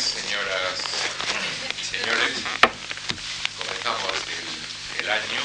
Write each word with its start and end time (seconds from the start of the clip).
tardes, 0.00 0.04
señoras 0.04 0.80
y 1.80 1.84
señores. 1.84 2.32
Comenzamos 3.58 4.12
el, 4.28 5.04
el 5.04 5.10
año 5.10 5.42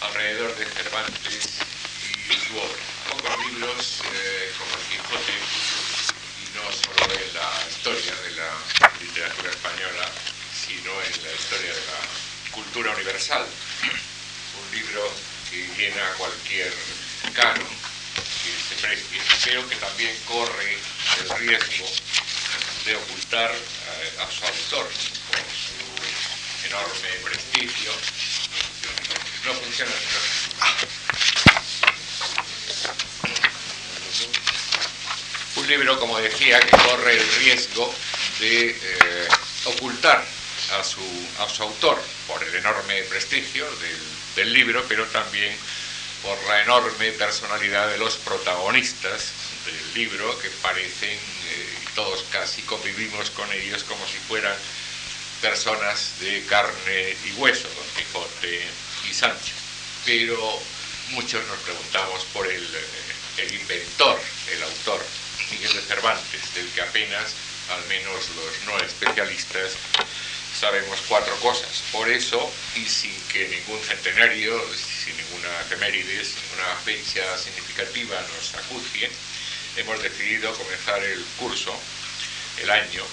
alrededor 0.00 0.56
de 0.56 0.64
Cervantes 0.66 1.48
y 2.28 2.34
su 2.34 2.58
obra. 2.58 2.82
Pocos 3.10 3.46
libros 3.46 4.00
eh, 4.12 4.52
como 4.58 4.70
el 4.74 4.82
Quijote, 4.88 5.32
y 6.42 6.56
no 6.56 6.72
solo 6.72 7.14
en 7.14 7.34
la 7.34 7.50
historia 7.70 8.14
de 8.14 8.30
la 8.36 8.50
literatura 9.00 9.50
española, 9.50 10.10
sino 10.66 10.90
en 10.90 11.24
la 11.24 11.32
historia 11.32 11.72
de 11.72 11.80
la 11.80 12.52
cultura 12.52 12.92
universal. 12.92 13.46
Un 14.60 14.76
libro 14.76 15.12
que 15.50 15.68
llena 15.76 16.12
cualquier 16.18 16.72
canon 17.34 17.78
que 18.42 18.74
se 18.74 18.82
precie, 18.82 19.20
pero 19.44 19.68
que 19.68 19.76
también 19.76 20.16
corre 20.26 20.78
el 21.20 21.28
riesgo 21.38 21.86
de 22.88 22.96
ocultar 22.96 23.50
eh, 23.50 24.12
a 24.18 24.30
su 24.30 24.44
autor 24.46 24.86
por 24.86 25.40
su 25.52 26.66
enorme 26.66 27.08
prestigio. 27.22 27.92
No 29.44 29.52
funciona 29.54 29.92
Un 35.56 35.66
que 36.56 36.76
corre 36.78 37.12
el 37.12 37.32
riesgo 37.40 37.94
de 38.40 38.70
eh, 38.70 39.28
ocultar 39.66 40.24
a 40.78 40.82
su, 40.82 41.02
autor 41.62 42.02
por 42.26 42.42
el 42.42 42.54
enorme 42.54 43.02
prestigio 43.02 43.66
del, 44.34 44.52
libro, 44.54 44.82
pero 44.88 45.04
también 45.06 45.54
por 46.22 46.38
la 46.46 46.62
enorme 46.62 47.12
personalidad 47.12 47.88
de 47.88 47.98
los 47.98 48.16
protagonistas 48.16 49.32
del 49.66 49.94
libro, 49.94 50.38
que 50.38 50.48
parecen, 50.62 51.10
eh, 51.10 51.78
todos 51.94 52.24
casi 52.30 52.62
convivimos 52.62 53.30
con 53.30 53.50
ellos 53.52 53.82
como 53.84 54.06
si 54.06 54.16
fueran 54.28 54.54
personas 55.42 56.12
de 56.20 56.44
carne 56.46 57.16
y 57.26 57.32
hueso, 57.32 57.68
Don 57.68 57.86
Quijote 57.96 58.62
y 59.10 59.12
Sancho. 59.12 59.54
Pero 60.06 60.60
muchos 61.10 61.44
nos 61.46 61.58
preguntamos 61.58 62.24
por 62.32 62.46
el, 62.46 62.62
eh, 62.62 63.08
el 63.38 63.54
inventor, 63.54 64.18
el 64.52 64.62
autor, 64.62 65.02
Miguel 65.50 65.74
de 65.74 65.82
Cervantes, 65.82 66.54
del 66.54 66.68
que 66.70 66.82
apenas, 66.82 67.34
al 67.70 67.84
menos 67.88 68.28
los 68.36 68.62
no 68.66 68.78
especialistas, 68.84 69.72
sabemos 70.58 70.98
cuatro 71.08 71.34
cosas. 71.36 71.82
Por 71.92 72.08
eso, 72.08 72.50
y 72.76 72.84
sin 72.86 73.14
que 73.32 73.48
ningún 73.48 73.80
centenario, 73.82 74.60
sin 74.74 75.16
ninguna 75.16 75.60
efeméride, 75.60 76.24
sin 76.24 76.42
ninguna 76.42 76.76
fecha 76.84 77.38
significativa 77.38 78.20
nos 78.34 78.54
acucie, 78.54 79.10
hemos 79.76 80.02
decidido 80.02 80.52
comenzar 80.54 81.02
el 81.04 81.24
curso, 81.38 81.78
el 82.62 82.70
año, 82.70 83.04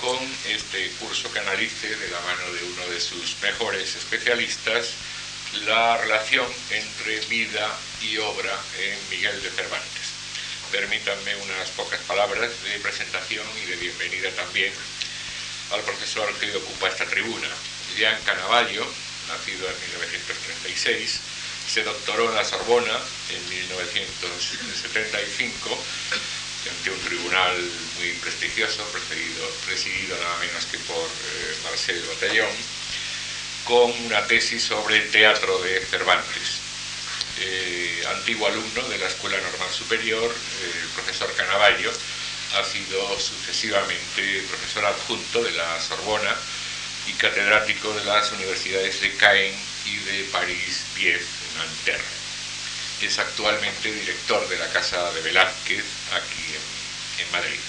con 0.00 0.18
este 0.46 0.90
curso 1.00 1.32
que 1.32 1.38
analice 1.38 1.96
de 1.96 2.10
la 2.10 2.20
mano 2.20 2.52
de 2.52 2.64
uno 2.64 2.86
de 2.88 3.00
sus 3.00 3.36
mejores 3.40 3.94
especialistas 3.96 4.92
la 5.64 5.96
relación 5.96 6.46
entre 6.70 7.20
vida 7.26 7.78
y 8.02 8.18
obra 8.18 8.58
en 8.78 8.98
Miguel 9.10 9.42
de 9.42 9.50
Cervantes. 9.50 10.05
Permítanme 10.76 11.32
unas 11.36 11.70
pocas 11.70 11.98
palabras 12.00 12.50
de 12.62 12.78
presentación 12.80 13.46
y 13.64 13.66
de 13.66 13.76
bienvenida 13.76 14.30
también 14.32 14.70
al 15.72 15.80
profesor 15.80 16.30
que 16.38 16.54
ocupa 16.54 16.88
esta 16.88 17.06
tribuna. 17.06 17.48
Jean 17.96 18.22
Canavallo, 18.24 18.86
nacido 19.26 19.70
en 19.70 19.80
1936, 19.80 21.20
se 21.66 21.82
doctoró 21.82 22.28
en 22.28 22.36
la 22.36 22.44
Sorbona 22.44 22.92
en 22.92 23.48
1975 23.48 25.82
ante 26.68 26.90
un 26.90 27.00
tribunal 27.00 27.56
muy 27.96 28.12
prestigioso, 28.20 28.86
presidido, 29.64 30.18
nada 30.18 30.36
menos 30.40 30.66
que 30.66 30.76
por 30.80 31.08
eh, 31.08 31.56
Marcel 31.64 32.02
Botellón, 32.02 32.52
con 33.64 33.92
una 34.04 34.26
tesis 34.26 34.62
sobre 34.62 34.98
el 34.98 35.10
teatro 35.10 35.58
de 35.62 35.80
Cervantes. 35.86 36.65
Eh, 37.38 38.02
antiguo 38.08 38.48
alumno 38.48 38.88
de 38.88 38.96
la 38.96 39.08
Escuela 39.08 39.36
Normal 39.38 39.70
Superior, 39.70 40.32
eh, 40.32 40.72
el 40.80 40.88
profesor 40.88 41.30
Canavallo 41.34 41.92
ha 42.54 42.64
sido 42.64 43.20
sucesivamente 43.20 44.42
profesor 44.48 44.86
adjunto 44.86 45.42
de 45.42 45.50
la 45.52 45.78
Sorbona 45.80 46.34
y 47.06 47.12
catedrático 47.12 47.92
de 47.92 48.04
las 48.04 48.32
universidades 48.32 49.00
de 49.02 49.14
Caen 49.16 49.54
y 49.84 49.96
de 49.96 50.24
París-Bief, 50.32 51.20
en 51.20 51.58
Nanterre. 51.58 52.04
Es 53.02 53.18
actualmente 53.18 53.92
director 53.92 54.48
de 54.48 54.58
la 54.58 54.68
Casa 54.70 55.12
de 55.12 55.20
Velázquez, 55.20 55.84
aquí 56.12 56.44
en, 57.18 57.26
en 57.26 57.32
Madrid. 57.32 57.60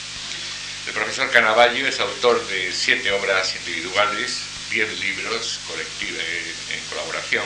El 0.87 0.93
profesor 0.93 1.29
Canavallo 1.29 1.85
es 1.85 1.99
autor 1.99 2.47
de 2.47 2.71
siete 2.71 3.11
obras 3.11 3.53
individuales, 3.57 4.43
diez 4.71 4.97
libros 5.01 5.59
en 5.69 6.83
colaboración 6.89 7.43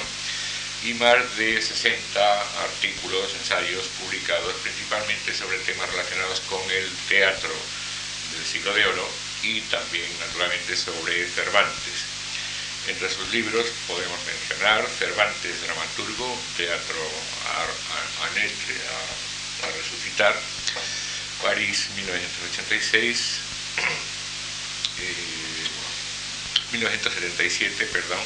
y 0.84 0.94
más 0.96 1.38
de 1.38 1.62
60 1.62 2.42
artículos, 2.64 3.34
ensayos 3.36 3.86
publicados 4.00 4.56
principalmente 4.64 5.34
sobre 5.34 5.58
temas 5.60 5.90
relacionados 5.92 6.40
con 6.42 6.62
el 6.72 6.90
teatro 7.08 7.54
del 8.34 8.46
siglo 8.46 8.74
de 8.74 8.86
oro 8.86 9.08
y 9.44 9.62
también 9.62 10.10
naturalmente 10.20 10.76
sobre 10.76 11.28
Cervantes. 11.28 12.06
Entre 12.88 13.10
sus 13.10 13.30
libros 13.32 13.68
podemos 13.88 14.18
mencionar 14.26 14.88
Cervantes 14.98 15.62
Dramaturgo, 15.62 16.40
Teatro 16.58 16.98
a, 17.46 17.62
a, 18.26 19.72
resucitar, 19.78 20.36
París 21.44 21.90
1986, 21.96 23.38
eh, 24.98 25.16
1977, 26.72 27.86
perdón, 27.86 28.20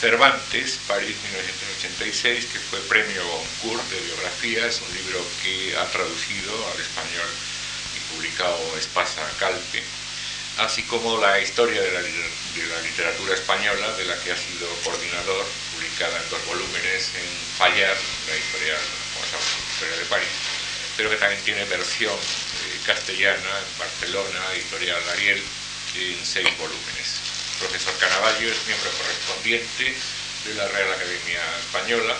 Cervantes, 0.00 0.80
París 0.88 1.16
1986, 1.22 2.46
que 2.52 2.58
fue 2.58 2.80
premio 2.88 3.22
Goncourt 3.26 3.88
de 3.90 4.00
biografías, 4.02 4.80
un 4.82 4.92
libro 4.94 5.24
que 5.42 5.76
ha 5.76 5.86
traducido 5.86 6.52
al 6.72 6.80
español 6.80 7.30
y 7.96 8.14
publicado 8.14 8.58
Espasa 8.76 9.22
Calpe, 9.38 9.82
así 10.58 10.82
como 10.82 11.18
la 11.18 11.40
historia 11.40 11.80
de 11.80 11.92
la, 11.92 12.02
literatura 12.82 13.34
española, 13.34 13.92
de 13.96 14.04
la 14.04 14.18
que 14.20 14.32
ha 14.32 14.36
sido 14.36 14.68
coordinador, 14.82 15.46
publicada 15.74 16.20
en 16.22 16.30
dos 16.30 16.44
volúmenes 16.46 17.10
en 17.14 17.28
Fallar, 17.56 17.96
la 18.28 18.36
historia 18.36 18.74
de 18.74 20.04
París, 20.10 20.28
pero 20.96 21.08
que 21.08 21.16
también 21.16 21.40
tiene 21.42 21.64
versión 21.64 22.14
eh, 22.14 22.80
castellana 22.84 23.38
en 23.38 23.78
Barcelona, 23.78 24.40
editorial 24.54 25.02
Ariel, 25.10 25.42
en 25.96 26.26
seis 26.26 26.50
volúmenes 26.58 27.23
profesor 27.58 27.94
Canavallo 27.98 28.50
es 28.50 28.66
miembro 28.66 28.90
correspondiente 28.98 29.94
de 30.44 30.54
la 30.54 30.68
Real 30.68 30.92
Academia 30.92 31.40
Española, 31.60 32.16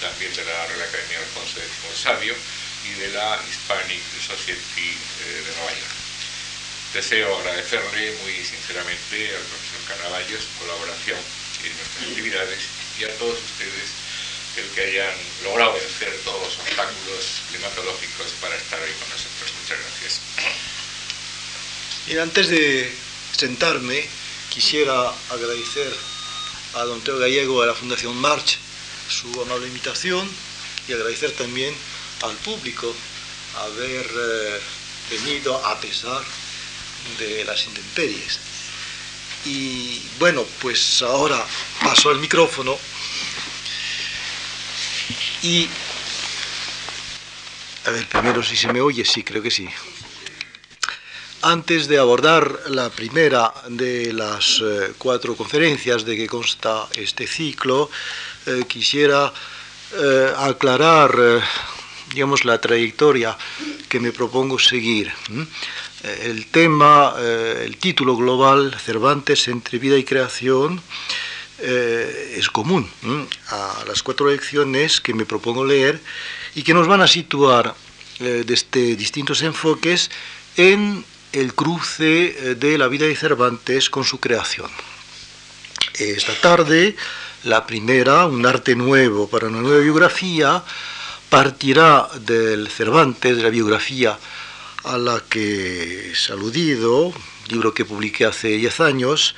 también 0.00 0.34
de 0.34 0.44
la 0.44 0.66
Real 0.66 0.82
Academia 0.82 1.18
Alfonso 1.18 1.58
X 1.60 2.00
Sabio 2.02 2.34
y 2.84 2.92
de 3.00 3.08
la 3.10 3.40
Hispanic 3.48 4.02
Society 4.20 4.96
eh, 4.96 5.42
de 5.44 5.50
Nueva 5.56 5.72
York. 5.72 5.96
Deseo 6.94 7.36
agradecerle 7.38 8.16
muy 8.22 8.32
sinceramente 8.44 9.36
al 9.36 9.42
profesor 9.42 9.82
Canavallo 9.88 10.36
su 10.38 10.52
colaboración 10.58 11.18
en 11.64 11.72
nuestras 11.76 12.04
actividades 12.08 12.60
y 12.98 13.04
a 13.04 13.12
todos 13.18 13.36
ustedes 13.36 13.90
el 14.56 14.68
que 14.70 14.80
hayan 14.80 15.14
logrado 15.44 15.74
vencer 15.74 16.16
todos 16.24 16.40
los 16.40 16.58
obstáculos 16.58 17.42
climatológicos 17.50 18.32
para 18.40 18.56
estar 18.56 18.80
hoy 18.80 18.92
con 18.96 19.08
nosotros. 19.10 19.52
Muchas 19.60 19.78
gracias. 19.78 20.20
Y 22.08 22.16
antes 22.16 22.48
de 22.48 22.90
sentarme, 23.36 24.08
quisiera 24.56 25.12
agradecer 25.28 25.92
a 26.80 26.84
don 26.88 26.98
Teo 27.04 27.18
Gallego 27.18 27.60
de 27.60 27.66
la 27.66 27.74
Fundación 27.74 28.16
March 28.16 28.56
su 29.06 29.28
amable 29.42 29.68
invitación 29.68 30.26
y 30.88 30.94
agradecer 30.94 31.30
también 31.32 31.74
al 32.22 32.34
público 32.36 32.88
haber 33.60 34.06
eh, 34.06 34.60
venido 35.10 35.54
a 35.62 35.78
pesar 35.78 36.24
de 37.18 37.44
las 37.44 37.66
intemperies. 37.66 38.38
Y 39.44 40.00
bueno, 40.18 40.42
pues 40.62 41.02
ahora 41.02 41.44
paso 41.82 42.08
al 42.08 42.18
micrófono 42.18 42.78
y... 45.42 45.68
A 47.84 47.90
ver, 47.90 48.08
primero 48.08 48.42
si 48.42 48.56
se 48.56 48.72
me 48.72 48.80
oye, 48.80 49.04
sí, 49.04 49.22
creo 49.22 49.42
que 49.42 49.50
sí. 49.50 49.68
Antes 51.42 51.86
de 51.86 51.98
abordar 51.98 52.60
la 52.70 52.88
primera 52.88 53.52
de 53.68 54.12
las 54.12 54.60
eh, 54.64 54.92
cuatro 54.96 55.36
conferencias 55.36 56.04
de 56.04 56.16
que 56.16 56.26
consta 56.26 56.88
este 56.96 57.26
ciclo, 57.26 57.90
eh, 58.46 58.64
quisiera 58.66 59.32
eh, 59.92 60.32
aclarar, 60.38 61.14
digamos, 62.12 62.44
la 62.44 62.58
trayectoria 62.58 63.36
que 63.88 64.00
me 64.00 64.12
propongo 64.12 64.58
seguir. 64.58 65.12
El 66.22 66.46
tema, 66.46 67.14
el 67.18 67.76
título 67.78 68.16
global, 68.16 68.74
Cervantes 68.78 69.48
entre 69.48 69.78
vida 69.78 69.98
y 69.98 70.04
creación, 70.04 70.80
es 71.58 72.48
común 72.50 72.88
a 73.48 73.84
las 73.88 74.02
cuatro 74.04 74.30
lecciones 74.30 75.00
que 75.00 75.14
me 75.14 75.24
propongo 75.24 75.64
leer 75.64 76.00
y 76.54 76.62
que 76.62 76.74
nos 76.74 76.86
van 76.86 77.00
a 77.00 77.08
situar 77.08 77.74
desde 78.20 78.94
distintos 78.94 79.42
enfoques 79.42 80.10
en 80.56 81.04
el 81.32 81.54
cruce 81.54 82.56
de 82.56 82.78
la 82.78 82.88
vida 82.88 83.06
de 83.06 83.16
Cervantes 83.16 83.90
con 83.90 84.04
su 84.04 84.20
creación. 84.20 84.70
Esta 85.98 86.34
tarde, 86.34 86.94
la 87.44 87.66
primera, 87.66 88.26
un 88.26 88.44
arte 88.44 88.76
nuevo 88.76 89.28
para 89.28 89.48
una 89.48 89.62
nueva 89.62 89.82
biografía, 89.82 90.62
partirá 91.30 92.08
del 92.20 92.68
Cervantes, 92.68 93.36
de 93.36 93.42
la 93.42 93.50
biografía 93.50 94.18
a 94.84 94.98
la 94.98 95.22
que 95.28 96.12
he 96.12 96.32
aludido, 96.32 97.12
libro 97.48 97.74
que 97.74 97.84
publiqué 97.84 98.24
hace 98.24 98.48
10 98.48 98.80
años, 98.80 99.34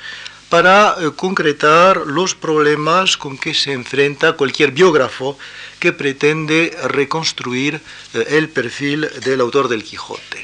para 0.49 0.95
eh, 0.99 1.11
concretar 1.15 2.07
los 2.07 2.35
problemas 2.35 3.17
con 3.17 3.37
que 3.37 3.53
se 3.53 3.71
enfrenta 3.71 4.33
cualquier 4.33 4.71
biógrafo 4.71 5.37
que 5.79 5.93
pretende 5.93 6.75
reconstruir 6.87 7.81
eh, 8.13 8.25
el 8.29 8.49
perfil 8.49 9.09
del 9.23 9.41
autor 9.41 9.69
del 9.69 9.83
Quijote. 9.83 10.43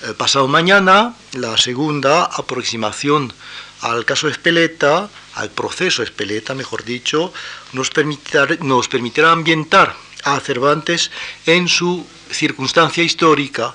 Eh, 0.00 0.14
pasado 0.16 0.46
mañana, 0.46 1.16
la 1.32 1.56
segunda 1.58 2.22
aproximación 2.22 3.32
al 3.80 4.04
caso 4.04 4.28
Espeleta, 4.28 5.10
al 5.34 5.50
proceso 5.50 6.04
Espeleta, 6.04 6.54
mejor 6.54 6.84
dicho, 6.84 7.32
nos 7.72 7.90
permitirá, 7.90 8.46
nos 8.60 8.86
permitirá 8.86 9.32
ambientar 9.32 9.96
a 10.22 10.38
Cervantes 10.38 11.10
en 11.46 11.66
su 11.66 12.06
circunstancia 12.30 13.02
histórica 13.02 13.74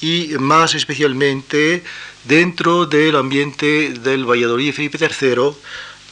y 0.00 0.34
más 0.40 0.74
especialmente 0.74 1.84
dentro 2.24 2.86
del 2.86 3.14
ambiente 3.14 3.90
del 3.90 4.28
Valladolid 4.28 4.74
Felipe 4.74 4.98
III, 4.98 5.52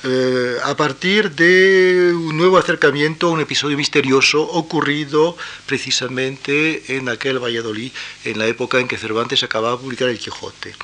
eh, 0.05 0.57
a 0.65 0.77
partir 0.77 1.33
de 1.33 2.13
un 2.15 2.37
nuevo 2.37 2.57
acercamiento 2.57 3.27
a 3.27 3.31
un 3.31 3.41
episodio 3.41 3.77
misterioso 3.77 4.43
ocurrido 4.43 5.37
precisamente 5.67 6.97
en 6.97 7.09
aquel 7.09 7.43
Valladolid, 7.43 7.91
en 8.25 8.39
la 8.39 8.47
época 8.47 8.79
en 8.79 8.87
que 8.87 8.97
Cervantes 8.97 9.43
acababa 9.43 9.77
de 9.77 9.83
publicar 9.83 10.09
El 10.09 10.19
Quijote. 10.19 10.75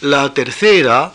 La 0.00 0.34
tercera 0.34 1.12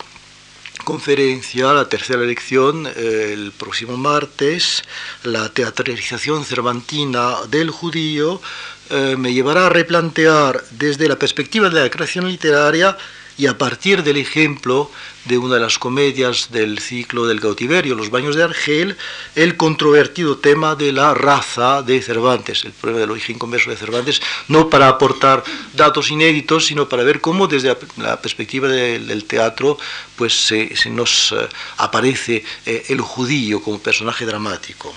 conferencia, 0.84 1.74
la 1.74 1.88
tercera 1.88 2.22
lección, 2.22 2.86
eh, 2.86 3.30
el 3.34 3.52
próximo 3.52 3.98
martes, 3.98 4.82
la 5.22 5.50
teatralización 5.50 6.46
cervantina 6.46 7.36
del 7.50 7.70
judío, 7.70 8.40
eh, 8.90 9.16
me 9.18 9.34
llevará 9.34 9.66
a 9.66 9.68
replantear 9.68 10.64
desde 10.70 11.08
la 11.08 11.18
perspectiva 11.18 11.68
de 11.68 11.82
la 11.82 11.90
creación 11.90 12.26
literaria 12.26 12.96
y 13.38 13.46
a 13.46 13.56
partir 13.56 14.02
del 14.02 14.16
ejemplo 14.16 14.90
de 15.24 15.38
una 15.38 15.54
de 15.54 15.60
las 15.60 15.78
comedias 15.78 16.48
del 16.50 16.80
ciclo 16.80 17.26
del 17.26 17.40
cautiverio, 17.40 17.94
Los 17.94 18.10
baños 18.10 18.34
de 18.34 18.42
Argel, 18.42 18.96
el 19.36 19.56
controvertido 19.56 20.38
tema 20.38 20.74
de 20.74 20.92
la 20.92 21.14
raza 21.14 21.82
de 21.82 22.02
Cervantes, 22.02 22.64
el 22.64 22.72
problema 22.72 23.00
del 23.00 23.12
origen 23.12 23.38
converso 23.38 23.70
de 23.70 23.76
Cervantes, 23.76 24.20
no 24.48 24.68
para 24.68 24.88
aportar 24.88 25.44
datos 25.74 26.10
inéditos, 26.10 26.66
sino 26.66 26.88
para 26.88 27.04
ver 27.04 27.20
cómo 27.20 27.46
desde 27.46 27.76
la 27.96 28.20
perspectiva 28.20 28.68
del 28.68 29.24
teatro 29.24 29.78
pues 30.16 30.34
se, 30.34 30.70
nos 30.90 31.32
eh, 31.32 31.48
aparece 31.76 32.44
eh, 32.66 32.86
el 32.88 33.00
judío 33.00 33.62
como 33.62 33.78
personaje 33.78 34.26
dramático. 34.26 34.92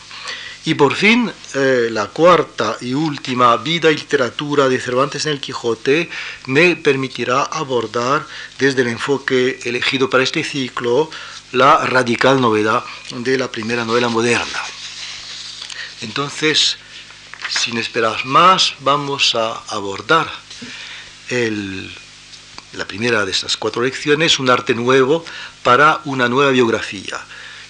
Y 0.64 0.76
por 0.76 0.94
fin, 0.94 1.32
eh, 1.56 1.88
la 1.92 2.08
cuarta 2.08 2.78
y 2.82 2.94
última 2.94 3.58
vida 3.58 3.90
y 3.90 3.96
literatura 3.96 4.70
de 4.70 4.80
Cervantes 4.80 5.26
en 5.26 5.32
el 5.32 5.42
Quijote 5.42 6.08
me 6.46 6.76
permitirá 6.76 7.42
abordar 7.42 8.28
desde 8.60 8.84
el 8.84 8.90
enfoque 8.90 9.60
elegido 9.64 10.08
para 10.08 10.24
este 10.24 10.44
ciclo 10.44 11.10
la 11.52 11.84
radical 11.86 12.40
novedad 12.40 12.84
de 13.10 13.40
la 13.40 13.52
primera 13.52 13.86
novela 13.86 14.08
moderna. 14.10 14.62
Entonces, 16.02 16.78
sin 17.50 17.78
esperar 17.78 18.24
más, 18.26 18.76
vamos 18.82 19.34
a 19.34 19.64
abordar 19.68 20.32
la 22.74 22.86
primera 22.86 23.26
de 23.26 23.32
estas 23.32 23.58
cuatro 23.58 23.82
lecciones, 23.82 24.38
un 24.38 24.50
arte 24.50 24.76
nuevo 24.76 25.26
para 25.64 26.02
una 26.06 26.30
nueva 26.30 26.52
biografía. 26.52 27.20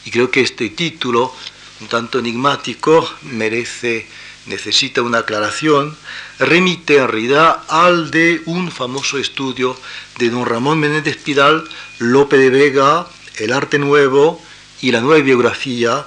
Y 0.03 0.11
creo 0.11 0.29
que 0.31 0.41
este 0.41 0.69
título 0.69 1.33
un 1.81 1.87
tanto 1.87 2.19
enigmático, 2.19 3.09
merece, 3.23 4.05
necesita 4.45 5.01
una 5.01 5.19
aclaración, 5.19 5.97
remite 6.39 6.97
en 6.97 7.07
realidad 7.07 7.63
al 7.67 8.11
de 8.11 8.41
un 8.45 8.71
famoso 8.71 9.17
estudio 9.17 9.75
de 10.19 10.29
don 10.29 10.45
Ramón 10.45 10.79
Menéndez 10.79 11.17
Pidal, 11.17 11.67
Lope 11.99 12.37
de 12.37 12.49
Vega, 12.49 13.07
El 13.37 13.51
arte 13.51 13.79
nuevo 13.79 14.41
y 14.81 14.91
la 14.91 15.01
nueva 15.01 15.23
biografía, 15.23 16.05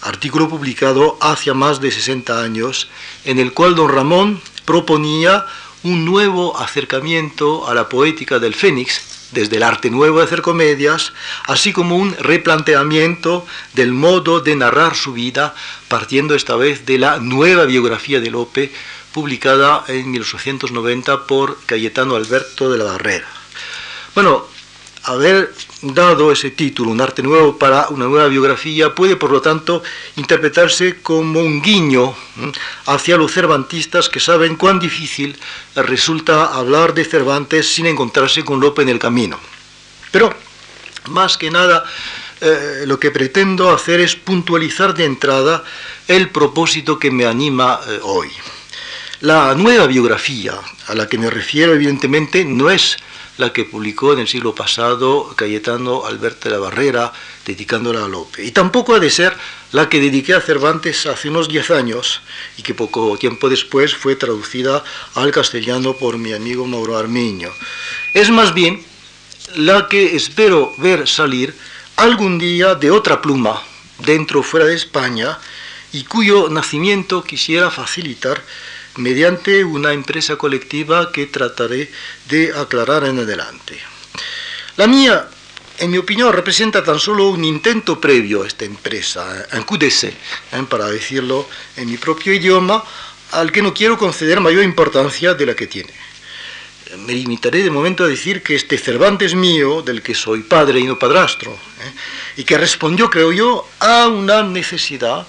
artículo 0.00 0.48
publicado 0.48 1.18
hace 1.20 1.52
más 1.52 1.80
de 1.80 1.90
60 1.90 2.42
años, 2.42 2.88
en 3.24 3.38
el 3.38 3.52
cual 3.52 3.74
don 3.74 3.90
Ramón 3.90 4.40
proponía 4.64 5.44
un 5.82 6.04
nuevo 6.04 6.58
acercamiento 6.58 7.68
a 7.68 7.74
la 7.74 7.88
poética 7.88 8.38
del 8.38 8.54
Fénix, 8.54 9.21
desde 9.32 9.56
el 9.56 9.62
arte 9.62 9.90
nuevo 9.90 10.18
de 10.18 10.24
hacer 10.24 10.42
comedias, 10.42 11.12
así 11.44 11.72
como 11.72 11.96
un 11.96 12.14
replanteamiento 12.16 13.46
del 13.74 13.92
modo 13.92 14.40
de 14.40 14.56
narrar 14.56 14.94
su 14.94 15.12
vida, 15.12 15.54
partiendo 15.88 16.34
esta 16.34 16.56
vez 16.56 16.86
de 16.86 16.98
la 16.98 17.18
nueva 17.18 17.64
biografía 17.64 18.20
de 18.20 18.30
Lope, 18.30 18.72
publicada 19.12 19.84
en 19.88 20.10
1890 20.10 21.26
por 21.26 21.58
Cayetano 21.66 22.16
Alberto 22.16 22.70
de 22.70 22.78
la 22.78 22.84
Barrera. 22.84 23.28
Bueno, 24.14 24.46
haber 25.04 25.52
dado 25.82 26.30
ese 26.30 26.50
título, 26.50 26.90
un 26.90 27.00
arte 27.00 27.22
nuevo 27.22 27.58
para 27.58 27.88
una 27.88 28.06
nueva 28.06 28.28
biografía, 28.28 28.94
puede 28.94 29.16
por 29.16 29.30
lo 29.30 29.40
tanto 29.40 29.82
interpretarse 30.16 31.00
como 31.02 31.40
un 31.40 31.60
guiño 31.60 32.14
hacia 32.86 33.16
los 33.16 33.32
cervantistas 33.32 34.08
que 34.08 34.20
saben 34.20 34.56
cuán 34.56 34.78
difícil 34.78 35.36
resulta 35.74 36.54
hablar 36.54 36.94
de 36.94 37.04
Cervantes 37.04 37.74
sin 37.74 37.86
encontrarse 37.86 38.44
con 38.44 38.60
Lope 38.60 38.82
en 38.82 38.90
el 38.90 38.98
camino. 38.98 39.38
Pero, 40.12 40.32
más 41.08 41.36
que 41.36 41.50
nada, 41.50 41.84
eh, 42.40 42.84
lo 42.86 43.00
que 43.00 43.10
pretendo 43.10 43.70
hacer 43.70 44.00
es 44.00 44.14
puntualizar 44.14 44.94
de 44.94 45.04
entrada 45.04 45.64
el 46.06 46.30
propósito 46.30 46.98
que 46.98 47.10
me 47.10 47.26
anima 47.26 47.80
eh, 47.88 47.98
hoy. 48.02 48.30
La 49.20 49.54
nueva 49.54 49.86
biografía 49.86 50.54
a 50.88 50.94
la 50.94 51.08
que 51.08 51.18
me 51.18 51.30
refiero, 51.30 51.72
evidentemente, 51.72 52.44
no 52.44 52.70
es 52.70 52.98
la 53.38 53.52
que 53.52 53.64
publicó 53.64 54.12
en 54.12 54.20
el 54.20 54.28
siglo 54.28 54.54
pasado 54.54 55.32
Cayetano 55.36 56.04
Alberto 56.04 56.48
de 56.48 56.54
la 56.54 56.60
Barrera, 56.60 57.12
dedicándola 57.46 58.04
a 58.04 58.08
Lope. 58.08 58.44
Y 58.44 58.50
tampoco 58.50 58.94
ha 58.94 59.00
de 59.00 59.10
ser 59.10 59.36
la 59.72 59.88
que 59.88 60.00
dediqué 60.00 60.34
a 60.34 60.40
Cervantes 60.40 61.06
hace 61.06 61.30
unos 61.30 61.48
10 61.48 61.70
años 61.70 62.20
y 62.58 62.62
que 62.62 62.74
poco 62.74 63.16
tiempo 63.16 63.48
después 63.48 63.94
fue 63.94 64.16
traducida 64.16 64.84
al 65.14 65.32
castellano 65.32 65.94
por 65.94 66.18
mi 66.18 66.32
amigo 66.32 66.66
Mauro 66.66 66.98
Armiño. 66.98 67.50
Es 68.12 68.30
más 68.30 68.52
bien 68.52 68.84
la 69.56 69.88
que 69.88 70.14
espero 70.14 70.72
ver 70.78 71.08
salir 71.08 71.54
algún 71.96 72.38
día 72.38 72.74
de 72.74 72.90
otra 72.90 73.22
pluma, 73.22 73.62
dentro 73.98 74.40
o 74.40 74.42
fuera 74.42 74.66
de 74.66 74.74
España, 74.74 75.38
y 75.92 76.04
cuyo 76.04 76.48
nacimiento 76.48 77.22
quisiera 77.22 77.70
facilitar 77.70 78.42
mediante 78.96 79.64
una 79.64 79.92
empresa 79.92 80.36
colectiva 80.36 81.12
que 81.12 81.26
trataré 81.26 81.90
de 82.28 82.52
aclarar 82.54 83.04
en 83.04 83.18
adelante. 83.18 83.78
La 84.76 84.86
mía, 84.86 85.28
en 85.78 85.90
mi 85.90 85.98
opinión, 85.98 86.32
representa 86.32 86.84
tan 86.84 86.98
solo 86.98 87.28
un 87.30 87.44
intento 87.44 88.00
previo 88.00 88.42
a 88.42 88.46
esta 88.46 88.64
empresa, 88.64 89.46
un 89.52 89.64
coup 89.64 89.78
d'essai, 89.78 90.12
¿eh? 90.52 90.64
para 90.68 90.86
decirlo 90.86 91.48
en 91.76 91.90
mi 91.90 91.96
propio 91.96 92.32
idioma, 92.32 92.84
al 93.32 93.50
que 93.50 93.62
no 93.62 93.72
quiero 93.72 93.96
conceder 93.96 94.40
mayor 94.40 94.62
importancia 94.62 95.34
de 95.34 95.46
la 95.46 95.54
que 95.54 95.66
tiene. 95.66 95.92
Me 96.98 97.14
limitaré 97.14 97.62
de 97.62 97.70
momento 97.70 98.04
a 98.04 98.08
decir 98.08 98.42
que 98.42 98.54
este 98.54 98.76
Cervantes 98.76 99.34
mío, 99.34 99.80
del 99.80 100.02
que 100.02 100.14
soy 100.14 100.42
padre 100.42 100.80
y 100.80 100.84
no 100.84 100.98
padrastro, 100.98 101.52
¿eh? 101.52 101.92
y 102.36 102.44
que 102.44 102.58
respondió, 102.58 103.08
creo 103.08 103.32
yo, 103.32 103.68
a 103.80 104.08
una 104.08 104.42
necesidad 104.42 105.26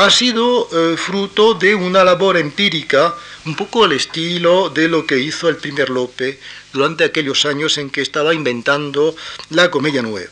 ha 0.00 0.08
sido 0.08 0.66
eh, 0.72 0.96
fruto 0.96 1.52
de 1.52 1.74
una 1.74 2.02
labor 2.02 2.38
empírica, 2.38 3.14
un 3.44 3.54
poco 3.54 3.84
al 3.84 3.92
estilo 3.92 4.70
de 4.70 4.88
lo 4.88 5.04
que 5.04 5.18
hizo 5.18 5.46
el 5.50 5.56
primer 5.56 5.90
Lope 5.90 6.40
durante 6.72 7.04
aquellos 7.04 7.44
años 7.44 7.76
en 7.76 7.90
que 7.90 8.00
estaba 8.00 8.32
inventando 8.32 9.14
la 9.50 9.70
comedia 9.70 10.00
nueva. 10.00 10.30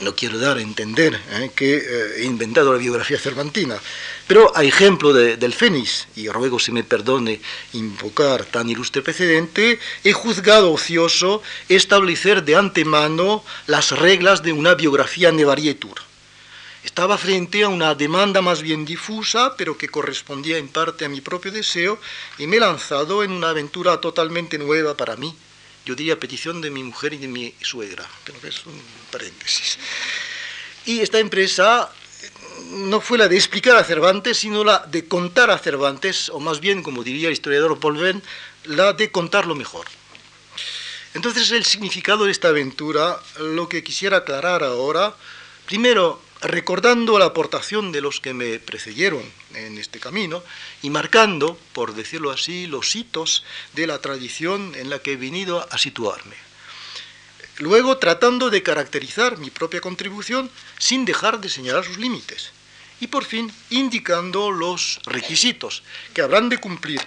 No 0.00 0.16
quiero 0.16 0.38
dar 0.38 0.56
a 0.56 0.62
entender 0.62 1.20
eh, 1.32 1.50
que 1.54 1.76
eh, 1.76 1.82
he 2.16 2.24
inventado 2.24 2.72
la 2.72 2.78
biografía 2.78 3.18
cervantina, 3.18 3.76
pero 4.26 4.56
a 4.56 4.64
ejemplo 4.64 5.12
del 5.12 5.52
Fénix, 5.52 6.08
y 6.16 6.30
ruego 6.30 6.58
se 6.58 6.72
me 6.72 6.82
perdone 6.82 7.42
invocar 7.74 8.46
tan 8.46 8.70
ilustre 8.70 9.02
precedente, 9.02 9.78
he 10.02 10.14
juzgado 10.14 10.72
ocioso 10.72 11.42
establecer 11.68 12.42
de 12.42 12.56
antemano 12.56 13.44
las 13.66 13.90
reglas 13.90 14.42
de 14.42 14.54
una 14.54 14.74
biografía 14.76 15.30
nevarietur 15.30 16.09
estaba 16.84 17.18
frente 17.18 17.62
a 17.62 17.68
una 17.68 17.94
demanda 17.94 18.40
más 18.40 18.62
bien 18.62 18.84
difusa, 18.84 19.54
pero 19.56 19.76
que 19.76 19.88
correspondía 19.88 20.58
en 20.58 20.68
parte 20.68 21.04
a 21.04 21.08
mi 21.08 21.20
propio 21.20 21.52
deseo, 21.52 22.00
y 22.38 22.46
me 22.46 22.56
he 22.56 22.60
lanzado 22.60 23.22
en 23.22 23.32
una 23.32 23.50
aventura 23.50 24.00
totalmente 24.00 24.58
nueva 24.58 24.96
para 24.96 25.16
mí. 25.16 25.36
Yo 25.84 25.94
diría 25.94 26.20
petición 26.20 26.60
de 26.60 26.70
mi 26.70 26.82
mujer 26.82 27.14
y 27.14 27.18
de 27.18 27.28
mi 27.28 27.54
suegra, 27.60 28.08
pero 28.24 28.38
es 28.46 28.64
un 28.66 28.80
paréntesis. 29.10 29.78
Y 30.86 31.00
esta 31.00 31.18
empresa 31.18 31.90
no 32.70 33.00
fue 33.00 33.18
la 33.18 33.28
de 33.28 33.36
explicar 33.36 33.76
a 33.76 33.84
Cervantes, 33.84 34.38
sino 34.38 34.64
la 34.64 34.78
de 34.86 35.06
contar 35.06 35.50
a 35.50 35.58
Cervantes, 35.58 36.28
o 36.30 36.40
más 36.40 36.60
bien, 36.60 36.82
como 36.82 37.02
diría 37.02 37.28
el 37.28 37.34
historiador 37.34 37.78
Paul 37.78 38.22
la 38.64 38.92
de 38.92 39.10
contarlo 39.10 39.54
mejor. 39.54 39.86
Entonces 41.14 41.50
el 41.50 41.64
significado 41.64 42.24
de 42.24 42.32
esta 42.32 42.48
aventura, 42.48 43.18
lo 43.38 43.68
que 43.68 43.82
quisiera 43.82 44.18
aclarar 44.18 44.62
ahora, 44.62 45.14
primero 45.66 46.20
recordando 46.42 47.18
la 47.18 47.26
aportación 47.26 47.92
de 47.92 48.00
los 48.00 48.20
que 48.20 48.32
me 48.32 48.58
precedieron 48.58 49.22
en 49.54 49.78
este 49.78 50.00
camino 50.00 50.42
y 50.82 50.90
marcando, 50.90 51.58
por 51.72 51.94
decirlo 51.94 52.30
así, 52.30 52.66
los 52.66 52.96
hitos 52.96 53.44
de 53.74 53.86
la 53.86 53.98
tradición 53.98 54.74
en 54.74 54.88
la 54.90 55.00
que 55.00 55.12
he 55.12 55.16
venido 55.16 55.66
a 55.70 55.78
situarme. 55.78 56.36
Luego 57.58 57.98
tratando 57.98 58.48
de 58.48 58.62
caracterizar 58.62 59.36
mi 59.36 59.50
propia 59.50 59.82
contribución 59.82 60.50
sin 60.78 61.04
dejar 61.04 61.40
de 61.40 61.50
señalar 61.50 61.84
sus 61.84 61.98
límites. 61.98 62.52
Y 63.00 63.08
por 63.08 63.24
fin 63.24 63.52
indicando 63.68 64.50
los 64.50 65.00
requisitos 65.04 65.82
que 66.14 66.22
habrán 66.22 66.48
de 66.48 66.58
cumplir, 66.58 67.00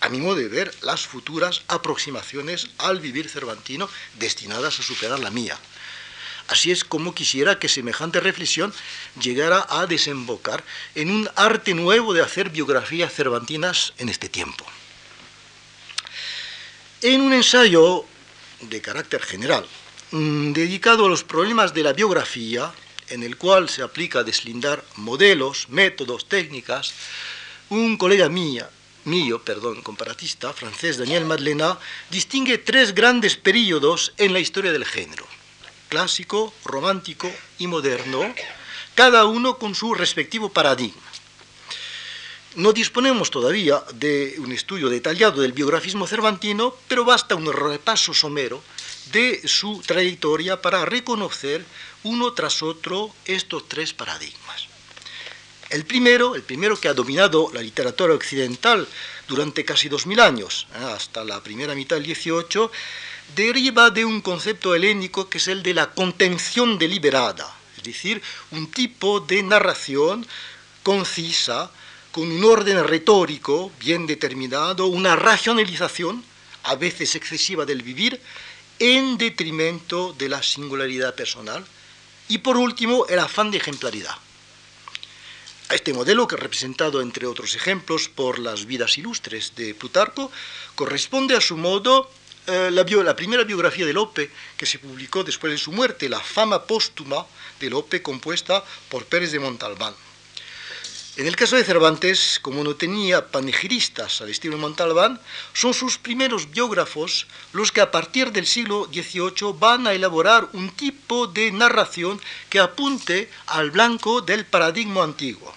a 0.00 0.10
mi 0.10 0.18
modo 0.18 0.36
de 0.36 0.48
ver, 0.48 0.74
las 0.82 1.06
futuras 1.06 1.62
aproximaciones 1.68 2.68
al 2.78 3.00
vivir 3.00 3.30
cervantino 3.30 3.88
destinadas 4.18 4.78
a 4.78 4.82
superar 4.82 5.18
la 5.20 5.30
mía. 5.30 5.58
Así 6.48 6.70
es 6.70 6.84
como 6.84 7.14
quisiera 7.14 7.58
que 7.58 7.68
semejante 7.68 8.20
reflexión 8.20 8.72
llegara 9.20 9.66
a 9.70 9.86
desembocar 9.86 10.62
en 10.94 11.10
un 11.10 11.28
arte 11.36 11.72
nuevo 11.74 12.12
de 12.12 12.20
hacer 12.20 12.50
biografías 12.50 13.12
cervantinas 13.12 13.94
en 13.96 14.10
este 14.10 14.28
tiempo. 14.28 14.64
En 17.00 17.22
un 17.22 17.32
ensayo 17.32 18.04
de 18.60 18.80
carácter 18.82 19.22
general, 19.22 19.66
mm, 20.10 20.52
dedicado 20.52 21.06
a 21.06 21.08
los 21.08 21.24
problemas 21.24 21.72
de 21.72 21.82
la 21.82 21.94
biografía, 21.94 22.72
en 23.08 23.22
el 23.22 23.36
cual 23.36 23.68
se 23.68 23.82
aplica 23.82 24.20
a 24.20 24.24
deslindar 24.24 24.84
modelos, 24.96 25.68
métodos, 25.70 26.28
técnicas, 26.28 26.92
un 27.70 27.96
colega 27.96 28.28
mío, 28.28 29.42
perdón, 29.44 29.82
comparatista, 29.82 30.52
francés 30.52 30.98
Daniel 30.98 31.24
Madlena, 31.24 31.78
distingue 32.10 32.58
tres 32.58 32.94
grandes 32.94 33.36
períodos 33.36 34.12
en 34.18 34.32
la 34.32 34.40
historia 34.40 34.72
del 34.72 34.84
género 34.84 35.26
clásico, 35.94 36.52
romántico 36.64 37.30
y 37.56 37.68
moderno, 37.68 38.34
cada 38.96 39.26
uno 39.26 39.58
con 39.58 39.76
su 39.76 39.94
respectivo 39.94 40.48
paradigma. 40.48 41.08
No 42.56 42.72
disponemos 42.72 43.30
todavía 43.30 43.80
de 43.94 44.34
un 44.38 44.50
estudio 44.50 44.88
detallado 44.88 45.40
del 45.40 45.52
biografismo 45.52 46.08
cervantino, 46.08 46.74
pero 46.88 47.04
basta 47.04 47.36
un 47.36 47.46
repaso 47.52 48.12
somero 48.12 48.60
de 49.12 49.46
su 49.46 49.82
trayectoria 49.86 50.60
para 50.60 50.84
reconocer 50.84 51.64
uno 52.02 52.32
tras 52.32 52.64
otro 52.64 53.14
estos 53.24 53.68
tres 53.68 53.94
paradigmas. 53.94 54.66
El 55.70 55.84
primero, 55.84 56.34
el 56.34 56.42
primero 56.42 56.76
que 56.76 56.88
ha 56.88 56.94
dominado 56.94 57.52
la 57.54 57.62
literatura 57.62 58.14
occidental 58.14 58.88
durante 59.28 59.64
casi 59.64 59.88
dos 59.88 60.06
mil 60.06 60.18
años, 60.18 60.66
¿eh? 60.74 60.84
hasta 60.86 61.22
la 61.22 61.40
primera 61.40 61.76
mitad 61.76 61.96
del 61.96 62.12
XVIII, 62.12 62.68
deriva 63.34 63.90
de 63.90 64.04
un 64.04 64.20
concepto 64.20 64.74
helénico 64.74 65.28
que 65.28 65.38
es 65.38 65.48
el 65.48 65.62
de 65.62 65.74
la 65.74 65.90
contención 65.90 66.78
deliberada, 66.78 67.54
es 67.76 67.82
decir, 67.82 68.22
un 68.50 68.70
tipo 68.70 69.20
de 69.20 69.42
narración 69.42 70.26
concisa, 70.82 71.70
con 72.12 72.30
un 72.30 72.44
orden 72.44 72.84
retórico 72.84 73.72
bien 73.80 74.06
determinado, 74.06 74.86
una 74.86 75.16
racionalización, 75.16 76.22
a 76.62 76.76
veces 76.76 77.16
excesiva 77.16 77.64
del 77.64 77.82
vivir, 77.82 78.20
en 78.78 79.18
detrimento 79.18 80.12
de 80.12 80.28
la 80.28 80.42
singularidad 80.42 81.14
personal, 81.14 81.64
y 82.28 82.38
por 82.38 82.56
último, 82.56 83.06
el 83.08 83.18
afán 83.18 83.50
de 83.50 83.58
ejemplaridad. 83.58 84.14
A 85.70 85.74
este 85.74 85.92
modelo, 85.92 86.28
que 86.28 86.36
representado 86.36 87.00
entre 87.00 87.26
otros 87.26 87.56
ejemplos 87.56 88.08
por 88.08 88.38
las 88.38 88.66
vidas 88.66 88.96
ilustres 88.98 89.54
de 89.56 89.74
Plutarco, 89.74 90.30
corresponde 90.74 91.36
a 91.36 91.40
su 91.40 91.56
modo 91.56 92.10
eh, 92.46 92.70
la, 92.70 93.16
primera 93.16 93.44
biografía 93.44 93.86
de 93.86 93.92
Lope, 93.92 94.30
que 94.56 94.66
se 94.66 94.78
publicó 94.78 95.24
después 95.24 95.52
de 95.52 95.58
su 95.58 95.72
muerte, 95.72 96.08
la 96.08 96.20
fama 96.20 96.64
póstuma 96.64 97.26
de 97.58 97.70
Lope, 97.70 98.02
compuesta 98.02 98.62
por 98.88 99.06
Pérez 99.06 99.32
de 99.32 99.38
Montalbán. 99.38 99.94
En 101.16 101.28
el 101.28 101.36
caso 101.36 101.54
de 101.56 101.64
Cervantes, 101.64 102.40
como 102.42 102.64
no 102.64 102.74
tenía 102.74 103.30
panegiristas 103.30 104.20
al 104.20 104.30
estilo 104.30 104.56
de 104.56 104.62
Montalbán, 104.62 105.20
son 105.52 105.72
sus 105.72 105.96
primeros 105.96 106.50
biógrafos 106.50 107.28
los 107.52 107.70
que 107.70 107.80
a 107.80 107.92
partir 107.92 108.32
del 108.32 108.46
siglo 108.46 108.88
XVIII 108.92 109.54
van 109.56 109.86
a 109.86 109.92
elaborar 109.92 110.48
un 110.54 110.70
tipo 110.70 111.28
de 111.28 111.52
narración 111.52 112.20
que 112.50 112.58
apunte 112.58 113.30
al 113.46 113.70
blanco 113.70 114.22
del 114.22 114.44
paradigma 114.44 115.04
antiguo. 115.04 115.54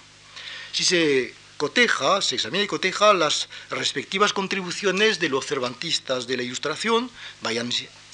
Si 0.71 0.83
se 0.83 1.33
coteja, 1.57 2.21
se 2.21 2.35
examina 2.35 2.63
y 2.63 2.67
coteja 2.67 3.13
las 3.13 3.49
respectivas 3.69 4.31
contribuciones 4.31 5.19
de 5.19 5.29
los 5.29 5.45
cervantistas 5.45 6.27
de 6.27 6.37
la 6.37 6.43
Ilustración, 6.43 7.09
Bayan 7.41 7.69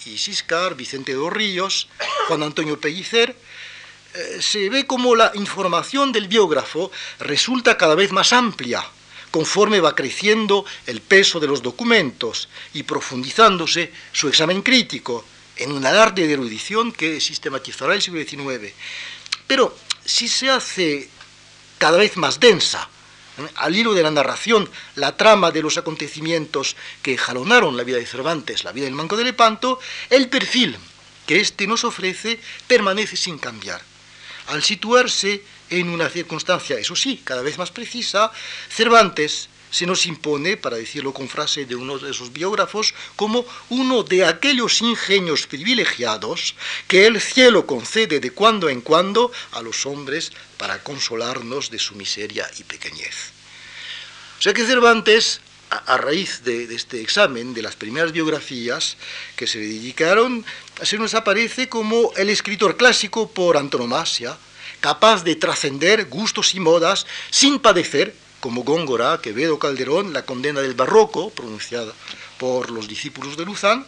y 0.06 0.18
Siscar, 0.18 0.76
Vicente 0.76 1.12
de 1.12 1.20
los 1.20 1.32
Ríos, 1.32 1.88
Juan 2.28 2.44
Antonio 2.44 2.80
Pellicer, 2.80 3.36
eh, 4.14 4.38
se 4.42 4.70
ve 4.70 4.86
como 4.88 5.16
la 5.16 5.32
información 5.36 6.12
del 6.12 6.28
biógrafo 6.28 6.92
resulta 7.20 7.78
cada 7.78 7.96
vez 7.96 8.12
más 8.12 8.32
amplia 8.32 8.86
conforme 9.32 9.80
va 9.80 9.96
creciendo 9.96 10.64
el 10.86 11.02
peso 11.02 11.40
de 11.40 11.48
los 11.48 11.64
documentos 11.64 12.48
y 12.74 12.84
profundizándose 12.84 13.92
su 14.12 14.28
examen 14.28 14.62
crítico 14.62 15.26
en 15.56 15.72
un 15.72 15.86
arte 15.86 16.28
de 16.28 16.34
erudición 16.34 16.92
que 16.92 17.20
sistematizará 17.20 17.96
el 17.96 18.02
siglo 18.04 18.24
XIX. 18.24 18.72
Pero 19.48 19.76
si 20.06 20.28
se 20.28 20.52
hace 20.52 21.10
cada 21.80 21.98
vez 21.98 22.16
más 22.16 22.40
densa 22.40 22.88
al 23.56 23.76
hilo 23.76 23.94
de 23.94 24.04
la 24.04 24.12
narración, 24.12 24.70
la 24.96 25.18
trama 25.18 25.52
de 25.52 25.62
los 25.62 25.78
acontecimientos 25.78 26.76
que 27.02 27.18
jalonaron 27.18 27.78
la 27.78 27.84
vida 27.84 27.98
de 27.98 28.06
Cervantes, 28.06 28.64
la 28.64 28.72
vida 28.72 28.86
del 28.86 28.96
Manco 28.96 29.18
de 29.18 29.24
Lepanto, 29.24 29.80
el 30.10 30.30
perfil 30.30 30.78
que 31.26 31.40
éste 31.40 31.68
nos 31.68 31.84
ofrece 31.84 32.40
permanece 32.68 33.16
sin 33.16 33.38
cambiar. 33.38 33.82
Al 34.48 34.62
situarse 34.62 35.44
en 35.70 35.90
una 35.90 36.10
circunstancia, 36.10 36.78
eso 36.78 36.96
sí, 36.96 37.22
cada 37.24 37.42
vez 37.42 37.58
más 37.58 37.72
precisa, 37.72 38.32
Cervantes 38.70 39.50
se 39.74 39.88
nos 39.88 40.06
impone, 40.06 40.56
para 40.56 40.78
decirlo 40.78 41.14
con 41.14 41.28
frase 41.28 41.66
de 41.66 41.76
uno 41.76 41.98
de 41.98 42.12
esos 42.12 42.32
biógrafos, 42.32 42.94
como 43.16 43.44
uno 43.70 44.04
de 44.04 44.24
aquellos 44.24 44.84
ingenios 44.84 45.48
privilegiados 45.48 46.54
que 46.88 47.08
el 47.08 47.20
cielo 47.20 47.66
concede 47.66 48.20
de 48.20 48.30
cuando 48.30 48.70
en 48.70 48.82
cuando 48.82 49.32
a 49.52 49.64
los 49.64 49.88
hombres 49.88 50.32
para 50.60 50.84
consolarnos 50.84 51.72
de 51.72 51.80
su 51.80 51.96
miseria 51.96 52.48
y 52.60 52.64
pequeñez. 52.64 53.34
O 54.38 54.42
sea 54.44 54.54
que 54.54 54.64
Cervantes, 54.64 55.42
a, 55.72 55.98
raíz 55.98 56.44
de, 56.44 56.68
de, 56.68 56.76
este 56.76 57.02
examen 57.02 57.56
de 57.56 57.64
las 57.64 57.76
primeras 57.76 58.12
biografías 58.12 58.98
que 59.36 59.48
se 59.48 59.58
le 59.58 59.66
dedicaron, 59.66 60.46
se 60.84 61.00
nos 61.00 61.16
aparece 61.16 61.68
como 61.68 62.14
el 62.16 62.30
escritor 62.30 62.78
clásico 62.78 63.32
por 63.32 63.58
antonomasia, 63.58 64.38
capaz 64.82 65.24
de 65.24 65.36
trascender 65.36 66.06
gustos 66.06 66.54
y 66.54 66.60
modas 66.60 67.08
sin 67.32 67.58
padecer 67.58 68.22
como 68.44 68.66
Góngora, 68.66 69.22
Quevedo, 69.22 69.58
Calderón, 69.58 70.12
la 70.12 70.26
condena 70.26 70.60
del 70.60 70.74
barroco, 70.74 71.30
pronunciada 71.30 71.94
por 72.38 72.72
los 72.72 72.90
discípulos 72.90 73.38
de 73.38 73.46
Luzán, 73.46 73.88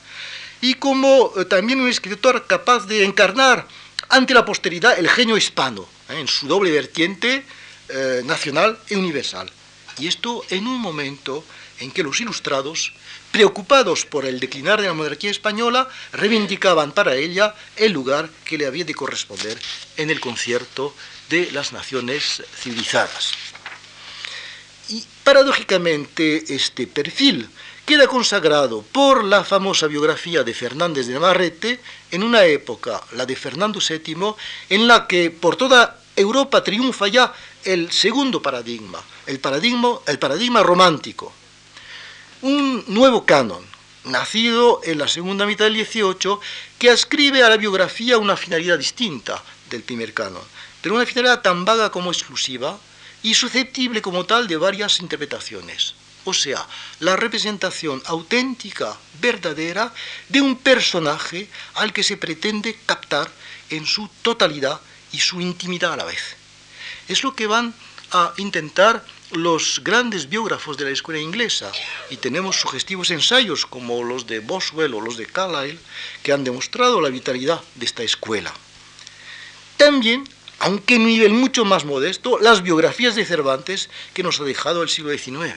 y 0.61 0.75
como 0.75 1.33
eh, 1.35 1.43
también 1.43 1.81
un 1.81 1.89
escritor 1.89 2.47
capaz 2.47 2.87
de 2.87 3.03
encarnar 3.03 3.67
ante 4.07 4.33
la 4.33 4.45
posteridad 4.45 4.97
el 4.97 5.09
genio 5.09 5.35
hispano, 5.35 5.85
eh, 6.07 6.21
en 6.21 6.29
su 6.29 6.47
doble 6.47 6.71
vertiente 6.71 7.43
eh, 7.89 8.21
nacional 8.23 8.79
e 8.87 8.95
universal. 8.95 9.51
Y 9.99 10.07
esto 10.07 10.41
en 10.49 10.67
un 10.67 10.79
momento 10.79 11.43
en 11.81 11.91
que 11.91 12.03
los 12.03 12.21
ilustrados, 12.21 12.93
preocupados 13.33 14.05
por 14.05 14.23
el 14.23 14.39
declinar 14.39 14.79
de 14.79 14.87
la 14.87 14.93
monarquía 14.93 15.31
española, 15.31 15.89
reivindicaban 16.13 16.93
para 16.93 17.15
ella 17.15 17.53
el 17.75 17.91
lugar 17.91 18.29
que 18.45 18.57
le 18.57 18.67
había 18.67 18.85
de 18.85 18.95
corresponder 18.95 19.59
en 19.97 20.09
el 20.09 20.21
concierto 20.21 20.95
de 21.27 21.51
las 21.51 21.73
naciones 21.73 22.41
civilizadas. 22.57 23.33
Paradójicamente 25.25 26.53
este 26.53 26.85
perfil 26.85 27.49
queda 27.83 28.05
consagrado 28.05 28.83
por 28.83 29.23
la 29.23 29.43
famosa 29.43 29.87
biografía 29.87 30.43
de 30.43 30.53
Fernández 30.53 31.07
de 31.07 31.15
Navarrete 31.15 31.79
en 32.11 32.21
una 32.21 32.45
época, 32.45 33.01
la 33.13 33.25
de 33.25 33.35
Fernando 33.35 33.79
VII, 33.79 34.35
en 34.69 34.87
la 34.87 35.07
que 35.07 35.31
por 35.31 35.55
toda 35.55 35.99
Europa 36.15 36.63
triunfa 36.63 37.07
ya 37.07 37.33
el 37.63 37.91
segundo 37.91 38.39
paradigma, 38.39 39.01
el 39.25 39.39
paradigma, 39.39 39.97
el 40.05 40.19
paradigma 40.19 40.61
romántico. 40.61 41.33
Un 42.43 42.83
nuevo 42.85 43.25
canon, 43.25 43.65
nacido 44.03 44.81
en 44.83 44.99
la 44.99 45.07
segunda 45.07 45.47
mitad 45.47 45.65
del 45.65 45.83
XVIII, 45.83 46.37
que 46.77 46.91
ascribe 46.91 47.41
a 47.41 47.49
la 47.49 47.57
biografía 47.57 48.19
una 48.19 48.37
finalidad 48.37 48.77
distinta 48.77 49.43
del 49.71 49.81
primer 49.81 50.13
canon, 50.13 50.43
pero 50.83 50.93
una 50.93 51.05
finalidad 51.07 51.41
tan 51.41 51.65
vaga 51.65 51.89
como 51.89 52.11
exclusiva, 52.11 52.77
y 53.25 53.33
susceptible 53.33 54.03
como 54.03 54.27
tal 54.27 54.47
de 54.47 54.55
varias 54.55 54.99
interpretaciones. 54.99 55.95
O 56.25 56.33
sea, 56.33 56.67
la 56.99 57.15
representación 57.15 57.99
auténtica, 58.05 58.95
verdadera, 59.19 59.91
de 60.29 60.41
un 60.41 60.55
personaje 60.55 61.49
al 61.73 61.91
que 61.91 62.03
se 62.03 62.17
pretende 62.17 62.77
captar 62.85 63.27
en 63.71 63.87
su 63.87 64.07
totalidad 64.21 64.79
y 65.11 65.17
su 65.17 65.41
intimidad 65.41 65.93
a 65.93 65.97
la 65.97 66.05
vez. 66.05 66.37
Es 67.07 67.23
lo 67.23 67.35
que 67.35 67.47
van 67.47 67.73
a 68.11 68.31
intentar 68.37 69.03
los 69.31 69.81
grandes 69.83 70.29
biógrafos 70.29 70.77
de 70.77 70.85
la 70.85 70.91
escuela 70.91 71.19
inglesa 71.19 71.71
y 72.11 72.17
tenemos 72.17 72.57
sugestivos 72.57 73.09
ensayos 73.09 73.65
como 73.65 74.03
los 74.03 74.27
de 74.27 74.39
Boswell 74.39 74.93
o 74.93 75.01
los 75.01 75.17
de 75.17 75.25
Carlyle 75.25 75.79
que 76.21 76.31
han 76.31 76.43
demostrado 76.43 77.01
la 77.01 77.09
vitalidad 77.09 77.59
de 77.73 77.87
esta 77.87 78.03
escuela. 78.03 78.53
También, 79.77 80.29
aunque 80.65 80.95
en 80.95 81.01
un 81.01 81.09
nivel 81.09 81.31
mucho 81.31 81.63
más 81.63 81.85
modesto, 81.85 82.39
las 82.39 82.63
biografías 82.63 83.13
de 83.13 83.23
Cervantes 83.23 83.87
que 84.15 84.23
nos 84.23 84.39
ha 84.39 84.45
dejado 84.45 84.81
el 84.81 84.89
siglo 84.89 85.11
XIX. 85.11 85.53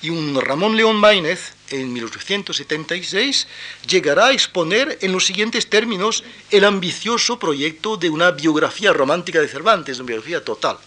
Y 0.00 0.10
un 0.10 0.40
Ramón 0.40 0.76
León 0.76 0.94
Maínez, 0.94 1.54
en 1.70 1.92
1876, 1.92 3.48
llegará 3.88 4.26
a 4.26 4.32
exponer 4.32 4.96
en 5.02 5.10
los 5.10 5.26
siguientes 5.26 5.68
términos 5.68 6.22
el 6.52 6.64
ambicioso 6.64 7.40
proyecto 7.40 7.96
de 7.96 8.10
una 8.10 8.30
biografía 8.30 8.92
romántica 8.92 9.40
de 9.40 9.48
Cervantes, 9.48 9.98
una 9.98 10.06
biografía 10.06 10.44
total. 10.44 10.78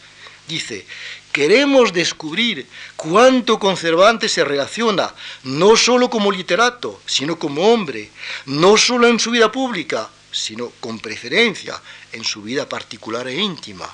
Dice, 0.48 0.86
queremos 1.34 1.92
descubrir 1.92 2.66
cuánto 2.96 3.60
con 3.60 3.76
Cervantes 3.76 4.32
se 4.32 4.46
relaciona, 4.46 5.14
no 5.44 5.76
solo 5.76 6.10
como 6.10 6.32
literato, 6.32 7.02
sino 7.06 7.38
como 7.38 7.74
hombre, 7.74 8.12
no 8.46 8.78
solo 8.78 9.10
en 9.10 9.20
su 9.20 9.32
vida 9.32 9.52
pública, 9.52 10.10
sino 10.36 10.70
con 10.82 11.00
preferencia 11.00 11.82
en 12.12 12.24
su 12.24 12.42
vida 12.42 12.68
particular 12.68 13.28
e 13.28 13.36
íntima. 13.36 13.90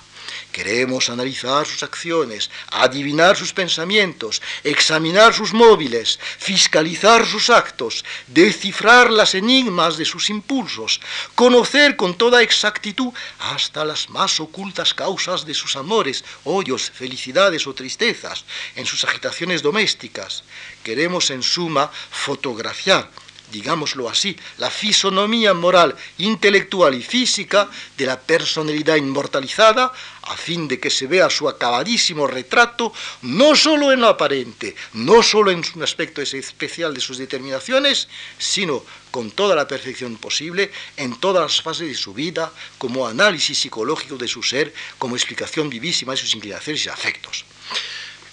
Queremos 0.51 1.09
analizar 1.09 1.65
sus 1.65 1.83
acciones, 1.83 2.49
adivinar 2.71 3.37
sus 3.37 3.53
pensamientos, 3.53 4.41
examinar 4.63 5.33
sus 5.33 5.53
móviles, 5.53 6.19
fiscalizar 6.37 7.25
sus 7.25 7.49
actos, 7.49 8.03
descifrar 8.27 9.11
las 9.11 9.35
enigmas 9.35 9.97
de 9.97 10.05
sus 10.05 10.29
impulsos, 10.29 10.99
conocer 11.35 11.95
con 11.95 12.17
toda 12.17 12.41
exactitud 12.41 13.13
hasta 13.39 13.85
las 13.85 14.09
más 14.09 14.39
ocultas 14.39 14.93
causas 14.93 15.45
de 15.45 15.53
sus 15.53 15.75
amores, 15.75 16.23
hoyos, 16.43 16.91
felicidades 16.91 17.65
o 17.67 17.73
tristezas, 17.73 18.45
en 18.75 18.85
sus 18.85 19.03
agitaciones 19.03 19.61
domésticas. 19.61 20.43
Queremos, 20.83 21.29
en 21.31 21.43
suma, 21.43 21.91
fotografiar 22.09 23.09
digámoslo 23.51 24.09
así, 24.09 24.35
la 24.57 24.69
fisonomía 24.69 25.53
moral, 25.53 25.95
intelectual 26.17 26.95
y 26.95 27.03
física 27.03 27.69
de 27.97 28.05
la 28.05 28.19
personalidad 28.19 28.95
inmortalizada, 28.95 29.91
a 30.23 30.37
fin 30.37 30.67
de 30.67 30.79
que 30.79 30.89
se 30.89 31.07
vea 31.07 31.29
su 31.29 31.49
acabadísimo 31.49 32.27
retrato, 32.27 32.93
no 33.21 33.55
sólo 33.55 33.91
en 33.91 34.01
lo 34.01 34.07
aparente, 34.07 34.75
no 34.93 35.21
sólo 35.21 35.51
en 35.51 35.63
un 35.75 35.83
aspecto 35.83 36.21
especial 36.21 36.93
de 36.93 37.01
sus 37.01 37.17
determinaciones, 37.17 38.07
sino 38.37 38.83
con 39.11 39.29
toda 39.31 39.55
la 39.55 39.67
perfección 39.67 40.15
posible 40.15 40.71
en 40.95 41.19
todas 41.19 41.43
las 41.43 41.61
fases 41.61 41.87
de 41.87 41.95
su 41.95 42.13
vida, 42.13 42.51
como 42.77 43.07
análisis 43.07 43.59
psicológico 43.59 44.17
de 44.17 44.27
su 44.27 44.41
ser, 44.41 44.73
como 44.97 45.15
explicación 45.15 45.69
vivísima 45.69 46.13
de 46.13 46.17
sus 46.17 46.33
inclinaciones 46.33 46.85
y 46.85 46.89
afectos. 46.89 47.45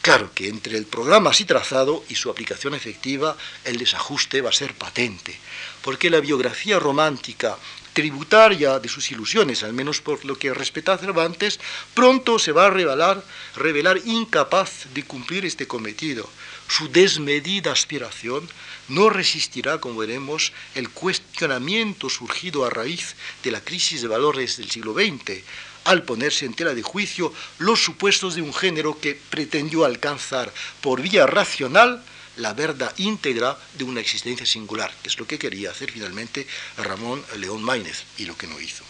Claro 0.08 0.32
que 0.32 0.48
entre 0.48 0.78
el 0.78 0.86
programa 0.86 1.28
así 1.28 1.44
trazado 1.44 2.02
y 2.08 2.14
su 2.14 2.30
aplicación 2.30 2.74
efectiva, 2.74 3.36
el 3.64 3.76
desajuste 3.76 4.40
va 4.40 4.48
a 4.48 4.54
ser 4.54 4.72
patente, 4.72 5.38
porque 5.82 6.08
la 6.08 6.20
biografía 6.20 6.78
romántica 6.78 7.58
tributaria 7.92 8.78
de 8.78 8.88
sus 8.88 9.10
ilusiones, 9.10 9.62
al 9.64 9.74
menos 9.74 10.00
por 10.00 10.24
lo 10.24 10.38
que 10.38 10.54
respecta 10.54 10.94
a 10.94 10.98
Cervantes, 10.98 11.60
pronto 11.92 12.38
se 12.38 12.52
va 12.52 12.64
a 12.64 12.70
revelar 12.70 14.00
incapaz 14.06 14.86
de 14.94 15.02
cumplir 15.02 15.44
este 15.44 15.66
cometido. 15.66 16.26
Su 16.68 16.88
desmedida 16.88 17.72
aspiración 17.72 18.48
no 18.88 19.10
resistirá, 19.10 19.78
como 19.78 20.00
veremos, 20.00 20.54
el 20.74 20.88
cuestionamiento 20.88 22.08
surgido 22.08 22.64
a 22.64 22.70
raíz 22.70 23.14
de 23.44 23.50
la 23.50 23.60
crisis 23.60 24.00
de 24.00 24.08
valores 24.08 24.56
del 24.56 24.70
siglo 24.70 24.94
XX, 24.94 25.42
al 25.88 26.02
ponerse 26.02 26.44
en 26.44 26.52
tela 26.52 26.74
de 26.74 26.82
juicio 26.82 27.32
los 27.58 27.82
supuestos 27.82 28.34
de 28.34 28.42
un 28.42 28.52
género 28.52 29.00
que 29.00 29.18
pretendió 29.30 29.86
alcanzar 29.86 30.52
por 30.82 31.00
vía 31.00 31.26
racional 31.26 32.04
la 32.36 32.52
verdad 32.52 32.92
íntegra 32.98 33.58
de 33.74 33.84
una 33.84 34.00
existencia 34.00 34.44
singular, 34.44 34.92
que 35.02 35.08
es 35.08 35.18
lo 35.18 35.26
que 35.26 35.38
quería 35.38 35.70
hacer 35.70 35.90
finalmente 35.90 36.46
Ramón 36.76 37.24
León 37.38 37.62
Maínez 37.62 38.04
y 38.18 38.26
lo 38.26 38.36
que 38.36 38.46
no 38.46 38.60
hizo. 38.60 38.84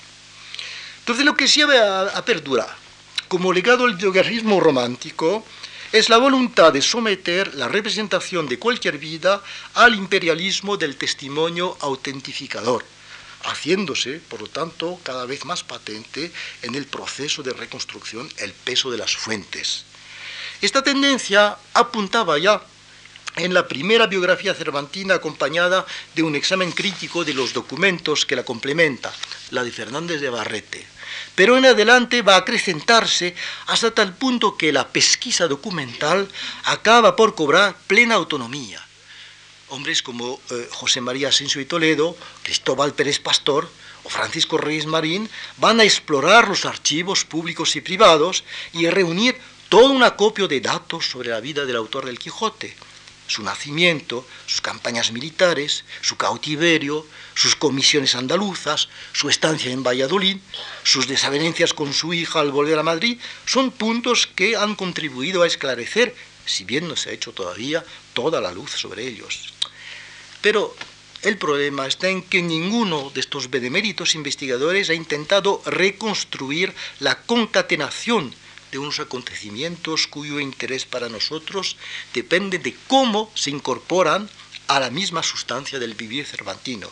Entonces 0.99 1.25
lo 1.25 1.37
que 1.37 1.47
se 1.47 1.65
va 1.65 2.09
a, 2.09 2.25
perdurar 2.25 2.69
como 3.29 3.53
legado 3.53 3.87
del 3.87 3.97
geogarrismo 3.97 4.59
romántico 4.59 5.47
es 5.93 6.09
la 6.09 6.19
voluntad 6.19 6.73
de 6.73 6.83
someter 6.83 7.55
la 7.55 7.69
representación 7.69 8.49
de 8.49 8.59
cualquier 8.59 8.99
vida 8.99 9.43
al 9.75 9.95
imperialismo 9.95 10.77
del 10.77 10.97
testimonio 10.97 11.79
autentificador 11.81 12.85
haciéndose, 13.45 14.21
por 14.29 14.41
lo 14.41 14.49
tanto, 14.49 14.99
cada 15.03 15.27
vez 15.27 15.45
más 15.45 15.65
patente 15.65 16.33
en 16.63 16.75
el 16.75 16.87
proceso 16.87 17.43
de 17.43 17.53
reconstrucción 17.53 18.29
el 18.39 18.53
peso 18.53 18.91
de 18.91 18.99
las 18.99 19.17
fuentes. 19.17 19.85
Esta 20.61 20.83
tendencia 20.83 21.57
apuntaba 21.75 22.39
ya 22.39 22.61
en 23.37 23.55
la 23.55 23.69
primera 23.69 24.07
biografía 24.07 24.55
cervantina 24.55 25.15
acompañada 25.15 25.87
de 26.15 26.25
un 26.25 26.35
examen 26.35 26.73
crítico 26.73 27.25
de 27.25 27.35
los 27.35 27.53
documentos 27.53 28.27
que 28.27 28.35
la 28.35 28.45
complementa, 28.45 29.13
la 29.51 29.63
de 29.63 29.71
Fernández 29.71 30.21
de 30.21 30.31
Barrete. 30.31 30.87
Pero 31.37 31.57
en 31.57 31.65
adelante 31.65 32.23
va 32.23 32.35
a 32.35 32.39
acrecentarse 32.39 33.37
hasta 33.67 33.93
tal 33.93 34.15
punto 34.15 34.57
que 34.57 34.73
la 34.73 34.89
pesquisa 34.89 35.47
documental 35.47 36.29
acaba 36.65 37.15
por 37.15 37.37
cobrar 37.37 37.77
plena 37.87 38.17
autonomía 38.17 38.88
hombres 39.71 40.03
como 40.03 40.41
eh, 40.51 40.69
José 40.71 41.01
María 41.01 41.29
Asensio 41.29 41.61
y 41.61 41.67
Toledo, 41.67 42.17
Cristóbal 42.43 42.95
Pérez 42.95 43.19
Pastor 43.19 43.69
o 44.05 44.09
Francisco 44.09 44.59
Reyes 44.59 44.87
Marín 44.87 45.29
van 45.59 45.81
a 45.81 45.85
explorar 45.85 46.49
los 46.49 46.65
archivos 46.65 47.25
públicos 47.25 47.77
y 47.77 47.81
privados 47.81 48.45
y 48.73 48.87
a 48.87 48.91
reunir 48.91 49.37
todo 49.69 49.91
un 49.91 50.03
acopio 50.03 50.49
de 50.49 50.61
datos 50.61 51.07
sobre 51.11 51.31
la 51.31 51.41
vida 51.41 51.67
del 51.67 51.77
autor 51.77 52.07
del 52.07 52.19
Quijote, 52.19 52.75
su 53.27 53.43
nacimiento, 53.43 54.27
sus 54.47 54.63
campañas 54.63 55.13
militares, 55.13 55.85
su 56.01 56.17
cautiverio, 56.17 57.07
sus 57.35 57.55
comisiones 57.55 58.15
andaluzas, 58.15 58.89
su 59.13 59.29
estancia 59.29 59.71
en 59.71 59.83
Valladolid, 59.83 60.39
sus 60.83 61.07
desavenencias 61.07 61.75
con 61.75 61.93
su 61.93 62.15
hija 62.15 62.41
al 62.41 62.51
volver 62.51 62.79
a 62.79 62.83
Madrid, 62.83 63.21
son 63.45 63.71
puntos 63.71 64.27
que 64.27 64.57
han 64.57 64.75
contribuido 64.75 65.43
a 65.43 65.47
esclarecer, 65.47 66.15
si 66.49 66.65
bien 66.65 66.89
no 66.89 66.97
se 66.97 67.11
ha 67.11 67.13
hecho 67.13 67.33
todavía, 67.33 67.85
toda 68.15 68.41
la 68.41 68.53
luz 68.53 68.71
sobre 68.73 69.07
ellos. 69.07 69.53
Pero 70.41 70.75
el 71.23 71.37
problema 71.37 71.87
está 71.87 72.09
en 72.09 72.23
que 72.23 72.43
ninguno 72.43 73.11
de 73.11 73.21
estos 73.21 73.51
beneméritos 73.51 74.15
investigadores 74.15 74.89
ha 74.89 74.95
intentado 74.95 75.61
reconstruir 75.67 76.75
la 77.01 77.23
concatenación 77.23 78.35
de 78.71 78.79
unos 78.79 79.01
acontecimientos 79.01 80.07
cuyo 80.07 80.41
interés 80.41 80.85
para 80.85 81.09
nosotros 81.09 81.77
depende 82.15 82.59
de 82.59 82.77
cómo 82.87 83.33
se 83.35 83.51
incorporan 83.51 84.29
a 84.69 84.79
la 84.79 84.91
misma 84.91 85.23
sustancia 85.23 85.79
del 85.79 85.95
vivir 85.95 86.27
cervantino. 86.27 86.89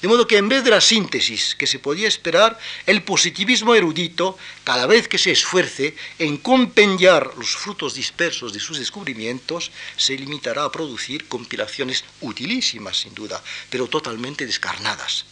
De 0.00 0.08
modo 0.08 0.26
que 0.26 0.38
en 0.38 0.48
vez 0.48 0.64
de 0.64 0.70
la 0.70 0.80
síntesis 0.80 1.54
que 1.54 1.66
se 1.66 1.78
podía 1.78 2.08
esperar, 2.08 2.58
el 2.86 3.02
positivismo 3.02 3.74
erudito, 3.74 4.38
cada 4.64 4.86
vez 4.86 5.08
que 5.08 5.18
se 5.18 5.30
esfuerce 5.30 5.94
en 6.18 6.38
compendiar 6.38 7.32
los 7.36 7.54
frutos 7.56 7.94
dispersos 7.94 8.52
de 8.52 8.60
sus 8.60 8.78
descubrimientos, 8.78 9.70
se 9.96 10.16
limitará 10.16 10.64
a 10.64 10.72
producir 10.72 11.28
compilaciones 11.28 12.04
utilísimas, 12.22 12.96
sin 12.96 13.14
duda, 13.14 13.42
pero 13.68 13.88
totalmente 13.88 14.46
descarnadas. 14.46 15.26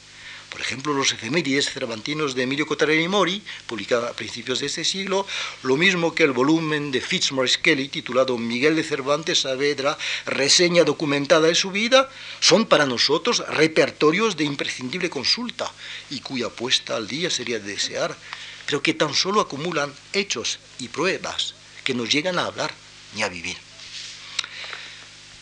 Por 0.50 0.60
ejemplo, 0.62 0.94
los 0.94 1.12
efemérides 1.12 1.70
cervantinos 1.70 2.34
de 2.34 2.44
Emilio 2.44 2.66
Cotarelli 2.66 3.06
Mori, 3.06 3.42
publicado 3.66 4.06
a 4.06 4.14
principios 4.14 4.60
de 4.60 4.66
este 4.66 4.84
siglo, 4.84 5.26
lo 5.62 5.76
mismo 5.76 6.14
que 6.14 6.24
el 6.24 6.32
volumen 6.32 6.90
de 6.90 7.00
Fitzmaurice 7.00 7.60
Kelly 7.60 7.88
titulado 7.88 8.38
Miguel 8.38 8.74
de 8.76 8.82
Cervantes 8.82 9.42
Saavedra, 9.42 9.98
reseña 10.24 10.84
documentada 10.84 11.48
de 11.48 11.54
su 11.54 11.70
vida, 11.70 12.08
son 12.40 12.64
para 12.64 12.86
nosotros 12.86 13.44
repertorios 13.48 14.36
de 14.36 14.44
imprescindible 14.44 15.10
consulta 15.10 15.70
y 16.08 16.20
cuya 16.20 16.48
puesta 16.48 16.96
al 16.96 17.06
día 17.06 17.28
sería 17.28 17.58
de 17.58 17.72
desear, 17.72 18.16
pero 18.64 18.82
que 18.82 18.94
tan 18.94 19.14
solo 19.14 19.40
acumulan 19.40 19.92
hechos 20.12 20.58
y 20.78 20.88
pruebas 20.88 21.54
que 21.84 21.94
nos 21.94 22.08
llegan 22.08 22.38
a 22.38 22.46
hablar 22.46 22.72
ni 23.14 23.22
a 23.22 23.28
vivir. 23.28 23.67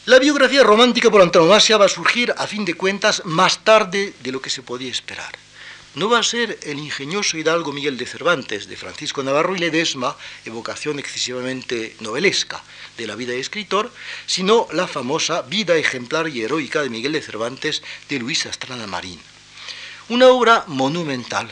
La 0.07 0.21
biografía 0.21 0.63
romántica 0.63 1.11
por 1.11 1.21
antonomasia 1.21 1.79
va 1.79 1.87
a 1.87 1.89
surgir, 1.89 2.33
a 2.39 2.47
fin 2.47 2.65
de 2.65 2.75
cuentas, 2.75 3.23
más 3.25 3.65
tarde 3.65 4.15
de 4.23 4.31
lo 4.31 4.41
que 4.41 4.51
se 4.51 4.63
podía 4.63 4.89
esperar. 4.89 5.37
No 5.97 6.09
va 6.09 6.21
a 6.21 6.23
ser 6.23 6.61
el 6.63 6.79
ingenioso 6.79 7.37
hidalgo 7.37 7.73
Miguel 7.73 7.99
de 7.99 8.07
Cervantes, 8.07 8.69
de 8.69 8.77
Francisco 8.77 9.25
Navarro 9.25 9.57
y 9.57 9.59
Ledesma, 9.59 10.17
evocación 10.45 11.01
excesivamente 11.01 11.97
novelesca 11.99 12.63
de 12.97 13.09
la 13.09 13.17
vida 13.17 13.33
de 13.33 13.41
escritor, 13.41 13.91
sino 14.27 14.69
la 14.71 14.87
famosa 14.87 15.43
Vida 15.43 15.75
ejemplar 15.75 16.29
y 16.29 16.41
heroica 16.41 16.83
de 16.83 16.91
Miguel 16.91 17.11
de 17.11 17.23
Cervantes 17.23 17.83
de 18.09 18.21
Luis 18.21 18.47
Astrana 18.47 18.87
Marín. 18.87 19.19
Una 20.09 20.29
obra 20.29 20.63
monumental 20.69 21.51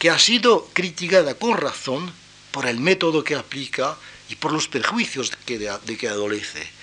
que 0.00 0.10
ha 0.10 0.18
sido 0.18 0.68
criticada 0.72 1.34
con 1.34 1.56
razón 1.56 2.12
por 2.50 2.66
el 2.66 2.80
método 2.80 3.22
que 3.22 3.36
aplica 3.36 3.96
y 4.28 4.34
por 4.34 4.52
los 4.52 4.66
perjuicios 4.66 5.30
de 5.46 5.96
que 5.96 6.08
adolece 6.08 6.80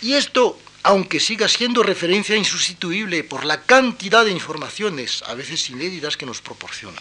y 0.00 0.14
esto, 0.14 0.58
aunque 0.82 1.20
siga 1.20 1.48
siendo 1.48 1.82
referencia 1.82 2.36
insustituible 2.36 3.24
por 3.24 3.44
la 3.44 3.62
cantidad 3.62 4.24
de 4.24 4.30
informaciones, 4.30 5.22
a 5.26 5.34
veces 5.34 5.70
inéditas, 5.70 6.16
que 6.16 6.26
nos 6.26 6.40
proporciona. 6.40 7.00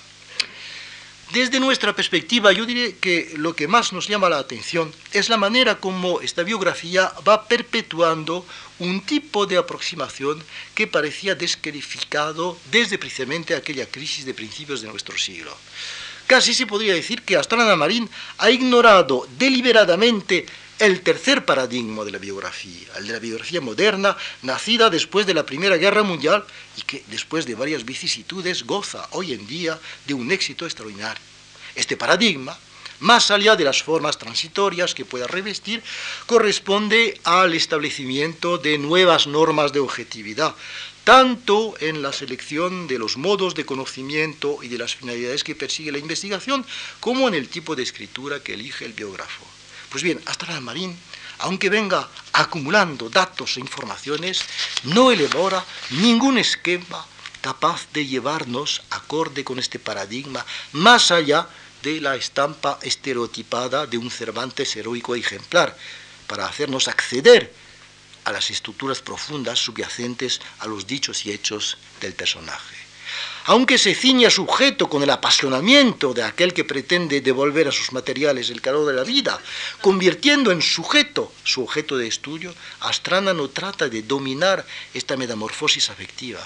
Desde 1.33 1.59
nuestra 1.59 1.93
perspectiva, 1.93 2.53
yo 2.53 2.65
diré 2.65 2.95
que 2.95 3.33
lo 3.35 3.53
que 3.53 3.67
más 3.67 3.91
nos 3.91 4.07
llama 4.07 4.29
la 4.29 4.37
atención 4.37 4.93
es 5.11 5.27
la 5.27 5.35
manera 5.35 5.75
como 5.75 6.21
esta 6.21 6.43
biografía 6.43 7.11
va 7.27 7.49
perpetuando 7.49 8.45
un 8.79 9.01
tipo 9.01 9.45
de 9.45 9.57
aproximación 9.57 10.41
que 10.73 10.87
parecía 10.87 11.35
descalificado 11.35 12.57
desde 12.71 12.97
precisamente 12.97 13.55
aquella 13.55 13.85
crisis 13.87 14.23
de 14.25 14.33
principios 14.33 14.81
de 14.81 14.87
nuestro 14.87 15.17
siglo. 15.17 15.55
Casi 16.27 16.53
se 16.53 16.65
podría 16.65 16.93
decir 16.93 17.21
que 17.23 17.35
Astrana 17.35 17.75
Marín 17.75 18.09
ha 18.37 18.49
ignorado 18.49 19.27
deliberadamente 19.37 20.45
el 20.79 21.01
tercer 21.01 21.43
paradigma 21.43 22.03
de 22.05 22.11
la 22.11 22.19
biografía, 22.19 22.87
el 22.97 23.07
de 23.07 23.13
la 23.13 23.19
biografía 23.19 23.61
moderna, 23.61 24.15
nacida 24.43 24.89
después 24.89 25.25
de 25.25 25.33
la 25.33 25.45
Primera 25.45 25.77
Guerra 25.77 26.03
Mundial 26.03 26.45
y 26.77 26.81
que 26.83 27.03
después 27.07 27.45
de 27.45 27.55
varias 27.55 27.83
vicisitudes 27.83 28.63
goza 28.63 29.07
hoy 29.11 29.33
en 29.33 29.47
día 29.47 29.79
de 30.05 30.13
un 30.13 30.31
éxito 30.31 30.65
extraordinario. 30.65 31.21
Este 31.75 31.97
paradigma, 31.97 32.57
más 32.99 33.31
allá 33.31 33.55
de 33.55 33.63
las 33.63 33.81
formas 33.81 34.17
transitorias 34.17 34.93
que 34.93 35.05
pueda 35.05 35.27
revestir, 35.27 35.81
corresponde 36.25 37.19
al 37.23 37.53
establecimiento 37.53 38.57
de 38.57 38.77
nuevas 38.77 39.27
normas 39.27 39.73
de 39.73 39.79
objetividad, 39.79 40.55
tanto 41.03 41.73
en 41.79 42.01
la 42.01 42.13
selección 42.13 42.87
de 42.87 42.99
los 42.99 43.17
modos 43.17 43.55
de 43.55 43.65
conocimiento 43.65 44.59
y 44.61 44.67
de 44.67 44.77
las 44.77 44.95
finalidades 44.95 45.43
que 45.43 45.55
persigue 45.55 45.91
la 45.91 45.99
investigación, 45.99 46.65
como 46.99 47.27
en 47.27 47.33
el 47.33 47.47
tipo 47.49 47.75
de 47.75 47.83
escritura 47.83 48.43
que 48.43 48.53
elige 48.53 48.85
el 48.85 48.93
biógrafo. 48.93 49.56
Pues 49.89 50.03
bien, 50.03 50.21
Astral 50.25 50.61
Marín, 50.61 50.97
aunque 51.39 51.69
venga 51.69 52.07
acumulando 52.33 53.09
datos 53.09 53.57
e 53.57 53.59
informaciones, 53.61 54.43
no 54.83 55.11
elabora 55.11 55.63
ningún 55.91 56.37
esquema 56.37 57.05
capaz 57.41 57.87
de 57.93 58.05
llevarnos 58.05 58.81
acorde 58.89 59.43
con 59.43 59.59
este 59.59 59.79
paradigma 59.79 60.45
más 60.73 61.11
allá 61.11 61.47
de 61.83 62.01
la 62.01 62.15
estampa 62.15 62.79
estereotipada 62.81 63.85
de 63.85 63.97
un 63.97 64.11
Cervantes 64.11 64.75
heroico 64.75 65.15
e 65.15 65.19
ejemplar, 65.19 65.77
para 66.27 66.45
hacernos 66.45 66.89
acceder 66.89 67.53
a 68.25 68.33
las 68.33 68.51
estructuras 68.51 68.99
profundas 68.99 69.59
subyacentes 69.59 70.41
a 70.59 70.67
los 70.67 70.85
dichos 70.85 71.25
y 71.25 71.31
hechos 71.31 71.77
del 72.01 72.13
personaje 72.13 72.86
aunque 73.47 73.77
se 73.77 73.95
ciña 73.95 74.29
sujeto 74.29 74.89
con 74.89 75.03
el 75.03 75.09
apasionamiento 75.09 76.13
de 76.13 76.21
aquel 76.23 76.53
que 76.53 76.65
pretende 76.65 77.21
devolver 77.21 77.69
a 77.69 77.71
sus 77.71 77.93
materiales 77.93 78.49
el 78.49 78.61
calor 78.61 78.85
de 78.85 78.93
la 78.93 79.03
vida, 79.03 79.39
convirtiendo 79.79 80.51
en 80.51 80.61
sujeto 80.61 81.31
su 81.45 81.63
objeto 81.63 81.97
de 81.97 82.07
estudio, 82.07 82.53
Astrana 82.81 83.33
no 83.33 83.47
trata 83.47 83.87
de 83.87 84.03
dominar 84.03 84.65
esta 84.93 85.15
metamorfosis 85.15 85.89
afectiva. 85.89 86.45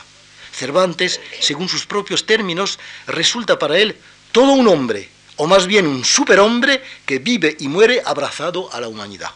Cervantes, 0.53 1.19
según 1.39 1.67
sus 1.67 1.87
propios 1.87 2.27
términos, 2.27 2.77
resulta 3.07 3.57
para 3.57 3.79
él 3.79 3.97
todo 4.31 4.51
un 4.51 4.67
hombre, 4.67 5.09
o 5.37 5.47
más 5.47 5.65
bien 5.65 5.87
un 5.87 6.05
superhombre 6.05 6.83
que 7.07 7.17
vive 7.17 7.57
y 7.59 7.67
muere 7.67 8.03
abrazado 8.05 8.71
a 8.71 8.79
la 8.79 8.87
humanidad. 8.87 9.31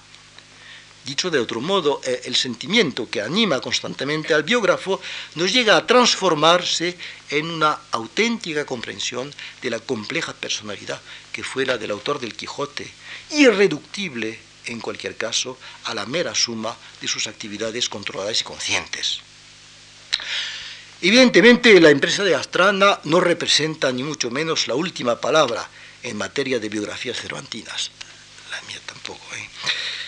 Dicho 1.06 1.30
de 1.30 1.38
otro 1.38 1.62
modo, 1.62 2.02
eh, 2.04 2.24
el 2.26 2.36
sentimiento 2.36 3.08
que 3.08 3.22
anima 3.22 3.62
constantemente 3.62 4.34
al 4.34 4.42
biógrafo 4.42 5.00
nos 5.36 5.54
llega 5.54 5.78
a 5.78 5.86
transformarse 5.86 6.98
en 7.30 7.46
una 7.46 7.78
auténtica 7.92 8.66
comprensión 8.66 9.32
de 9.62 9.70
la 9.70 9.80
compleja 9.80 10.34
personalidad 10.34 11.00
que 11.32 11.44
fue 11.44 11.64
la 11.64 11.78
del 11.78 11.92
autor 11.92 12.20
del 12.20 12.34
Quijote, 12.34 12.92
irreductible 13.32 14.40
en 14.66 14.80
cualquier 14.80 15.16
caso 15.16 15.60
a 15.84 15.94
la 15.94 16.08
mera 16.08 16.34
suma 16.34 16.76
de 17.00 17.08
sus 17.08 17.28
actividades 17.28 17.88
controladas 17.88 18.42
y 18.42 18.44
conscientes. 18.44 19.22
Evidentemente, 21.02 21.80
la 21.82 21.92
empresa 21.92 22.24
de 22.24 22.34
Astrana 22.34 23.00
no 23.04 23.20
representa 23.20 23.92
ni 23.92 24.02
mucho 24.02 24.32
menos 24.32 24.68
la 24.68 24.74
última 24.74 25.22
palabra 25.22 25.70
en 26.02 26.18
materia 26.18 26.58
de 26.58 26.70
biografías 26.70 27.20
cervantinas. 27.22 27.92
La 28.50 28.60
mía 28.64 28.80
tampoco. 28.88 29.24
¿eh? 29.36 29.50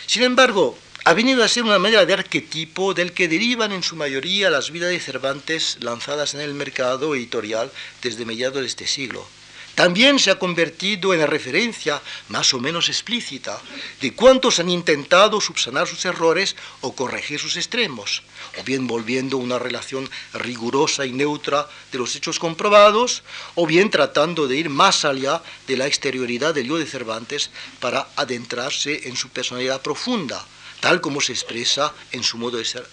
Sin 0.08 0.24
embargo, 0.24 0.78
ha 1.08 1.14
venido 1.14 1.42
a 1.42 1.48
ser 1.48 1.64
una 1.64 1.80
manera 1.80 2.06
de 2.06 2.12
arquetipo 2.12 2.94
del 2.94 3.14
que 3.14 3.30
derivan 3.30 3.72
en 3.72 3.82
su 3.82 3.96
mayoría 3.96 4.50
las 4.50 4.72
vidas 4.72 4.90
de 4.90 5.00
Cervantes 5.00 5.78
lanzadas 5.80 6.34
en 6.34 6.42
el 6.42 6.54
mercado 6.54 7.16
editorial 7.16 7.72
desde 8.02 8.26
mediados 8.26 8.60
de 8.60 8.68
este 8.68 8.88
siglo. 8.88 9.26
También 9.74 10.20
se 10.20 10.32
ha 10.32 10.38
convertido 10.38 11.14
en 11.14 11.22
la 11.22 11.26
referencia 11.26 12.02
más 12.28 12.54
o 12.54 12.60
menos 12.60 12.90
explícita 12.90 13.58
de 14.02 14.12
cuántos 14.16 14.60
han 14.60 14.70
intentado 14.70 15.40
subsanar 15.40 15.88
sus 15.88 16.04
errores 16.04 16.58
o 16.82 16.94
corregir 16.94 17.40
sus 17.40 17.56
extremos, 17.56 18.24
o 18.60 18.64
bien 18.66 18.86
volviendo 18.86 19.38
una 19.38 19.60
relación 19.60 20.10
rigurosa 20.34 21.06
y 21.06 21.14
neutra 21.14 21.70
de 21.94 22.00
los 22.00 22.18
hechos 22.18 22.38
comprobados, 22.38 23.24
o 23.56 23.66
bien 23.66 23.90
tratando 23.90 24.46
de 24.46 24.58
ir 24.58 24.70
más 24.70 25.06
allá 25.06 25.42
de 25.68 25.78
la 25.78 25.88
exterioridad 25.88 26.54
del 26.54 26.68
yo 26.68 26.78
de 26.78 26.86
Cervantes 26.86 27.50
para 27.80 28.10
adentrarse 28.18 29.08
en 29.08 29.16
su 29.16 29.30
personalidad 29.30 29.82
profunda 29.82 30.46
tal 30.80 31.02
como 31.02 31.22
se 31.22 31.34
expresa 31.34 31.94
en 32.12 32.24
su 32.24 32.38
modo 32.38 32.58
de 32.58 32.66
ser 32.66 32.88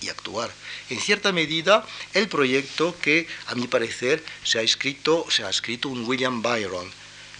y 0.00 0.08
actuar. 0.08 0.50
En 0.88 1.00
cierta 1.00 1.32
medida, 1.32 1.86
el 2.14 2.28
proyecto 2.28 2.96
que, 3.00 3.26
a 3.46 3.54
mi 3.54 3.66
parecer, 3.66 4.24
se 4.42 4.58
ha 4.58 4.62
escrito, 4.62 5.26
se 5.28 5.44
ha 5.44 5.50
escrito 5.50 5.88
un 5.88 6.04
William 6.06 6.42
Byron. 6.42 6.90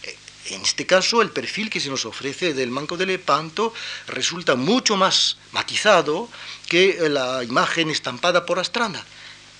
Eh, 0.03 0.17
en 0.47 0.63
este 0.63 0.87
caso, 0.87 1.23
el 1.23 1.31
perfil 1.31 1.71
que 1.71 1.81
se 1.81 1.89
nos 1.89 2.05
ofrece 2.05 2.55
del 2.55 2.71
Manco 2.71 2.97
de 2.97 3.07
Lepanto 3.07 3.73
resulta 4.07 4.57
mucho 4.57 4.97
más 4.97 5.37
matizado 5.53 6.29
que 6.69 7.09
la 7.09 7.43
imagen 7.43 7.91
estampada 7.91 8.47
por 8.47 8.59
Astrana. 8.59 9.05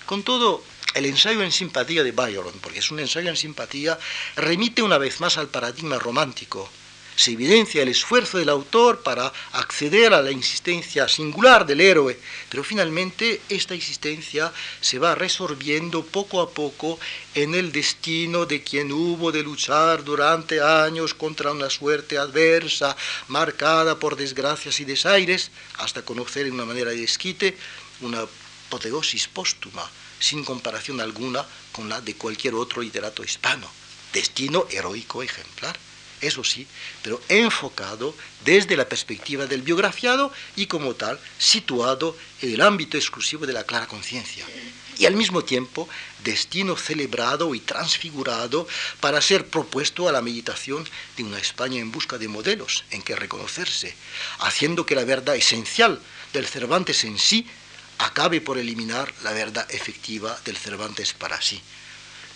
Con 0.05 0.23
todo, 0.23 0.63
el 0.93 1.05
ensayo 1.05 1.41
en 1.41 1.51
simpatía 1.51 2.03
de 2.03 2.11
Byron, 2.11 2.53
porque 2.61 2.79
es 2.79 2.91
un 2.91 2.99
ensayo 2.99 3.29
en 3.29 3.37
simpatía, 3.37 3.97
remite 4.35 4.81
una 4.81 4.97
vez 4.97 5.21
más 5.21 5.37
al 5.37 5.47
paradigma 5.47 5.97
romántico, 5.99 6.69
se 7.21 7.33
evidencia 7.33 7.83
el 7.83 7.89
esfuerzo 7.89 8.39
del 8.39 8.49
autor 8.49 9.03
para 9.03 9.31
acceder 9.51 10.11
a 10.11 10.23
la 10.23 10.31
insistencia 10.31 11.07
singular 11.07 11.67
del 11.67 11.79
héroe, 11.79 12.19
pero 12.49 12.63
finalmente 12.63 13.41
esta 13.47 13.75
existencia 13.75 14.51
se 14.81 14.97
va 14.97 15.13
resolviendo 15.13 16.03
poco 16.03 16.41
a 16.41 16.49
poco 16.49 16.99
en 17.35 17.53
el 17.53 17.71
destino 17.71 18.47
de 18.47 18.63
quien 18.63 18.91
hubo 18.91 19.31
de 19.31 19.43
luchar 19.43 20.03
durante 20.03 20.61
años 20.61 21.13
contra 21.13 21.51
una 21.51 21.69
suerte 21.69 22.17
adversa, 22.17 22.97
marcada 23.27 23.99
por 23.99 24.15
desgracias 24.15 24.79
y 24.79 24.85
desaires, 24.85 25.51
hasta 25.77 26.01
conocer 26.01 26.47
en 26.47 26.53
una 26.53 26.65
manera 26.65 26.89
de 26.89 27.03
esquite 27.03 27.55
una 27.99 28.25
apoteosis 28.65 29.27
póstuma, 29.27 29.87
sin 30.19 30.43
comparación 30.43 30.99
alguna 30.99 31.45
con 31.71 31.87
la 31.87 32.01
de 32.01 32.15
cualquier 32.15 32.55
otro 32.55 32.81
literato 32.81 33.23
hispano. 33.23 33.69
Destino 34.11 34.65
heroico 34.71 35.21
ejemplar 35.21 35.77
eso 36.21 36.43
sí, 36.43 36.67
pero 37.03 37.21
enfocado 37.29 38.15
desde 38.45 38.77
la 38.77 38.87
perspectiva 38.87 39.45
del 39.47 39.61
biografiado 39.61 40.31
y 40.55 40.67
como 40.67 40.93
tal 40.95 41.19
situado 41.37 42.15
en 42.41 42.53
el 42.53 42.61
ámbito 42.61 42.97
exclusivo 42.97 43.45
de 43.45 43.53
la 43.53 43.63
clara 43.63 43.87
conciencia. 43.87 44.45
Y 44.97 45.05
al 45.05 45.15
mismo 45.15 45.43
tiempo, 45.43 45.89
destino 46.23 46.75
celebrado 46.75 47.55
y 47.55 47.59
transfigurado 47.59 48.67
para 48.99 49.21
ser 49.21 49.47
propuesto 49.47 50.07
a 50.07 50.11
la 50.11 50.21
meditación 50.21 50.87
de 51.17 51.23
una 51.23 51.39
España 51.39 51.79
en 51.79 51.91
busca 51.91 52.17
de 52.17 52.27
modelos 52.27 52.83
en 52.91 53.01
que 53.01 53.15
reconocerse, 53.15 53.95
haciendo 54.39 54.85
que 54.85 54.95
la 54.95 55.05
verdad 55.05 55.35
esencial 55.35 55.99
del 56.33 56.45
Cervantes 56.45 57.03
en 57.03 57.17
sí 57.17 57.47
acabe 57.97 58.41
por 58.41 58.57
eliminar 58.57 59.11
la 59.23 59.31
verdad 59.31 59.65
efectiva 59.71 60.37
del 60.45 60.57
Cervantes 60.57 61.13
para 61.13 61.41
sí. 61.41 61.61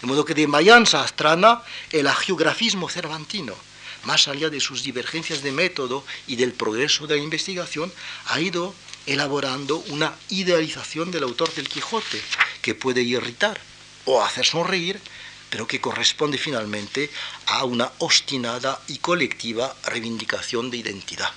De 0.02 0.08
modo 0.08 0.26
que 0.26 0.34
de 0.34 0.48
Mayanza 0.48 1.02
a 1.02 1.04
Astrana, 1.04 1.62
el 1.92 2.08
agiografismo 2.08 2.90
cervantino, 2.90 3.56
más 4.06 4.28
allá 4.28 4.50
de 4.50 4.60
sus 4.60 4.84
divergencias 4.84 5.44
de 5.44 5.52
método 5.52 6.06
y 6.28 6.36
del 6.36 6.54
progreso 6.54 7.08
de 7.08 7.18
la 7.18 7.24
investigación, 7.24 7.92
ha 8.28 8.40
ido 8.40 8.74
elaborando 9.06 9.78
una 9.90 10.16
idealización 10.30 11.12
del 11.12 11.24
autor 11.24 11.54
del 11.54 11.70
Quijote, 11.70 12.22
que 12.62 12.76
puede 12.76 13.02
irritar 13.02 13.60
o 14.06 14.24
hacer 14.24 14.46
sonreír, 14.46 15.00
pero 15.50 15.68
que 15.68 15.82
corresponde 15.82 16.38
finalmente 16.38 17.10
a 17.48 17.66
una 17.66 17.92
obstinada 18.00 18.82
y 18.88 18.98
colectiva 18.98 19.76
reivindicación 19.86 20.72
de 20.72 20.78
identidad. 20.78 21.32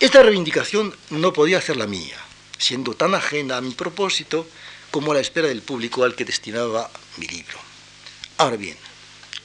Esta 0.00 0.22
reivindicación 0.22 0.94
no 1.10 1.32
podía 1.32 1.60
ser 1.60 1.76
la 1.76 1.86
mía, 1.86 2.18
siendo 2.58 2.94
tan 2.94 3.14
ajena 3.14 3.56
a 3.56 3.60
mi 3.60 3.72
propósito 3.72 4.46
como 4.90 5.12
a 5.12 5.14
la 5.14 5.20
espera 5.20 5.48
del 5.48 5.62
público 5.62 6.04
al 6.04 6.14
que 6.14 6.24
destinaba 6.24 6.90
mi 7.16 7.26
libro. 7.26 7.58
Ahora 8.38 8.56
bien, 8.56 8.76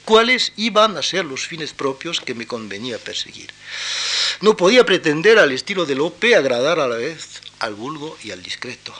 cuáles 0.04 0.52
iban 0.56 0.96
a 0.96 1.02
ser 1.02 1.24
los 1.24 1.46
fines 1.46 1.72
propios 1.72 2.20
que 2.20 2.34
me 2.34 2.46
convenía 2.46 2.98
perseguir. 2.98 3.52
No 4.40 4.56
podía 4.56 4.84
pretender 4.84 5.38
al 5.38 5.52
estilo 5.52 5.86
de 5.86 5.94
Lope 5.94 6.34
agradar 6.34 6.80
a 6.80 6.88
la 6.88 6.96
vez 6.96 7.40
al 7.58 7.74
vulgo 7.74 8.16
y 8.22 8.30
al 8.30 8.42
discreto. 8.42 8.94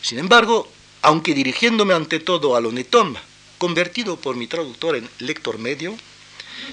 Sin 0.00 0.18
embargo, 0.18 0.70
aunque 1.02 1.34
dirigiéndome 1.34 1.94
ante 1.94 2.20
todo 2.20 2.56
al 2.56 2.66
honetón, 2.66 3.16
convertido 3.58 4.16
por 4.16 4.36
mi 4.36 4.46
traductor 4.46 4.96
en 4.96 5.08
lector 5.18 5.58
medio, 5.58 5.96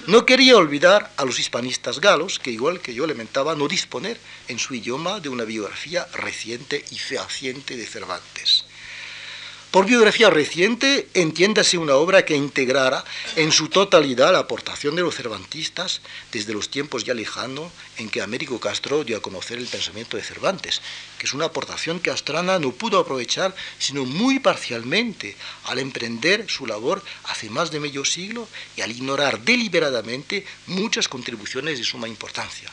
no 0.06 0.24
quería 0.24 0.56
olvidar 0.56 1.12
a 1.16 1.24
los 1.24 1.38
hispanistas 1.38 2.00
galos, 2.00 2.38
que 2.38 2.50
igual 2.50 2.80
que 2.80 2.94
yo 2.94 3.06
lamentaba 3.06 3.56
no 3.56 3.66
disponer 3.66 4.20
en 4.48 4.58
su 4.58 4.74
idioma 4.74 5.20
de 5.20 5.28
una 5.28 5.44
biografía 5.44 6.06
reciente 6.12 6.84
y 6.90 6.98
fehaciente 6.98 7.76
de 7.76 7.86
Cervantes. 7.86 8.64
Por 9.70 9.86
biografía 9.86 10.30
reciente, 10.30 11.06
entiéndase 11.14 11.78
una 11.78 11.94
obra 11.94 12.24
que 12.24 12.34
integrara 12.34 13.04
en 13.36 13.52
su 13.52 13.68
totalidad 13.68 14.32
la 14.32 14.40
aportación 14.40 14.96
de 14.96 15.02
los 15.02 15.14
cervantistas 15.14 16.00
desde 16.32 16.52
los 16.52 16.72
tiempos 16.72 17.04
ya 17.04 17.14
lejanos 17.14 17.70
en 17.96 18.10
que 18.10 18.20
Américo 18.20 18.58
Castro 18.58 19.04
dio 19.04 19.16
a 19.16 19.22
conocer 19.22 19.58
el 19.58 19.68
pensamiento 19.68 20.16
de 20.16 20.24
Cervantes, 20.24 20.82
que 21.18 21.26
es 21.26 21.34
una 21.34 21.44
aportación 21.44 22.00
que 22.00 22.10
Astrana 22.10 22.58
no 22.58 22.72
pudo 22.72 22.98
aprovechar 22.98 23.54
sino 23.78 24.04
muy 24.04 24.40
parcialmente 24.40 25.36
al 25.66 25.78
emprender 25.78 26.50
su 26.50 26.66
labor 26.66 27.04
hace 27.26 27.48
más 27.48 27.70
de 27.70 27.78
medio 27.78 28.04
siglo 28.04 28.48
y 28.76 28.80
al 28.80 28.90
ignorar 28.90 29.40
deliberadamente 29.42 30.44
muchas 30.66 31.06
contribuciones 31.06 31.78
de 31.78 31.84
suma 31.84 32.08
importancia. 32.08 32.68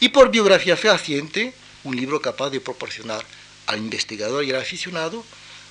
Y 0.00 0.08
por 0.08 0.32
biografía 0.32 0.76
fehaciente, 0.76 1.54
un 1.84 1.94
libro 1.94 2.20
capaz 2.20 2.50
de 2.50 2.60
proporcionar 2.60 3.24
al 3.66 3.78
investigador 3.78 4.42
y 4.42 4.50
al 4.50 4.60
aficionado 4.60 5.24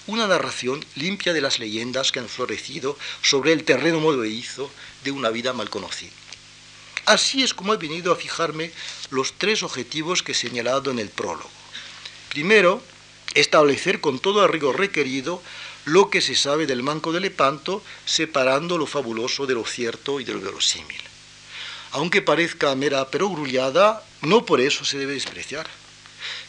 una 0.07 0.27
narración 0.27 0.83
limpia 0.95 1.33
de 1.33 1.41
las 1.41 1.59
leyendas 1.59 2.11
que 2.11 2.19
han 2.19 2.29
florecido 2.29 2.97
sobre 3.21 3.53
el 3.53 3.63
terreno 3.63 3.99
movedizo 3.99 4.71
de 5.03 5.11
una 5.11 5.29
vida 5.29 5.53
mal 5.53 5.69
conocida. 5.69 6.11
Así 7.05 7.43
es 7.43 7.53
como 7.53 7.73
he 7.73 7.77
venido 7.77 8.11
a 8.11 8.15
fijarme 8.15 8.71
los 9.09 9.33
tres 9.33 9.63
objetivos 9.63 10.23
que 10.23 10.33
he 10.33 10.35
señalado 10.35 10.91
en 10.91 10.99
el 10.99 11.09
prólogo. 11.09 11.49
Primero, 12.29 12.81
establecer 13.33 14.01
con 14.01 14.19
todo 14.19 14.45
el 14.45 14.73
requerido 14.73 15.41
lo 15.85 16.09
que 16.09 16.21
se 16.21 16.35
sabe 16.35 16.67
del 16.67 16.83
manco 16.83 17.11
de 17.11 17.19
Lepanto, 17.19 17.83
separando 18.05 18.77
lo 18.77 18.85
fabuloso 18.85 19.47
de 19.47 19.55
lo 19.55 19.65
cierto 19.65 20.19
y 20.19 20.23
de 20.23 20.33
lo 20.33 20.41
verosímil. 20.41 21.01
Aunque 21.91 22.21
parezca 22.21 22.75
mera 22.75 23.09
perogrullada, 23.09 24.03
no 24.21 24.45
por 24.45 24.61
eso 24.61 24.85
se 24.85 24.97
debe 24.97 25.13
despreciar 25.13 25.67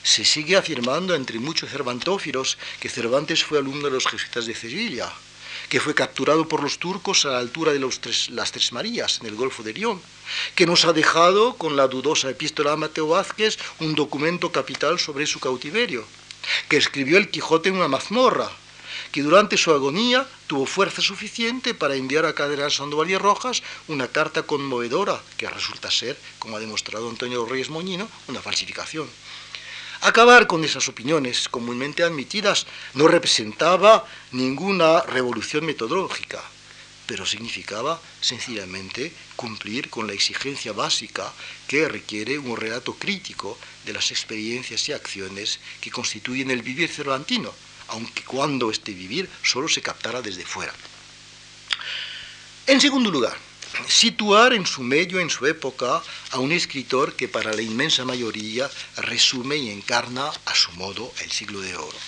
se 0.03 0.25
sigue 0.25 0.57
afirmando 0.57 1.14
entre 1.14 1.38
muchos 1.38 1.71
cervantófilos 1.71 2.59
que 2.81 2.88
Cervantes 2.88 3.45
fue 3.45 3.59
alumno 3.59 3.87
de 3.87 3.92
los 3.92 4.07
jesuitas 4.07 4.47
de 4.47 4.55
Sevilla, 4.55 5.12
que 5.68 5.81
fue 5.81 5.95
capturado 5.95 6.49
por 6.49 6.62
los 6.62 6.79
turcos 6.79 7.25
a 7.25 7.31
la 7.31 7.38
altura 7.38 7.73
de 7.73 7.79
las 7.79 8.53
Tres 8.53 8.73
Marías, 8.73 9.21
en 9.21 9.27
el 9.27 9.35
Golfo 9.35 9.62
de 9.62 9.73
León, 9.73 10.01
que 10.55 10.66
nos 10.66 10.85
ha 10.85 10.92
dejado 10.92 11.55
con 11.55 11.77
la 11.77 11.88
dudosa 11.88 12.31
epístola 12.31 12.73
a 12.73 12.77
Mateo 12.77 13.09
Vázquez 13.09 13.59
un 13.81 13.95
documento 13.95 14.53
capital 14.53 14.99
sobre 14.99 15.27
su 15.27 15.40
cautiverio, 15.40 16.05
que 16.68 16.77
escribió 16.77 17.18
el 17.18 17.31
Quijote 17.31 17.68
en 17.68 17.77
una 17.77 17.88
mazmorra, 17.88 18.51
que 19.12 19.23
durante 19.23 19.57
su 19.57 19.73
agonía 19.73 20.27
tuvo 20.47 20.66
fuerza 20.66 21.03
suficiente 21.03 21.75
para 21.75 21.95
enviar 21.95 22.27
a 22.27 22.35
Cardenal 22.35 22.71
Sandoval 22.71 23.11
y 23.11 23.16
Rojas 23.16 23.62
una 23.88 24.09
carta 24.09 24.42
conmovedora, 24.42 25.21
que 25.37 25.49
resulta 25.49 25.90
ser, 25.90 26.18
como 26.38 26.57
ha 26.57 26.61
demostrado 26.61 27.09
Antonio 27.09 27.47
Reyes 27.47 27.71
Moñino, 27.71 28.09
una 28.29 28.40
falsificación. 28.40 29.09
Acabar 30.02 30.48
con 30.48 30.64
esas 30.64 30.88
opiniones 30.88 31.48
comúnmente 31.48 32.02
admitidas 32.02 32.66
no 32.94 33.06
representaba 33.06 34.04
ninguna 34.32 35.00
revolución 35.02 35.64
metodológica, 35.64 36.42
pero 37.06 37.24
significaba 37.24 38.02
sencillamente 38.20 39.12
cumplir 39.36 39.90
con 39.90 40.08
la 40.08 40.12
exigencia 40.12 40.72
básica 40.72 41.32
que 41.68 41.86
requiere 41.86 42.36
un 42.36 42.56
relato 42.56 42.94
crítico 42.94 43.56
de 43.86 43.92
las 43.92 44.10
experiencias 44.10 44.88
y 44.88 44.92
acciones 44.92 45.60
que 45.80 45.92
constituyen 45.92 46.50
el 46.50 46.62
vivir 46.62 46.88
cervantino, 46.88 47.54
aunque 47.86 48.24
cuando 48.24 48.72
este 48.72 48.94
vivir 48.94 49.30
solo 49.44 49.68
se 49.68 49.82
captara 49.82 50.20
desde 50.20 50.44
fuera. 50.44 50.74
En 52.66 52.80
segundo 52.80 53.08
lugar, 53.08 53.38
situar 53.88 54.52
en 54.52 54.66
su 54.66 54.82
medio, 54.82 55.20
en 55.20 55.30
su 55.30 55.46
época, 55.46 56.02
a 56.30 56.38
un 56.38 56.52
escritor 56.52 57.14
que 57.14 57.28
para 57.28 57.52
la 57.52 57.62
inmensa 57.62 58.04
mayoría 58.04 58.70
resume 58.96 59.56
y 59.56 59.70
encarna 59.70 60.30
a 60.44 60.54
su 60.54 60.72
modo 60.72 61.12
el 61.22 61.30
siglo 61.30 61.61
de 61.61 61.76
oro. 61.76 61.98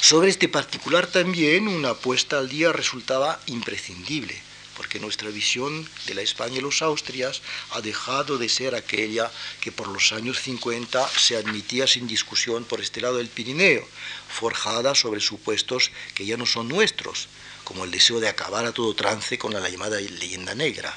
Sobre 0.00 0.28
este 0.28 0.48
particular 0.48 1.06
también 1.06 1.66
una 1.66 1.90
apuesta 1.90 2.38
al 2.38 2.48
día 2.48 2.72
resultaba 2.72 3.40
imprescindible, 3.46 4.36
porque 4.76 5.00
nuestra 5.00 5.30
visión 5.30 5.88
de 6.06 6.14
la 6.14 6.22
España 6.22 6.58
y 6.58 6.60
los 6.60 6.82
Austrias 6.82 7.40
ha 7.70 7.80
dejado 7.80 8.36
de 8.36 8.48
ser 8.48 8.74
aquella 8.74 9.30
que 9.60 9.72
por 9.72 9.88
los 9.88 10.12
años 10.12 10.40
50 10.40 11.08
se 11.08 11.36
admitía 11.36 11.86
sin 11.86 12.06
discusión 12.06 12.64
por 12.64 12.80
este 12.80 13.00
lado 13.00 13.16
del 13.16 13.28
Pirineo, 13.28 13.86
forjada 14.28 14.94
sobre 14.94 15.20
supuestos 15.20 15.90
que 16.14 16.26
ya 16.26 16.36
no 16.36 16.44
son 16.44 16.68
nuestros, 16.68 17.28
como 17.64 17.84
el 17.84 17.90
deseo 17.90 18.20
de 18.20 18.28
acabar 18.28 18.64
a 18.66 18.72
todo 18.72 18.94
trance 18.94 19.38
con 19.38 19.52
la 19.52 19.68
llamada 19.68 20.00
leyenda 20.00 20.54
negra. 20.54 20.94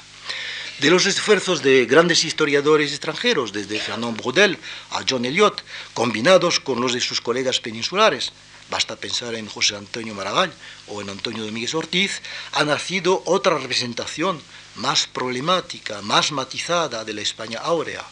De 0.78 0.90
los 0.90 1.06
esfuerzos 1.06 1.62
de 1.62 1.86
grandes 1.86 2.22
historiadores 2.22 2.92
extranjeros, 2.92 3.52
desde 3.52 3.80
Fernand 3.80 4.16
Braudel 4.16 4.58
a 4.90 5.02
John 5.08 5.24
Eliot, 5.24 5.64
combinados 5.92 6.60
con 6.60 6.80
los 6.80 6.92
de 6.92 7.00
sus 7.00 7.20
colegas 7.20 7.58
peninsulares, 7.58 8.32
basta 8.70 8.94
pensar 8.94 9.34
en 9.34 9.48
José 9.48 9.74
Antonio 9.74 10.14
Maragall 10.14 10.52
o 10.86 11.02
en 11.02 11.10
Antonio 11.10 11.44
Domínguez 11.44 11.74
Ortiz, 11.74 12.22
ha 12.52 12.62
nacido 12.62 13.22
otra 13.26 13.58
representación 13.58 14.40
más 14.76 15.08
problemática, 15.08 16.00
más 16.02 16.30
matizada 16.30 17.04
de 17.04 17.14
la 17.14 17.22
España 17.22 17.58
áurea. 17.58 18.04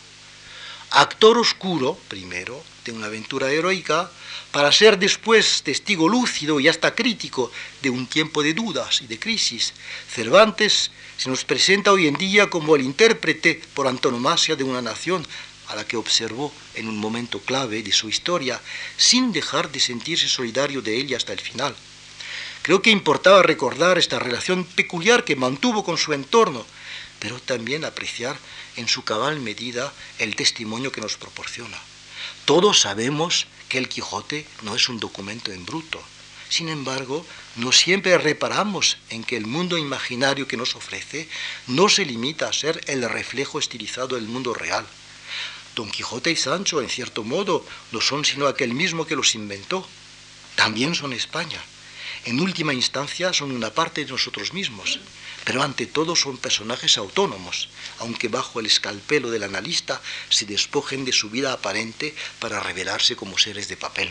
Actor 0.97 1.37
oscuro, 1.37 1.99
primero, 2.09 2.65
de 2.87 2.91
una 2.91 3.09
aventura 3.09 3.53
heroica, 3.53 4.11
para 4.51 4.73
ser 4.73 4.99
después 4.99 5.63
testigo 5.63 6.09
lúcido 6.09 6.59
y 6.59 6.69
hasta 6.69 6.95
crítico 6.95 7.53
de 7.83 7.91
un 7.91 8.07
tiempo 8.07 8.43
de 8.43 8.55
dudas 8.55 9.03
y 9.03 9.07
de 9.07 9.19
crisis, 9.19 9.75
Cervantes 10.09 10.91
se 11.19 11.29
nos 11.29 11.45
presenta 11.45 11.93
hoy 11.93 12.07
en 12.07 12.15
día 12.15 12.49
como 12.49 12.77
el 12.77 12.81
intérprete 12.81 13.61
por 13.75 13.87
antonomasia 13.87 14.57
de 14.57 14.65
una 14.65 14.81
nación 14.81 15.27
a 15.69 15.77
la 15.77 15.87
que 15.87 15.99
observó 15.99 16.51
en 16.75 16.89
un 16.89 16.97
momento 16.97 17.41
clave 17.41 17.83
de 17.83 17.93
su 17.93 18.09
historia, 18.09 18.59
sin 18.97 19.33
dejar 19.33 19.71
de 19.71 19.81
sentirse 19.81 20.29
solidario 20.29 20.81
de 20.81 20.97
ella 20.97 21.19
hasta 21.19 21.35
el 21.35 21.41
final. 21.41 21.77
Creo 22.63 22.81
que 22.81 22.89
importaba 22.89 23.43
recordar 23.43 23.99
esta 23.99 24.19
relación 24.19 24.65
peculiar 24.65 25.25
que 25.25 25.37
mantuvo 25.37 25.85
con 25.85 25.99
su 25.99 26.15
entorno, 26.15 26.65
pero 27.21 27.41
también 27.41 27.85
apreciar 27.85 28.37
en 28.77 28.89
su 28.89 29.05
cabal 29.05 29.41
medida 29.41 29.93
el 30.19 30.37
testimonio 30.37 30.93
que 30.93 31.01
nos 31.01 31.17
proporciona. 31.17 31.79
Todos 32.45 32.81
sabemos 32.81 33.47
que 33.69 33.79
el 33.79 33.89
Quijote 33.89 34.47
no 34.63 34.75
es 34.77 34.89
un 34.89 35.01
documento 35.01 35.53
en 35.53 35.65
bruto. 35.67 36.01
Sin 36.49 36.69
embargo, 36.69 37.27
no 37.57 37.73
siempre 37.73 38.17
reparamos 38.19 38.99
en 39.11 39.25
que 39.25 39.37
el 39.37 39.47
mundo 39.47 39.79
imaginario 39.79 40.47
que 40.47 40.57
nos 40.57 40.77
ofrece 40.77 41.29
no 41.67 41.89
se 41.89 42.05
limita 42.05 42.49
a 42.49 42.53
ser 42.53 42.81
el 42.87 43.09
reflejo 43.09 43.59
estilizado 43.59 44.15
del 44.15 44.29
mundo 44.29 44.55
real. 44.55 44.87
Don 45.75 45.91
Quijote 45.91 46.31
y 46.31 46.37
Sancho, 46.37 46.81
en 46.81 46.89
cierto 46.89 47.25
modo, 47.25 47.67
no 47.93 48.01
son 48.01 48.25
sino 48.25 48.47
aquel 48.47 48.75
mismo 48.75 49.07
que 49.07 49.17
los 49.17 49.35
inventó. 49.35 49.87
También 50.55 50.95
son 50.95 51.13
España. 51.13 51.63
En 52.27 52.41
última 52.41 52.75
instancia, 52.75 53.33
son 53.33 53.51
una 53.53 53.71
parte 53.71 54.05
de 54.05 54.11
nosotros 54.11 54.53
mismos 54.53 55.01
pero 55.47 55.63
ante 55.63 55.87
todo 55.87 56.17
son 56.17 56.39
personajes 56.39 56.99
autónomos, 56.99 57.69
aunque 58.01 58.27
bajo 58.27 58.59
el 58.59 58.67
escalpelo 58.67 59.31
del 59.31 59.45
analista 59.45 60.03
se 60.29 60.45
despojen 60.45 61.05
de 61.05 61.13
su 61.13 61.31
vida 61.31 61.53
aparente 61.53 62.13
para 62.41 62.59
revelarse 62.59 63.15
como 63.15 63.39
seres 63.39 63.69
de 63.69 63.77
papel. 63.77 64.11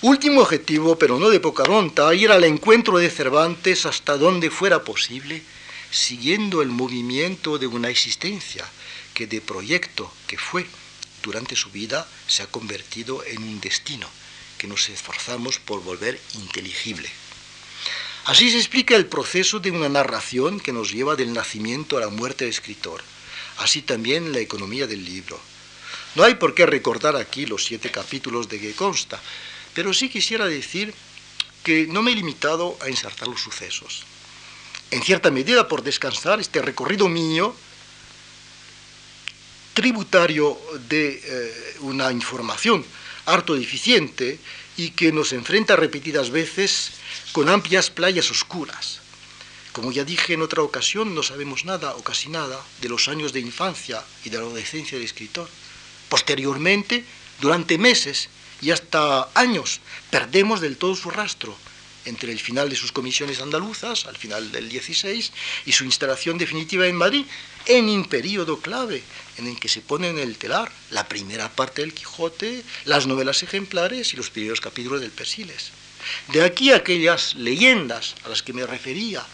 Último 0.00 0.40
objetivo, 0.40 0.96
pero 0.96 1.18
no 1.18 1.28
de 1.28 1.38
poca 1.38 1.64
monta, 1.66 2.14
ir 2.14 2.32
al 2.32 2.44
encuentro 2.44 2.96
de 2.96 3.10
Cervantes 3.10 3.84
hasta 3.84 4.16
donde 4.16 4.48
fuera 4.48 4.84
posible, 4.84 5.42
siguiendo 5.90 6.62
el 6.62 6.68
movimiento 6.68 7.58
de 7.58 7.66
una 7.66 7.90
existencia 7.90 8.64
que 9.12 9.26
de 9.26 9.42
proyecto 9.42 10.10
que 10.26 10.38
fue 10.38 10.66
durante 11.22 11.56
su 11.56 11.68
vida 11.68 12.08
se 12.26 12.42
ha 12.42 12.46
convertido 12.46 13.22
en 13.22 13.42
un 13.42 13.60
destino 13.60 14.08
que 14.58 14.66
nos 14.66 14.88
esforzamos 14.88 15.58
por 15.58 15.82
volver 15.82 16.20
inteligible. 16.34 17.08
Así 18.24 18.50
se 18.50 18.58
explica 18.58 18.94
el 18.94 19.06
proceso 19.06 19.58
de 19.58 19.70
una 19.70 19.88
narración 19.88 20.60
que 20.60 20.72
nos 20.72 20.92
lleva 20.92 21.16
del 21.16 21.32
nacimiento 21.32 21.96
a 21.96 22.00
la 22.00 22.08
muerte 22.08 22.44
del 22.44 22.52
escritor, 22.52 23.02
así 23.56 23.80
también 23.80 24.32
la 24.32 24.40
economía 24.40 24.86
del 24.86 25.04
libro. 25.04 25.40
No 26.14 26.24
hay 26.24 26.34
por 26.34 26.54
qué 26.54 26.66
recordar 26.66 27.16
aquí 27.16 27.46
los 27.46 27.64
siete 27.64 27.90
capítulos 27.90 28.48
de 28.48 28.60
que 28.60 28.74
consta, 28.74 29.18
pero 29.72 29.94
sí 29.94 30.10
quisiera 30.10 30.46
decir 30.46 30.92
que 31.62 31.86
no 31.86 32.02
me 32.02 32.12
he 32.12 32.16
limitado 32.16 32.76
a 32.82 32.90
insertar 32.90 33.28
los 33.28 33.40
sucesos. 33.40 34.04
En 34.90 35.02
cierta 35.02 35.30
medida, 35.30 35.68
por 35.68 35.82
descansar 35.82 36.40
este 36.40 36.60
recorrido 36.60 37.08
mío, 37.08 37.54
tributario 39.74 40.58
de 40.88 41.22
eh, 41.22 41.76
una 41.80 42.10
información 42.10 42.84
harto 43.28 43.54
deficiente 43.54 44.38
y 44.76 44.90
que 44.90 45.12
nos 45.12 45.32
enfrenta 45.32 45.76
repetidas 45.76 46.30
veces 46.30 46.92
con 47.32 47.48
amplias 47.48 47.90
playas 47.90 48.30
oscuras. 48.30 49.00
Como 49.72 49.92
ya 49.92 50.04
dije 50.04 50.34
en 50.34 50.42
otra 50.42 50.62
ocasión, 50.62 51.14
no 51.14 51.22
sabemos 51.22 51.64
nada 51.64 51.94
o 51.94 52.02
casi 52.02 52.28
nada 52.28 52.58
de 52.80 52.88
los 52.88 53.06
años 53.06 53.32
de 53.32 53.40
infancia 53.40 54.02
y 54.24 54.30
de 54.30 54.38
la 54.38 54.44
adolescencia 54.44 54.98
del 54.98 55.04
escritor. 55.06 55.48
Posteriormente, 56.08 57.04
durante 57.40 57.78
meses 57.78 58.28
y 58.60 58.70
hasta 58.70 59.28
años, 59.34 59.80
perdemos 60.10 60.60
del 60.60 60.76
todo 60.76 60.96
su 60.96 61.10
rastro 61.10 61.56
entre 62.04 62.32
el 62.32 62.38
final 62.38 62.68
de 62.68 62.76
sus 62.76 62.92
comisiones 62.92 63.40
andaluzas, 63.40 64.06
al 64.06 64.16
final 64.16 64.50
del 64.52 64.68
16, 64.68 65.32
y 65.66 65.72
su 65.72 65.84
instalación 65.84 66.38
definitiva 66.38 66.86
en 66.86 66.96
Madrid, 66.96 67.26
en 67.66 67.88
un 67.88 68.04
periodo 68.06 68.60
clave 68.60 69.02
en 69.36 69.46
el 69.46 69.58
que 69.60 69.68
se 69.68 69.80
pone 69.80 70.08
en 70.08 70.18
el 70.18 70.36
telar 70.36 70.72
la 70.90 71.06
primera 71.06 71.50
parte 71.50 71.82
del 71.82 71.94
Quijote, 71.94 72.62
las 72.84 73.06
novelas 73.06 73.42
ejemplares 73.42 74.14
y 74.14 74.16
los 74.16 74.30
primeros 74.30 74.60
capítulos 74.60 75.00
del 75.00 75.10
Persiles. 75.10 75.70
De 76.28 76.42
aquí 76.42 76.72
aquellas 76.72 77.34
leyendas 77.34 78.14
a 78.24 78.28
las 78.28 78.42
que 78.42 78.52
me 78.52 78.66
refería 78.66 79.24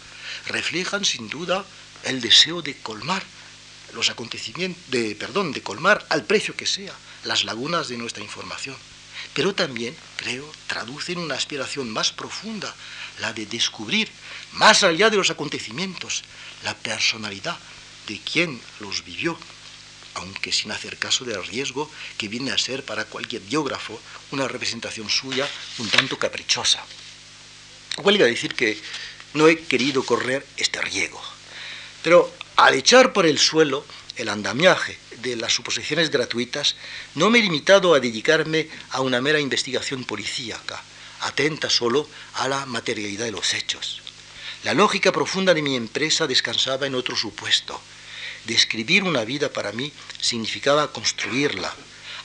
reflejan 0.47 1.05
sin 1.05 1.29
duda 1.29 1.65
el 2.03 2.21
deseo 2.21 2.61
de 2.61 2.75
colmar 2.75 3.23
los 3.93 4.09
acontecimientos, 4.09 4.81
de, 4.91 5.15
perdón, 5.15 5.53
de 5.53 5.61
colmar 5.61 6.05
al 6.09 6.23
precio 6.23 6.55
que 6.55 6.65
sea 6.65 6.93
las 7.23 7.43
lagunas 7.43 7.87
de 7.87 7.97
nuestra 7.97 8.23
información. 8.23 8.75
Pero 9.35 9.53
también, 9.53 9.93
creo, 10.15 10.49
traducen 10.65 11.19
una 11.19 11.35
aspiración 11.35 11.91
más 11.91 12.13
profunda, 12.13 12.73
la 13.19 13.33
de 13.33 13.45
descubrir, 13.45 14.09
más 14.53 14.83
allá 14.83 15.09
de 15.09 15.17
los 15.17 15.29
acontecimientos, 15.29 16.23
la 16.63 16.73
personalidad 16.73 17.59
de 18.07 18.17
quien 18.21 18.61
los 18.79 19.03
vivió, 19.03 19.37
aunque 20.13 20.53
sin 20.53 20.71
hacer 20.71 20.97
caso 20.97 21.25
del 21.25 21.45
riesgo 21.45 21.91
que 22.17 22.29
viene 22.29 22.51
a 22.51 22.57
ser 22.57 22.85
para 22.85 23.03
cualquier 23.03 23.41
biógrafo 23.41 23.99
una 24.31 24.47
representación 24.47 25.09
suya 25.09 25.45
un 25.79 25.89
tanto 25.89 26.17
caprichosa. 26.17 26.81
Huelga 27.97 28.25
decir 28.25 28.55
que 28.55 28.79
no 29.33 29.49
he 29.49 29.59
querido 29.59 30.05
correr 30.05 30.45
este 30.55 30.81
riesgo, 30.81 31.21
pero 32.03 32.33
al 32.55 32.73
echar 32.75 33.11
por 33.11 33.25
el 33.25 33.37
suelo 33.37 33.85
el 34.17 34.29
andamiaje 34.29 34.97
de 35.21 35.35
las 35.35 35.53
suposiciones 35.53 36.09
gratuitas, 36.09 36.75
no 37.15 37.29
me 37.29 37.39
he 37.39 37.43
limitado 37.43 37.93
a 37.93 37.99
dedicarme 37.99 38.69
a 38.91 39.01
una 39.01 39.21
mera 39.21 39.39
investigación 39.39 40.03
policíaca, 40.03 40.81
atenta 41.21 41.69
solo 41.69 42.07
a 42.35 42.47
la 42.47 42.65
materialidad 42.65 43.25
de 43.25 43.31
los 43.31 43.53
hechos. 43.53 44.01
La 44.63 44.73
lógica 44.73 45.11
profunda 45.11 45.53
de 45.53 45.61
mi 45.61 45.75
empresa 45.75 46.27
descansaba 46.27 46.87
en 46.87 46.95
otro 46.95 47.15
supuesto, 47.15 47.81
Describir 48.45 49.03
una 49.03 49.25
vida 49.25 49.49
para 49.51 49.71
mí 49.71 49.91
significaba 50.21 50.91
construirla. 50.91 51.73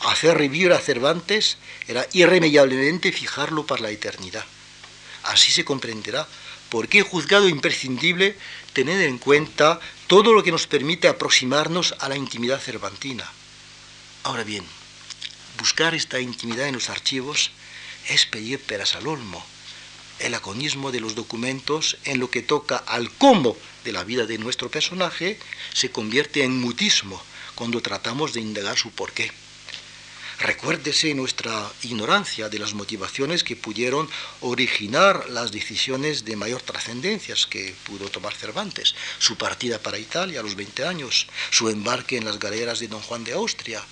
Hacer 0.00 0.36
revivir 0.36 0.72
a 0.72 0.78
Cervantes 0.78 1.56
era 1.88 2.06
irremediablemente 2.12 3.10
fijarlo 3.12 3.64
para 3.64 3.82
la 3.82 3.90
eternidad. 3.90 4.44
Así 5.24 5.50
se 5.50 5.64
comprenderá 5.64 6.28
por 6.68 6.88
qué 6.88 7.00
he 7.00 7.02
juzgado 7.02 7.48
imprescindible 7.48 8.36
tener 8.74 9.00
en 9.00 9.18
cuenta 9.18 9.80
todo 10.10 10.32
lo 10.32 10.42
que 10.42 10.50
nos 10.50 10.66
permite 10.66 11.06
aproximarnos 11.06 11.94
a 12.00 12.08
la 12.08 12.16
intimidad 12.16 12.58
cervantina. 12.58 13.30
Ahora 14.24 14.42
bien, 14.42 14.64
buscar 15.56 15.94
esta 15.94 16.18
intimidad 16.18 16.66
en 16.66 16.74
los 16.74 16.90
archivos 16.90 17.52
es 18.08 18.26
pedir 18.26 18.58
peras 18.58 18.96
al 18.96 19.06
olmo 19.06 19.40
el 20.18 20.34
aconismo 20.34 20.90
de 20.90 20.98
los 20.98 21.14
documentos 21.14 21.96
en 22.04 22.18
lo 22.18 22.28
que 22.28 22.42
toca 22.42 22.76
al 22.76 23.08
cómo 23.12 23.56
de 23.84 23.92
la 23.92 24.02
vida 24.02 24.26
de 24.26 24.38
nuestro 24.38 24.68
personaje 24.68 25.38
se 25.72 25.92
convierte 25.92 26.42
en 26.42 26.60
mutismo 26.60 27.22
cuando 27.54 27.80
tratamos 27.80 28.32
de 28.32 28.40
indagar 28.40 28.76
su 28.76 28.90
porqué. 28.90 29.30
Recuérdese 30.40 31.12
nuestra 31.12 31.70
ignorancia 31.82 32.48
de 32.48 32.58
las 32.58 32.72
motivaciones 32.72 33.44
que 33.44 33.56
pudieron 33.56 34.08
originar 34.40 35.28
las 35.28 35.52
decisiones 35.52 36.24
de 36.24 36.34
mayor 36.34 36.62
trascendencia 36.62 37.34
que 37.50 37.74
pudo 37.84 38.08
tomar 38.08 38.34
Cervantes, 38.34 38.94
su 39.18 39.36
partida 39.36 39.78
para 39.78 39.98
Italia 39.98 40.40
a 40.40 40.42
los 40.42 40.56
20 40.56 40.86
años, 40.86 41.26
su 41.50 41.68
embarque 41.68 42.16
en 42.16 42.24
las 42.24 42.38
galeras 42.38 42.80
de 42.80 42.88
Don 42.88 43.02
Juan 43.02 43.22
de 43.22 43.34
Austria, 43.34 43.82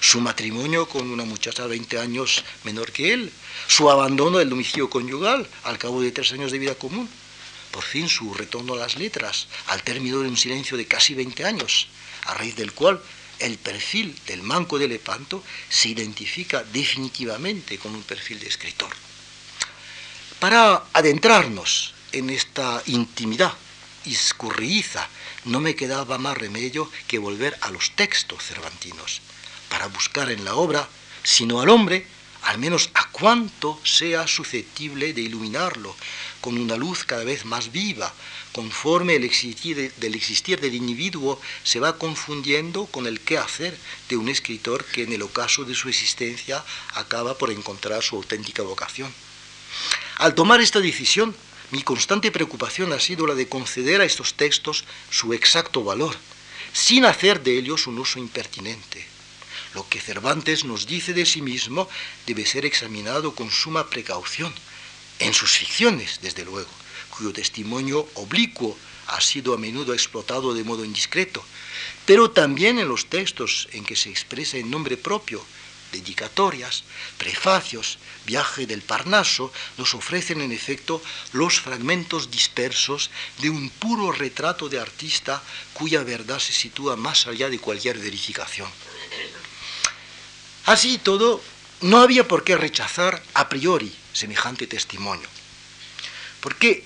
su 0.00 0.22
matrimonio 0.22 0.88
con 0.88 1.10
una 1.10 1.26
muchacha 1.26 1.64
de 1.64 1.68
20 1.68 1.98
años 1.98 2.42
menor 2.64 2.90
que 2.90 3.12
él, 3.12 3.30
su 3.66 3.90
abandono 3.90 4.38
del 4.38 4.48
domicilio 4.48 4.88
conyugal 4.88 5.46
al 5.64 5.76
cabo 5.76 6.00
de 6.00 6.10
tres 6.10 6.32
años 6.32 6.52
de 6.52 6.58
vida 6.58 6.74
común, 6.74 7.06
por 7.70 7.82
fin 7.82 8.08
su 8.08 8.32
retorno 8.32 8.72
a 8.72 8.78
las 8.78 8.96
letras 8.96 9.46
al 9.66 9.82
término 9.82 10.20
de 10.20 10.28
un 10.28 10.38
silencio 10.38 10.78
de 10.78 10.86
casi 10.86 11.12
20 11.12 11.44
años, 11.44 11.88
a 12.24 12.32
raíz 12.32 12.56
del 12.56 12.72
cual 12.72 13.02
el 13.38 13.58
perfil 13.58 14.18
del 14.26 14.42
manco 14.42 14.78
de 14.78 14.88
Lepanto 14.88 15.42
se 15.68 15.88
identifica 15.88 16.62
definitivamente 16.64 17.78
con 17.78 17.94
un 17.94 18.02
perfil 18.02 18.40
de 18.40 18.48
escritor. 18.48 18.90
Para 20.40 20.84
adentrarnos 20.92 21.94
en 22.12 22.30
esta 22.30 22.82
intimidad 22.86 23.52
escurridiza, 24.04 25.08
no 25.44 25.60
me 25.60 25.74
quedaba 25.74 26.18
más 26.18 26.36
remedio 26.36 26.90
que 27.06 27.18
volver 27.18 27.56
a 27.60 27.70
los 27.70 27.90
textos 27.92 28.44
cervantinos 28.44 29.20
para 29.68 29.86
buscar 29.88 30.30
en 30.30 30.44
la 30.44 30.54
obra, 30.54 30.88
sino 31.22 31.60
al 31.60 31.68
hombre, 31.68 32.06
al 32.48 32.56
menos 32.56 32.88
a 32.94 33.06
cuanto 33.10 33.78
sea 33.84 34.26
susceptible 34.26 35.12
de 35.12 35.20
iluminarlo 35.20 35.94
con 36.40 36.56
una 36.56 36.78
luz 36.78 37.04
cada 37.04 37.22
vez 37.22 37.44
más 37.44 37.72
viva, 37.72 38.10
conforme 38.52 39.16
el 39.16 39.24
existir 39.24 39.92
del 39.92 40.14
existir 40.14 40.58
del 40.58 40.74
individuo 40.74 41.38
se 41.62 41.78
va 41.78 41.98
confundiendo 41.98 42.86
con 42.86 43.06
el 43.06 43.20
qué 43.20 43.36
hacer 43.36 43.76
de 44.08 44.16
un 44.16 44.30
escritor 44.30 44.82
que 44.86 45.02
en 45.02 45.12
el 45.12 45.20
ocaso 45.20 45.66
de 45.66 45.74
su 45.74 45.90
existencia 45.90 46.64
acaba 46.94 47.36
por 47.36 47.50
encontrar 47.50 48.02
su 48.02 48.16
auténtica 48.16 48.62
vocación. 48.62 49.12
Al 50.16 50.34
tomar 50.34 50.62
esta 50.62 50.80
decisión, 50.80 51.36
mi 51.70 51.82
constante 51.82 52.30
preocupación 52.30 52.94
ha 52.94 52.98
sido 52.98 53.26
la 53.26 53.34
de 53.34 53.46
conceder 53.46 54.00
a 54.00 54.06
estos 54.06 54.32
textos 54.32 54.84
su 55.10 55.34
exacto 55.34 55.84
valor, 55.84 56.16
sin 56.72 57.04
hacer 57.04 57.42
de 57.42 57.58
ellos 57.58 57.86
un 57.86 57.98
uso 57.98 58.18
impertinente. 58.18 59.17
Lo 59.74 59.88
que 59.88 60.00
Cervantes 60.00 60.64
nos 60.64 60.86
dice 60.86 61.12
de 61.12 61.26
sí 61.26 61.42
mismo 61.42 61.88
debe 62.26 62.46
ser 62.46 62.64
examinado 62.64 63.34
con 63.34 63.50
suma 63.50 63.90
precaución, 63.90 64.52
en 65.18 65.34
sus 65.34 65.50
ficciones, 65.50 66.20
desde 66.22 66.44
luego, 66.44 66.70
cuyo 67.10 67.32
testimonio 67.32 68.08
oblicuo 68.14 68.76
ha 69.08 69.20
sido 69.20 69.54
a 69.54 69.58
menudo 69.58 69.92
explotado 69.92 70.54
de 70.54 70.64
modo 70.64 70.84
indiscreto, 70.84 71.44
pero 72.06 72.30
también 72.30 72.78
en 72.78 72.88
los 72.88 73.06
textos 73.06 73.68
en 73.72 73.84
que 73.84 73.96
se 73.96 74.10
expresa 74.10 74.58
en 74.58 74.70
nombre 74.70 74.96
propio, 74.96 75.44
dedicatorias, 75.92 76.84
prefacios, 77.16 77.98
viaje 78.26 78.66
del 78.66 78.82
Parnaso, 78.82 79.52
nos 79.78 79.94
ofrecen 79.94 80.40
en 80.40 80.52
efecto 80.52 81.02
los 81.32 81.60
fragmentos 81.60 82.30
dispersos 82.30 83.10
de 83.40 83.50
un 83.50 83.70
puro 83.70 84.12
retrato 84.12 84.68
de 84.68 84.78
artista 84.78 85.42
cuya 85.72 86.02
verdad 86.04 86.38
se 86.38 86.52
sitúa 86.52 86.96
más 86.96 87.26
allá 87.26 87.48
de 87.48 87.58
cualquier 87.58 87.98
verificación. 87.98 88.68
Así 90.68 90.98
todo, 90.98 91.40
no 91.80 91.96
había 91.96 92.28
por 92.28 92.44
qué 92.44 92.54
rechazar 92.54 93.22
a 93.32 93.48
priori 93.48 93.90
semejante 94.12 94.66
testimonio, 94.66 95.26
porque 96.42 96.84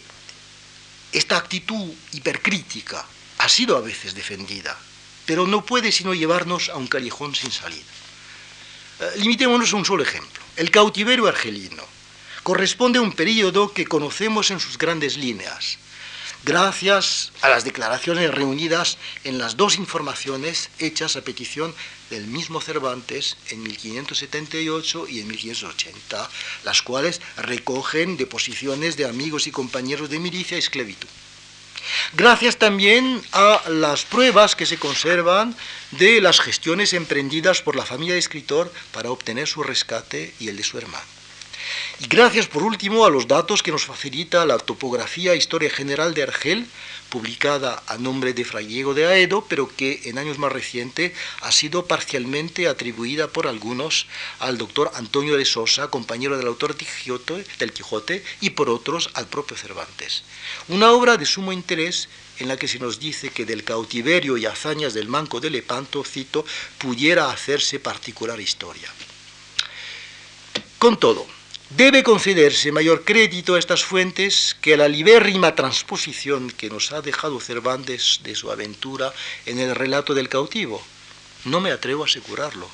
esta 1.11 1.37
actitud 1.37 1.90
hipercrítica 2.12 3.05
ha 3.38 3.49
sido 3.49 3.77
a 3.77 3.81
veces 3.81 4.14
defendida, 4.14 4.79
pero 5.27 5.49
no 5.49 5.66
puede 5.66 5.90
sino 5.90 6.14
llevarnos 6.14 6.68
a 6.68 6.77
un 6.77 6.87
callejón 6.87 7.35
sin 7.35 7.51
salida. 7.51 7.90
Eh, 9.01 9.14
limitémonos 9.16 9.73
a 9.73 9.77
un 9.77 9.85
solo 9.85 10.05
ejemplo. 10.05 10.45
El 10.55 10.71
cautiverio 10.71 11.27
argelino 11.27 11.83
corresponde 12.45 13.01
a 13.01 13.03
un 13.03 13.12
periodo 13.12 13.73
que 13.73 13.88
conocemos 13.88 14.53
en 14.53 14.61
sus 14.61 14.79
grandes 14.79 15.16
líneas, 15.16 15.79
gracias 16.44 17.33
a 17.40 17.48
las 17.48 17.64
declaraciones 17.64 18.31
reunidas 18.31 18.98
en 19.24 19.38
las 19.38 19.57
dos 19.57 19.76
informaciones 19.76 20.70
hechas 20.78 21.16
a 21.16 21.22
petición 21.22 21.74
del 22.11 22.26
mismo 22.26 22.61
Cervantes 22.61 23.37
en 23.50 23.62
1578 23.62 25.09
y 25.09 25.20
en 25.20 25.28
1580, 25.28 26.28
las 26.64 26.83
cuales 26.83 27.20
recogen 27.37 28.16
deposiciones 28.16 28.96
de 28.96 29.07
amigos 29.07 29.46
y 29.46 29.50
compañeros 29.50 30.11
de 30.11 30.18
milicia 30.18 30.57
y 30.57 30.61
esclavitud. 30.61 31.09
Gracias 32.14 32.59
también 32.59 33.22
a 33.33 33.62
las 33.68 34.05
pruebas 34.05 34.55
que 34.55 34.66
se 34.66 34.78
conservan 34.78 35.57
de 35.92 36.20
las 36.20 36.40
gestiones 36.40 36.92
emprendidas 36.92 37.62
por 37.62 37.76
la 37.76 37.85
familia 37.85 38.14
de 38.14 38.20
escritor 38.20 38.72
para 38.92 39.11
obtener 39.11 39.48
su 39.48 39.62
rescate 39.62 40.35
y 40.38 40.48
el 40.48 40.57
de 40.57 40.62
su 40.62 40.78
hermano. 40.78 41.21
Y 42.00 42.06
gracias 42.06 42.46
por 42.46 42.62
último 42.62 43.04
a 43.04 43.11
los 43.11 43.28
datos 43.28 43.62
que 43.62 43.70
nos 43.70 43.85
facilita 43.85 44.44
la 44.46 44.58
topografía 44.58 45.35
Historia 45.35 45.70
General 45.70 46.14
de 46.14 46.24
Argel, 46.24 46.66
publicada 47.11 47.82
a 47.87 47.98
nombre 47.98 48.32
de 48.32 48.44
Fray 48.44 48.66
Diego 48.66 48.94
de 48.94 49.06
Aedo, 49.06 49.44
pero 49.46 49.68
que 49.68 50.00
en 50.06 50.16
años 50.16 50.38
más 50.38 50.50
recientes 50.50 51.12
ha 51.42 51.52
sido 51.52 51.87
parcialmente 51.87 52.68
atribuida 52.68 53.28
por 53.28 53.46
algunos 53.46 54.06
al 54.38 54.56
doctor 54.56 54.90
Antonio 54.94 55.37
de 55.37 55.44
Sosa, 55.44 55.88
compañero 55.88 56.38
del 56.38 56.46
autor 56.46 56.74
del 56.74 57.72
Quijote, 57.72 58.24
y 58.40 58.50
por 58.50 58.70
otros 58.70 59.11
al 59.12 59.26
propio 59.26 59.56
Cervantes. 59.56 60.24
Una 60.68 60.92
obra 60.92 61.18
de 61.18 61.26
sumo 61.26 61.52
interés 61.52 62.08
en 62.38 62.48
la 62.48 62.56
que 62.56 62.66
se 62.66 62.78
nos 62.78 62.98
dice 62.98 63.28
que 63.28 63.44
del 63.44 63.62
cautiverio 63.62 64.38
y 64.38 64.46
hazañas 64.46 64.94
del 64.94 65.08
manco 65.08 65.38
de 65.38 65.50
Lepanto, 65.50 66.02
cito, 66.04 66.46
pudiera 66.78 67.30
hacerse 67.30 67.78
particular 67.78 68.40
historia. 68.40 68.88
Con 70.78 70.99
todo, 70.99 71.26
Debe 71.77 72.03
concederse 72.03 72.70
mayor 72.70 73.03
crédito 73.03 73.55
a 73.55 73.59
estas 73.59 73.83
fuentes 73.83 74.55
que 74.61 74.75
a 74.75 74.77
la 74.77 74.93
libérrima 74.93 75.55
transposición 75.55 76.51
que 76.51 76.68
nos 76.68 76.93
ha 76.93 77.01
dejado 77.01 77.41
Cervantes 77.41 78.20
de 78.23 78.35
su 78.35 78.53
aventura 78.53 79.11
en 79.47 79.59
el 79.59 79.75
relato 79.75 80.12
del 80.12 80.29
cautivo. 80.29 80.83
No 81.47 81.62
me 81.62 81.73
atrevo 81.73 82.03
a 82.03 82.07
asegurarlo, 82.07 82.68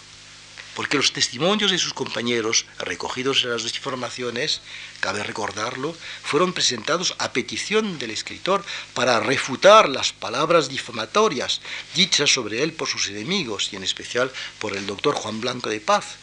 porque 0.74 0.96
los 0.96 1.12
testimonios 1.12 1.70
de 1.70 1.78
sus 1.78 1.94
compañeros, 1.94 2.66
recogidos 2.80 3.44
en 3.44 3.50
las 3.50 3.62
dos 3.62 3.76
informaciones, 3.76 4.62
cabe 4.98 5.22
recordarlo, 5.22 5.94
fueron 6.24 6.52
presentados 6.52 7.14
a 7.18 7.32
petición 7.32 8.00
del 8.00 8.10
escritor 8.10 8.64
para 8.94 9.20
refutar 9.20 9.88
las 9.88 10.12
palabras 10.12 10.68
difamatorias 10.68 11.60
dichas 11.94 12.34
sobre 12.34 12.64
él 12.64 12.72
por 12.72 12.88
sus 12.88 13.06
enemigos 13.06 13.72
y 13.72 13.76
en 13.76 13.84
especial 13.84 14.32
por 14.58 14.76
el 14.76 14.86
doctor 14.86 15.14
Juan 15.14 15.40
Blanco 15.40 15.70
de 15.70 15.78
Paz 15.78 16.16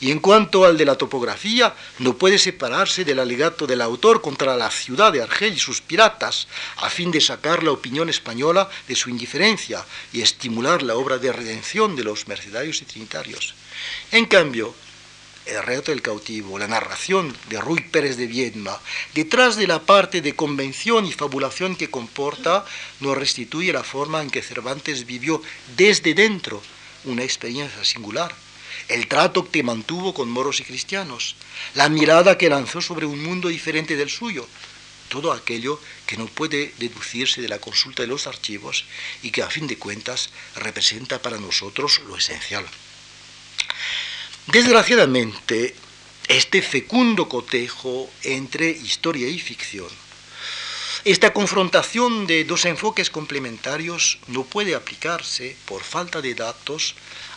Y 0.00 0.10
en 0.10 0.18
cuanto 0.18 0.64
al 0.64 0.76
de 0.76 0.84
la 0.84 0.96
topografía, 0.96 1.74
no 1.98 2.16
puede 2.16 2.38
separarse 2.38 3.04
del 3.04 3.18
alegato 3.18 3.66
del 3.66 3.80
autor 3.80 4.20
contra 4.20 4.56
la 4.56 4.70
ciudad 4.70 5.12
de 5.12 5.22
Argel 5.22 5.54
y 5.54 5.58
sus 5.58 5.80
piratas, 5.80 6.48
a 6.76 6.90
fin 6.90 7.10
de 7.10 7.20
sacar 7.20 7.62
la 7.62 7.72
opinión 7.72 8.08
española 8.08 8.68
de 8.88 8.96
su 8.96 9.10
indiferencia 9.10 9.84
y 10.12 10.22
estimular 10.22 10.82
la 10.82 10.96
obra 10.96 11.18
de 11.18 11.32
redención 11.32 11.96
de 11.96 12.04
los 12.04 12.28
mercenarios 12.28 12.82
y 12.82 12.84
trinitarios. 12.84 13.54
En 14.12 14.26
cambio, 14.26 14.74
el 15.46 15.62
relato 15.62 15.90
del 15.90 16.02
cautivo, 16.02 16.58
la 16.58 16.68
narración 16.68 17.34
de 17.48 17.60
Ruy 17.60 17.80
Pérez 17.80 18.16
de 18.16 18.26
Viedma, 18.26 18.78
detrás 19.14 19.56
de 19.56 19.66
la 19.66 19.80
parte 19.80 20.20
de 20.20 20.36
convención 20.36 21.06
y 21.06 21.12
fabulación 21.12 21.76
que 21.76 21.90
comporta, 21.90 22.64
nos 23.00 23.16
restituye 23.16 23.72
la 23.72 23.82
forma 23.82 24.22
en 24.22 24.30
que 24.30 24.42
Cervantes 24.42 25.06
vivió 25.06 25.42
desde 25.76 26.14
dentro 26.14 26.62
una 27.04 27.24
experiencia 27.24 27.84
singular, 27.84 28.34
el 28.88 29.06
trato 29.06 29.50
que 29.50 29.62
mantuvo 29.62 30.14
con 30.14 30.30
moros 30.30 30.60
y 30.60 30.64
cristianos, 30.64 31.36
la 31.74 31.88
mirada 31.88 32.38
que 32.38 32.48
lanzó 32.48 32.80
sobre 32.80 33.06
un 33.06 33.22
mundo 33.22 33.48
diferente 33.48 33.96
del 33.96 34.10
suyo, 34.10 34.46
todo 35.08 35.32
aquello 35.32 35.80
que 36.06 36.16
no 36.16 36.26
puede 36.26 36.72
deducirse 36.78 37.42
de 37.42 37.48
la 37.48 37.58
consulta 37.58 38.02
de 38.02 38.08
los 38.08 38.26
archivos 38.26 38.84
y 39.22 39.30
que 39.30 39.42
a 39.42 39.50
fin 39.50 39.66
de 39.66 39.76
cuentas 39.76 40.30
representa 40.56 41.20
para 41.20 41.38
nosotros 41.38 42.00
lo 42.06 42.16
esencial. 42.16 42.64
Desgraciadamente, 44.46 45.74
este 46.28 46.62
fecundo 46.62 47.28
cotejo 47.28 48.08
entre 48.22 48.70
historia 48.70 49.28
y 49.28 49.38
ficción, 49.38 49.88
esta 51.04 51.32
confrontación 51.32 52.26
de 52.26 52.44
dos 52.44 52.66
enfoques 52.66 53.08
complementarios 53.08 54.18
no 54.26 54.44
puede 54.44 54.74
aplicarse, 54.74 55.56
por 55.64 55.82
falta 55.82 56.20
de 56.20 56.34
datos, 56.34 56.94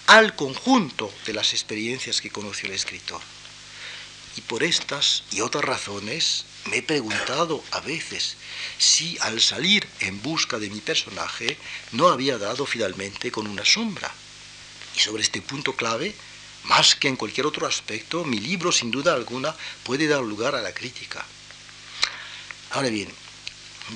al 0.08 0.36
conjunto 0.36 1.14
de 1.26 1.34
las 1.34 1.54
experiencias 1.54 2.22
que 2.22 2.30
conoció 2.30 2.70
el 2.70 2.76
escritor. 2.76 3.22
Y 4.36 4.41
por 4.41 4.64
estas 4.64 5.24
y 5.32 5.41
otras 5.41 5.64
razones 5.64 6.45
me 6.66 6.78
he 6.78 6.84
preguntado 6.84 7.64
a 7.72 7.80
veces 7.82 8.36
si 8.78 9.18
al 9.22 9.41
salir 9.41 9.88
en 9.99 10.22
busca 10.22 10.58
de 10.60 10.70
mi 10.70 10.80
personaje 10.80 11.58
no 11.91 12.08
había 12.08 12.38
dado 12.38 12.66
finalmente 12.66 13.32
con 13.32 13.47
una 13.47 13.66
sombra. 13.66 14.12
Y 14.95 14.99
sobre 14.99 15.24
este 15.24 15.41
punto 15.41 15.76
clave 15.76 16.16
más 16.64 16.95
que 16.95 17.10
en 17.10 17.18
cualquier 17.18 17.45
otro 17.45 17.68
aspecto, 17.68 18.24
mi 18.24 18.39
libro 18.39 18.72
sin 18.72 18.89
duda 18.89 19.14
alguna 19.14 19.56
puede 19.84 20.08
dar 20.08 20.22
lugar 20.22 20.56
a 20.56 20.62
la 20.62 20.74
crítica. 20.74 21.26
Ahora 22.72 22.89
bien, 22.89 23.10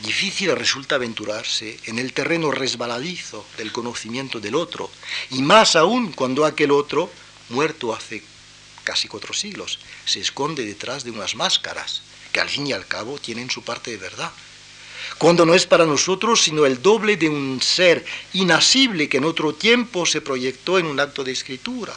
difícil 0.04 0.56
resulta 0.56 0.96
aventurarse 0.96 1.80
en 1.86 2.00
el 2.00 2.14
terreno 2.14 2.52
resbaladizo 2.52 3.46
del 3.58 3.72
conocimiento 3.72 4.40
del 4.40 4.56
otro, 4.56 4.92
y 5.32 5.42
más 5.42 5.76
aún 5.76 6.12
cuando 6.12 6.46
aquel 6.46 6.72
otro, 6.72 7.12
muerto 7.50 7.94
hace 7.94 8.24
casi 8.84 9.08
cuatro 9.08 9.34
siglos, 9.34 9.80
se 10.06 10.20
esconde 10.20 10.66
detrás 10.66 11.04
de 11.04 11.12
unas 11.12 11.36
máscaras 11.36 12.02
que 12.32 12.40
al 12.40 12.50
fin 12.50 12.68
y 12.68 12.74
al 12.74 12.88
cabo 12.88 13.18
tienen 13.20 13.50
su 13.50 13.64
parte 13.64 13.92
de 13.92 13.98
verdad. 13.98 14.32
Cuando 15.18 15.46
no 15.46 15.54
es 15.54 15.66
para 15.66 15.86
nosotros 15.86 16.44
sino 16.44 16.66
el 16.66 16.82
doble 16.82 17.18
de 17.18 17.30
un 17.30 17.62
ser 17.62 18.06
inasible 18.34 19.10
que 19.10 19.18
en 19.18 19.26
otro 19.26 19.54
tiempo 19.54 20.06
se 20.06 20.22
proyectó 20.22 20.80
en 20.80 20.86
un 20.86 21.00
acto 21.00 21.24
de 21.24 21.32
escritura 21.32 21.96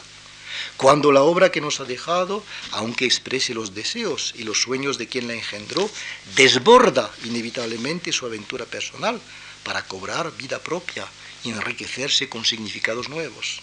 cuando 0.76 1.12
la 1.12 1.22
obra 1.22 1.50
que 1.50 1.60
nos 1.60 1.80
ha 1.80 1.84
dejado, 1.84 2.44
aunque 2.72 3.04
exprese 3.04 3.54
los 3.54 3.74
deseos 3.74 4.34
y 4.36 4.44
los 4.44 4.60
sueños 4.60 4.98
de 4.98 5.08
quien 5.08 5.28
la 5.28 5.34
engendró, 5.34 5.90
desborda 6.36 7.10
inevitablemente 7.24 8.12
su 8.12 8.26
aventura 8.26 8.64
personal 8.66 9.20
para 9.64 9.86
cobrar 9.86 10.36
vida 10.36 10.58
propia 10.58 11.06
y 11.44 11.50
enriquecerse 11.50 12.28
con 12.28 12.44
significados 12.44 13.08
nuevos. 13.08 13.60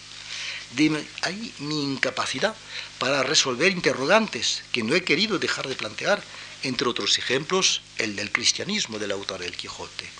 De 0.72 1.04
ahí 1.22 1.52
mi 1.60 1.82
incapacidad 1.82 2.54
para 2.98 3.22
resolver 3.22 3.72
interrogantes 3.72 4.62
que 4.72 4.82
no 4.82 4.94
he 4.94 5.02
querido 5.02 5.38
dejar 5.38 5.66
de 5.66 5.76
plantear, 5.76 6.22
entre 6.62 6.88
otros 6.88 7.18
ejemplos, 7.18 7.82
el 7.96 8.16
del 8.16 8.32
cristianismo 8.32 8.98
del 8.98 9.12
autor 9.12 9.40
del 9.40 9.56
Quijote. 9.56 10.17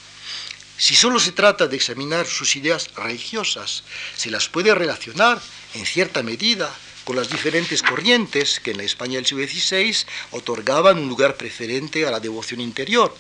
Si 0.79 0.95
solo 0.95 1.19
se 1.19 1.33
trata 1.33 1.67
de 1.67 1.75
examinar 1.75 2.25
sus 2.25 2.55
ideas 2.55 2.95
religiosas, 2.95 3.83
se 4.17 4.31
las 4.31 4.49
puede 4.49 4.73
relacionar 4.77 5.43
en 5.75 5.85
cierta 5.85 6.23
medida 6.23 6.73
con 7.03 7.17
las 7.17 7.31
diferentes 7.31 7.83
corrientes 7.83 8.61
que 8.61 8.71
en 8.71 8.81
España 8.81 9.17
del 9.17 9.27
siglo 9.27 9.45
XVI 9.45 10.07
otorgaban 10.31 10.99
un 10.99 11.09
lugar 11.09 11.37
preferente 11.37 12.07
a 12.07 12.13
la 12.13 12.21
devoción 12.21 12.61
interior, 12.61 13.13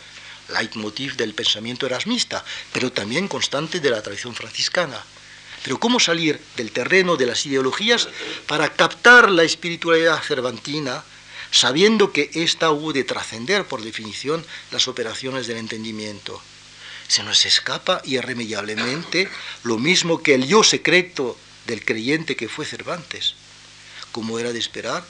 leitmotiv 0.51 1.17
del 1.17 1.35
pensamiento 1.35 1.85
erasmista, 1.85 2.45
pero 2.73 2.93
también 2.93 3.27
constante 3.27 3.81
de 3.81 3.91
la 3.91 4.03
tradición 4.03 4.37
franciscana. 4.37 5.05
Pero 5.65 5.81
¿cómo 5.81 5.99
salir 5.99 6.41
del 6.57 6.71
terreno 6.71 7.17
de 7.17 7.27
las 7.27 7.45
ideologías 7.45 8.09
para 8.47 8.73
captar 8.73 9.29
la 9.33 9.43
espiritualidad 9.43 10.23
cervantina, 10.23 11.03
sabiendo 11.51 12.13
que 12.13 12.31
ésta 12.35 12.71
hubo 12.71 12.93
de 12.93 13.03
trascender 13.03 13.65
por 13.65 13.83
definición 13.83 14.47
las 14.71 14.87
operaciones 14.87 15.49
del 15.49 15.57
entendimiento? 15.57 16.41
Se 17.09 17.23
nos 17.23 17.45
escapa 17.47 18.01
irremediablemente 18.05 19.29
lo 19.65 19.79
mismo 19.79 20.23
que 20.23 20.35
el 20.35 20.47
yo 20.47 20.63
secreto 20.63 21.37
del 21.67 21.85
creyente 21.85 22.37
que 22.37 22.49
fue 22.49 22.65
Cervantes 22.65 23.35
como 24.13 24.39
era 24.39 24.53
de 24.53 24.59
esperar, 24.59 25.07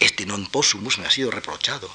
este 0.00 0.26
non 0.26 0.44
possumus 0.48 0.98
me 0.98 1.06
ha 1.06 1.12
sido 1.12 1.30
reprochado. 1.32 1.88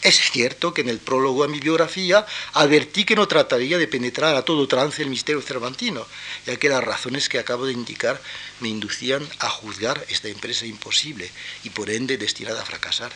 Es 0.00 0.16
cierto 0.16 0.72
que 0.72 0.80
en 0.80 0.88
el 0.88 0.96
prólogo 0.96 1.44
a 1.44 1.48
mi 1.48 1.60
biografía 1.60 2.24
advertí 2.56 3.04
que 3.04 3.16
no 3.16 3.28
trataría 3.28 3.76
de 3.76 3.84
penetrar 3.84 4.32
a 4.34 4.48
todo 4.48 4.64
trance 4.64 5.02
el 5.02 5.12
misterio 5.12 5.42
cervantino, 5.42 6.06
ya 6.46 6.56
que 6.56 6.72
las 6.72 6.82
razones 6.82 7.28
que 7.28 7.38
acabo 7.38 7.66
de 7.66 7.76
indicar 7.76 8.16
me 8.60 8.72
inducían 8.72 9.28
a 9.40 9.50
juzgar 9.50 10.00
esta 10.08 10.28
empresa 10.28 10.64
imposible 10.64 11.30
y 11.64 11.70
por 11.70 11.90
ende 11.90 12.16
destinada 12.16 12.62
a 12.62 12.64
fracasar. 12.64 13.12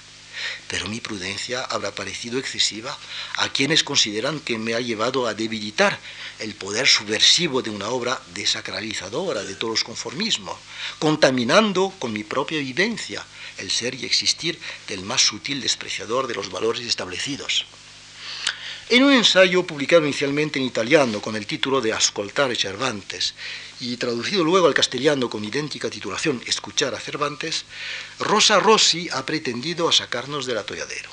Pero 0.68 0.88
mi 0.88 1.00
prudencia 1.00 1.62
habrá 1.62 1.94
parecido 1.94 2.38
excesiva 2.38 2.96
a 3.36 3.48
quienes 3.48 3.84
consideran 3.84 4.40
que 4.40 4.58
me 4.58 4.74
ha 4.74 4.80
llevado 4.80 5.26
a 5.26 5.34
debilitar 5.34 5.98
el 6.38 6.54
poder 6.54 6.86
subversivo 6.86 7.62
de 7.62 7.70
una 7.70 7.88
obra 7.88 8.20
desacralizadora 8.34 9.42
de 9.42 9.54
todos 9.54 9.72
los 9.72 9.84
conformismos, 9.84 10.56
contaminando 10.98 11.92
con 11.98 12.12
mi 12.12 12.24
propia 12.24 12.58
vivencia 12.58 13.24
el 13.58 13.70
ser 13.70 13.94
y 13.94 14.04
existir 14.04 14.58
del 14.88 15.02
más 15.02 15.22
sutil 15.22 15.60
despreciador 15.60 16.26
de 16.26 16.34
los 16.34 16.50
valores 16.50 16.84
establecidos. 16.86 17.66
En 18.90 19.02
un 19.02 19.14
ensayo 19.14 19.62
publicado 19.62 20.04
inicialmente 20.04 20.58
en 20.58 20.66
italiano 20.66 21.22
con 21.22 21.36
el 21.36 21.46
título 21.46 21.80
de 21.80 21.94
Ascoltare 21.94 22.54
Cervantes 22.54 23.34
y 23.80 23.96
traducido 23.96 24.44
luego 24.44 24.66
al 24.66 24.74
castellano 24.74 25.30
con 25.30 25.42
idéntica 25.42 25.88
titulación 25.88 26.42
Escuchar 26.46 26.94
a 26.94 27.00
Cervantes, 27.00 27.64
Rosa 28.18 28.60
Rossi 28.60 29.08
ha 29.10 29.24
pretendido 29.24 29.90
sacarnos 29.90 30.44
del 30.44 30.58
atolladero. 30.58 31.08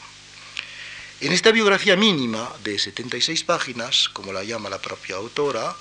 En 1.21 1.31
esta 1.31 1.53
biografía 1.53 1.95
mínima 1.95 2.51
de 2.61 2.77
76 2.77 3.45
páginas, 3.45 4.09
como 4.09 4.33
la 4.33 4.43
llama 4.43 4.69
la 4.69 4.81
propia 4.81 5.15
autora, 5.15 5.73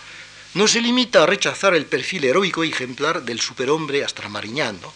no 0.55 0.69
se 0.69 0.81
limita 0.81 1.25
a 1.25 1.27
rechazar 1.27 1.75
el 1.75 1.87
perfil 1.87 2.25
heroico 2.25 2.63
y 2.63 2.71
ejemplar 2.71 3.25
del 3.25 3.41
superhombre 3.41 4.05
astramariñano, 4.05 4.93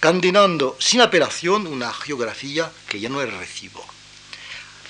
condenando 0.00 0.78
sin 0.80 1.02
apelación 1.02 1.66
una 1.66 1.92
geografía 1.92 2.72
que 2.88 3.00
ya 3.00 3.10
no 3.10 3.20
es 3.20 3.30
recibo 3.30 3.97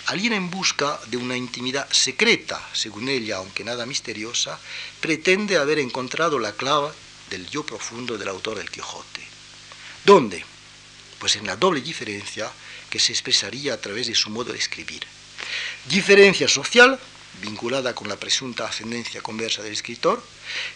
alguien 0.09 0.33
en 0.33 0.51
busca 0.51 0.99
de 1.09 1.19
una 1.19 1.37
intimidad 1.37 1.87
secreta, 1.93 2.67
según 2.73 3.11
ella, 3.11 3.37
aunque 3.37 3.63
nada 3.63 3.85
misteriosa, 3.85 4.59
pretende 5.01 5.59
haber 5.59 5.79
encontrado 5.79 6.39
la 6.39 6.53
clave 6.53 6.89
del 7.29 7.47
yo 7.51 7.65
profundo 7.65 8.17
del 8.17 8.29
autor 8.29 8.57
del 8.57 8.71
Quijote. 8.71 9.21
¿Dónde? 10.07 10.43
Pues 11.19 11.37
en 11.37 11.47
la 11.47 11.57
doble 11.57 11.83
diferencia 11.83 12.51
que 12.89 12.99
se 12.99 13.13
expresaría 13.13 13.75
a 13.75 13.81
través 13.81 14.07
de 14.07 14.15
su 14.15 14.31
modo 14.31 14.53
de 14.53 14.59
escribir. 14.59 15.07
Diferencia 15.91 16.49
social, 16.49 16.99
vinculada 17.41 17.95
con 17.95 18.09
la 18.09 18.17
presunta 18.17 18.67
ascendencia 18.67 19.23
conversa 19.23 19.63
del 19.63 19.73
escritor, 19.73 20.23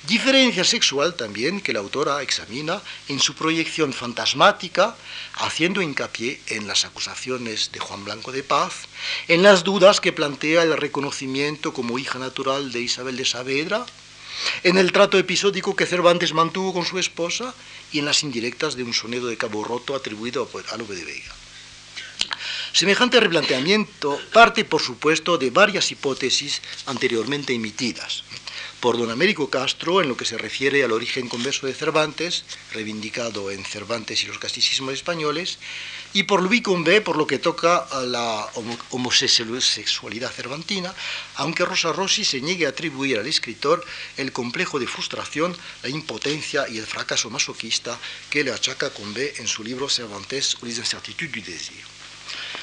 diferencia 0.07 0.65
sexual 0.65 1.15
también 1.15 1.61
que 1.61 1.73
la 1.73 1.81
autora 1.81 2.23
examina 2.23 2.81
en 3.09 3.21
su 3.21 3.35
proyección 3.35 3.93
fantasmática, 3.93 4.97
haciendo 5.35 5.83
hincapié 5.83 6.41
en 6.49 6.67
las 6.67 6.85
acusaciones 6.85 7.73
de 7.73 7.81
Juan 7.81 8.05
Blanco 8.05 8.33
de 8.33 8.43
Paz, 8.43 8.87
en 9.29 9.43
las 9.43 9.65
dudas 9.65 10.01
que 10.01 10.13
plantea 10.13 10.63
el 10.63 10.77
reconocimiento 10.77 11.73
como 11.73 11.99
hija 11.99 12.19
natural 12.19 12.73
de 12.73 12.81
Isabel 12.81 13.17
de 13.17 13.25
Saavedra, 13.25 13.85
en 14.63 14.79
el 14.79 14.93
trato 14.93 15.19
episódico 15.19 15.77
que 15.77 15.87
Cervantes 15.87 16.33
mantuvo 16.33 16.73
con 16.73 16.85
su 16.85 16.99
esposa 16.99 17.55
y 17.93 17.99
en 17.99 18.07
las 18.07 18.23
indirectas 18.23 18.77
de 18.77 18.83
un 18.83 18.95
sonedo 18.95 19.27
de 19.27 19.37
Cabo 19.37 19.65
Roto 19.65 19.95
atribuido 19.95 20.49
a 20.71 20.77
Lope 20.77 20.95
de 20.95 21.05
Vega. 21.05 21.42
Semejante 22.73 23.21
replanteamiento 23.21 24.19
parte, 24.33 24.65
por 24.65 24.81
supuesto, 24.81 25.37
de 25.37 25.51
varias 25.51 25.93
hipótesis 25.93 26.63
anteriormente 26.87 27.53
emitidas. 27.53 28.25
por 28.83 28.99
don 28.99 29.13
Américo 29.13 29.47
Castro 29.49 30.03
en 30.03 30.09
lo 30.09 30.17
que 30.17 30.25
se 30.25 30.37
refiere 30.37 30.83
al 30.83 30.91
origen 30.91 31.29
converso 31.29 31.69
de 31.69 31.73
Cervantes, 31.73 32.43
reivindicado 32.73 33.53
en 33.53 33.65
Cervantes 33.65 34.25
y 34.25 34.27
los 34.27 34.41
casticismos 34.41 34.95
españoles, 34.95 35.61
y 36.13 36.25
por 36.25 36.43
Louis 36.43 36.63
Combé 36.63 37.01
por 37.01 37.17
lo 37.17 37.29
que 37.29 37.39
toca 37.39 37.77
a 37.77 38.01
la 38.03 38.51
homosexualidad 38.91 40.33
cervantina, 40.33 40.93
aunque 41.37 41.65
Rosa 41.65 41.93
Rossi 41.93 42.25
se 42.25 42.41
niegue 42.41 42.67
a 42.67 42.71
atribuir 42.71 43.21
al 43.21 43.29
escritor 43.29 43.87
el 44.17 44.33
complejo 44.33 44.81
de 44.81 44.89
frustración, 44.89 45.57
la 45.85 45.89
impotencia 45.89 46.69
y 46.69 46.79
el 46.79 46.87
fracaso 46.87 47.31
masoquista 47.31 47.97
que 48.31 48.43
le 48.43 48.51
achaca 48.51 48.91
Combé 48.91 49.35
en 49.39 49.47
su 49.47 49.63
libro 49.63 49.89
Cervantes 49.89 50.59
ou 50.59 50.67
les 50.67 50.79
incertitudes 50.83 51.31
du 51.31 51.41
désir. 51.41 51.87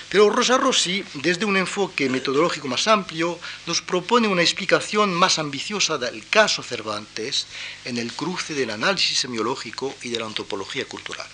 Pero 0.09 0.31
Rosa 0.31 0.57
Rossi, 0.57 1.03
desde 1.13 1.45
un 1.45 1.55
enfoque 1.55 2.09
metodológico 2.09 2.67
más 2.67 2.87
amplio, 2.87 3.39
nos 3.67 3.81
propone 3.81 4.27
una 4.27 4.41
explicación 4.41 5.13
más 5.13 5.37
ambiciosa 5.37 5.99
del 5.99 6.27
caso 6.27 6.63
Cervantes 6.63 7.45
en 7.85 7.99
el 7.99 8.11
cruce 8.11 8.55
del 8.55 8.71
análisis 8.71 9.19
semiológico 9.19 9.95
y 10.01 10.09
de 10.09 10.19
la 10.19 10.25
antropología 10.25 10.85
cultural. 10.85 11.27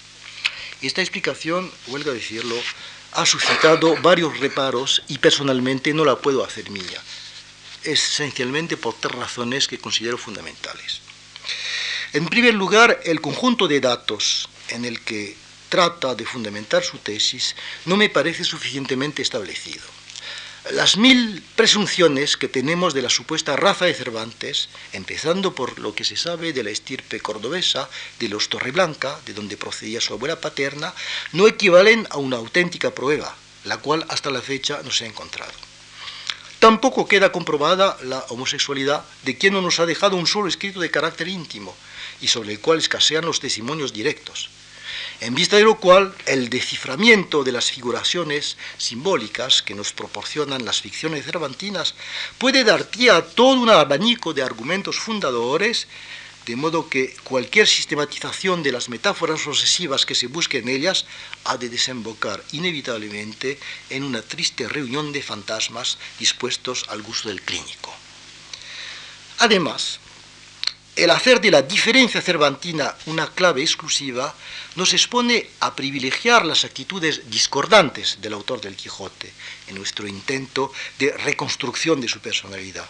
Esta 0.81 1.01
explicación, 1.01 1.71
huelga 1.87 2.11
decirlo, 2.11 2.55
ha 3.13 3.25
suscitado 3.25 3.95
varios 4.01 4.37
reparos 4.39 5.03
y 5.07 5.19
personalmente 5.19 5.93
no 5.93 6.03
la 6.03 6.17
puedo 6.17 6.43
hacer 6.43 6.69
mía, 6.69 7.01
esencialmente 7.83 8.75
por 8.75 8.93
tres 8.95 9.15
razones 9.15 9.69
que 9.69 9.79
considero 9.79 10.17
fundamentales. 10.17 10.99
En 12.11 12.27
primer 12.27 12.53
lugar, 12.53 12.99
el 13.05 13.21
conjunto 13.21 13.69
de 13.69 13.79
datos 13.79 14.49
en 14.67 14.83
el 14.83 14.99
que 14.99 15.37
trata 15.75 16.15
de 16.15 16.25
fundamentar 16.25 16.85
su 16.85 16.99
tesis 16.99 17.53
no 17.83 17.97
me 17.97 18.07
parece 18.07 18.45
suficientemente 18.45 19.21
establecido. 19.21 19.83
Las 20.71 20.95
mil 20.95 21.43
presunciones 21.57 22.37
que 22.37 22.47
tenemos 22.47 22.93
de 22.93 23.01
la 23.01 23.09
supuesta 23.09 23.57
raza 23.57 23.83
de 23.83 23.93
Cervantes, 23.93 24.69
empezando 24.93 25.53
por 25.53 25.77
lo 25.79 25.93
que 25.93 26.05
se 26.05 26.15
sabe 26.15 26.53
de 26.53 26.63
la 26.63 26.69
estirpe 26.69 27.19
cordobesa 27.19 27.89
de 28.19 28.29
los 28.29 28.47
Torreblanca, 28.47 29.19
de 29.25 29.33
donde 29.33 29.57
procedía 29.57 29.99
su 29.99 30.13
abuela 30.13 30.39
paterna, 30.39 30.93
no 31.33 31.45
equivalen 31.45 32.07
a 32.09 32.19
una 32.19 32.37
auténtica 32.37 32.91
prueba, 32.91 33.35
la 33.65 33.75
cual 33.75 34.05
hasta 34.07 34.31
la 34.31 34.41
fecha 34.41 34.79
no 34.85 34.91
se 34.91 35.03
ha 35.03 35.09
encontrado. 35.09 35.59
Tampoco 36.59 37.05
queda 37.05 37.33
comprobada 37.33 37.97
la 38.01 38.19
homosexualidad 38.29 39.03
de 39.25 39.37
quien 39.37 39.51
no 39.51 39.61
nos 39.61 39.81
ha 39.81 39.85
dejado 39.85 40.15
un 40.15 40.25
solo 40.25 40.47
escrito 40.47 40.79
de 40.79 40.89
carácter 40.89 41.27
íntimo 41.27 41.75
y 42.21 42.29
sobre 42.29 42.53
el 42.53 42.61
cual 42.61 42.79
escasean 42.79 43.25
los 43.25 43.41
testimonios 43.41 43.91
directos 43.91 44.54
en 45.21 45.33
vista 45.33 45.55
de 45.55 45.63
lo 45.63 45.79
cual 45.79 46.13
el 46.25 46.49
desciframiento 46.49 47.43
de 47.43 47.51
las 47.51 47.71
figuraciones 47.71 48.57
simbólicas 48.77 49.61
que 49.61 49.75
nos 49.75 49.93
proporcionan 49.93 50.65
las 50.65 50.81
ficciones 50.81 51.25
cervantinas 51.25 51.95
puede 52.37 52.63
dar 52.63 52.89
pie 52.89 53.11
a 53.11 53.25
todo 53.25 53.59
un 53.59 53.69
abanico 53.69 54.33
de 54.33 54.43
argumentos 54.43 54.97
fundadores, 54.97 55.87
de 56.45 56.55
modo 56.55 56.89
que 56.89 57.15
cualquier 57.23 57.67
sistematización 57.67 58.61
de 58.61 58.71
las 58.71 58.89
metáforas 58.89 59.41
sucesivas 59.41 60.05
que 60.05 60.15
se 60.15 60.27
busque 60.27 60.59
en 60.59 60.69
ellas 60.69 61.05
ha 61.43 61.57
de 61.57 61.69
desembocar 61.69 62.43
inevitablemente 62.51 63.57
en 63.89 64.03
una 64.03 64.21
triste 64.21 64.67
reunión 64.67 65.11
de 65.11 65.23
fantasmas 65.23 65.97
dispuestos 66.19 66.85
al 66.89 67.01
gusto 67.01 67.29
del 67.29 67.41
clínico. 67.41 67.93
Además, 69.39 69.99
el 70.95 71.11
hacer 71.11 71.41
de 71.41 71.51
la 71.51 71.61
diferencia 71.61 72.21
cervantina 72.21 72.95
una 73.07 73.27
clave 73.27 73.61
exclusiva 73.61 74.33
nos 74.75 74.93
expone 74.93 75.49
a 75.59 75.75
privilegiar 75.75 76.45
las 76.45 76.63
actitudes 76.63 77.29
discordantes 77.29 78.19
del 78.21 78.33
autor 78.33 78.61
del 78.61 78.75
Quijote 78.75 79.31
en 79.67 79.75
nuestro 79.75 80.07
intento 80.07 80.71
de 80.97 81.11
reconstrucción 81.11 81.99
de 81.99 82.07
su 82.07 82.19
personalidad. 82.19 82.87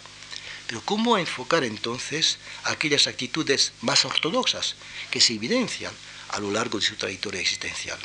Pero 0.68 0.82
¿cómo 0.86 1.18
enfocar 1.18 1.64
entonces 1.64 2.38
aquellas 2.66 3.08
actitudes 3.08 3.74
más 3.82 4.06
ortodoxas 4.06 4.76
que 5.10 5.22
se 5.22 5.34
evidencian 5.34 5.94
a 6.30 6.40
lo 6.40 6.52
largo 6.52 6.80
de 6.80 6.86
su 6.86 6.96
trayectoria 6.96 7.42
existencial? 7.42 7.98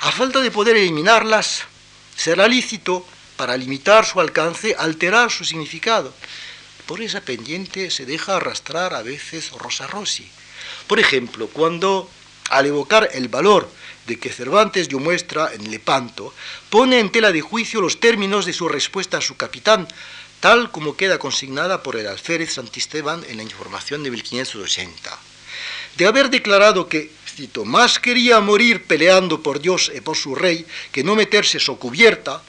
A 0.00 0.12
falta 0.12 0.40
de 0.40 0.50
poder 0.50 0.76
eliminarlas, 0.76 1.62
será 2.16 2.48
lícito, 2.48 3.06
para 3.36 3.56
limitar 3.56 4.04
su 4.04 4.20
alcance, 4.20 4.74
alterar 4.78 5.30
su 5.30 5.46
significado 5.46 6.12
por 6.90 7.02
esa 7.02 7.20
pendiente 7.20 7.88
se 7.88 8.04
deja 8.04 8.34
arrastrar 8.34 8.94
a 8.94 9.02
veces 9.02 9.52
Rosa 9.52 9.86
Rossi. 9.86 10.28
Por 10.88 10.98
ejemplo, 10.98 11.46
cuando 11.46 12.10
al 12.48 12.66
evocar 12.66 13.10
el 13.12 13.28
valor 13.28 13.70
de 14.08 14.18
que 14.18 14.32
Cervantes 14.32 14.88
dio 14.88 14.98
muestra 14.98 15.54
en 15.54 15.70
Lepanto, 15.70 16.34
pone 16.68 16.98
en 16.98 17.12
tela 17.12 17.30
de 17.30 17.42
juicio 17.42 17.80
los 17.80 18.00
términos 18.00 18.44
de 18.44 18.52
su 18.52 18.68
respuesta 18.68 19.18
a 19.18 19.20
su 19.20 19.36
capitán, 19.36 19.86
tal 20.40 20.72
como 20.72 20.96
queda 20.96 21.20
consignada 21.20 21.84
por 21.84 21.94
el 21.94 22.08
alférez 22.08 22.54
Santisteban 22.54 23.22
en 23.28 23.36
la 23.36 23.44
información 23.44 24.02
de 24.02 24.10
1580. 24.10 25.16
De 25.96 26.06
haber 26.06 26.28
declarado 26.28 26.88
que, 26.88 27.12
cito, 27.24 27.64
más 27.64 28.00
quería 28.00 28.40
morir 28.40 28.82
peleando 28.82 29.44
por 29.44 29.60
Dios 29.60 29.92
y 29.94 30.00
por 30.00 30.16
su 30.16 30.34
rey 30.34 30.66
que 30.90 31.04
no 31.04 31.14
meterse 31.14 31.60
so 31.60 31.76
cubierta, 31.76 32.42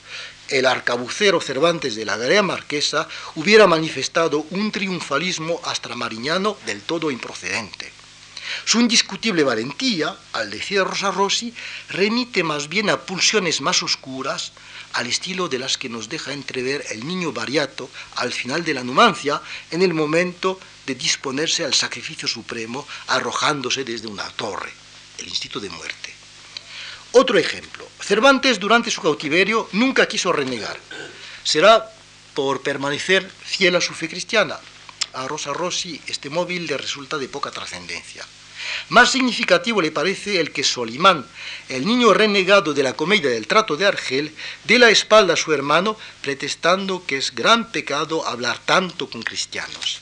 el 0.51 0.65
arcabucero 0.65 1.39
Cervantes 1.39 1.95
de 1.95 2.05
la 2.05 2.17
Garea 2.17 2.43
Marquesa 2.43 3.07
hubiera 3.35 3.67
manifestado 3.67 4.45
un 4.51 4.71
triunfalismo 4.71 5.61
astramariñano 5.63 6.57
del 6.65 6.81
todo 6.81 7.09
improcedente. 7.09 7.91
Su 8.65 8.81
indiscutible 8.81 9.43
valentía, 9.43 10.15
al 10.33 10.51
decir 10.51 10.83
Rosa 10.83 11.11
Rossi, 11.11 11.53
remite 11.89 12.43
más 12.43 12.67
bien 12.67 12.89
a 12.89 12.99
pulsiones 12.99 13.61
más 13.61 13.81
oscuras, 13.81 14.51
al 14.93 15.07
estilo 15.07 15.47
de 15.47 15.57
las 15.57 15.77
que 15.77 15.87
nos 15.87 16.09
deja 16.09 16.33
entrever 16.33 16.85
el 16.89 17.07
niño 17.07 17.31
variato 17.31 17.89
al 18.17 18.33
final 18.33 18.65
de 18.65 18.73
la 18.73 18.83
numancia, 18.83 19.41
en 19.71 19.81
el 19.81 19.93
momento 19.93 20.59
de 20.85 20.95
disponerse 20.95 21.63
al 21.63 21.73
sacrificio 21.73 22.27
supremo, 22.27 22.85
arrojándose 23.07 23.85
desde 23.85 24.07
una 24.07 24.29
torre, 24.31 24.73
el 25.19 25.29
instinto 25.29 25.61
de 25.61 25.69
muerte. 25.69 26.20
Otro 27.13 27.37
ejemplo, 27.37 27.85
Cervantes 27.99 28.59
durante 28.59 28.89
su 28.89 29.01
cautiverio 29.01 29.67
nunca 29.73 30.07
quiso 30.07 30.31
renegar. 30.31 30.79
Será 31.43 31.91
por 32.33 32.61
permanecer 32.61 33.29
fiel 33.29 33.75
a 33.75 33.81
su 33.81 33.93
fe 33.93 34.07
cristiana. 34.07 34.57
A 35.13 35.27
Rosa 35.27 35.51
Rossi 35.51 36.01
este 36.07 36.29
móvil 36.29 36.67
le 36.67 36.77
resulta 36.77 37.17
de 37.17 37.27
poca 37.27 37.51
trascendencia. 37.51 38.25
Más 38.89 39.11
significativo 39.11 39.81
le 39.81 39.91
parece 39.91 40.39
el 40.39 40.51
que 40.51 40.63
Solimán, 40.63 41.25
el 41.67 41.85
niño 41.85 42.13
renegado 42.13 42.73
de 42.73 42.83
la 42.83 42.93
comedia 42.93 43.29
del 43.29 43.47
trato 43.47 43.75
de 43.75 43.87
Argel, 43.87 44.33
dé 44.63 44.79
la 44.79 44.89
espalda 44.89 45.33
a 45.33 45.37
su 45.37 45.51
hermano, 45.51 45.97
pretestando 46.21 47.05
que 47.05 47.17
es 47.17 47.35
gran 47.35 47.71
pecado 47.71 48.25
hablar 48.25 48.59
tanto 48.59 49.09
con 49.09 49.23
cristianos. 49.23 49.99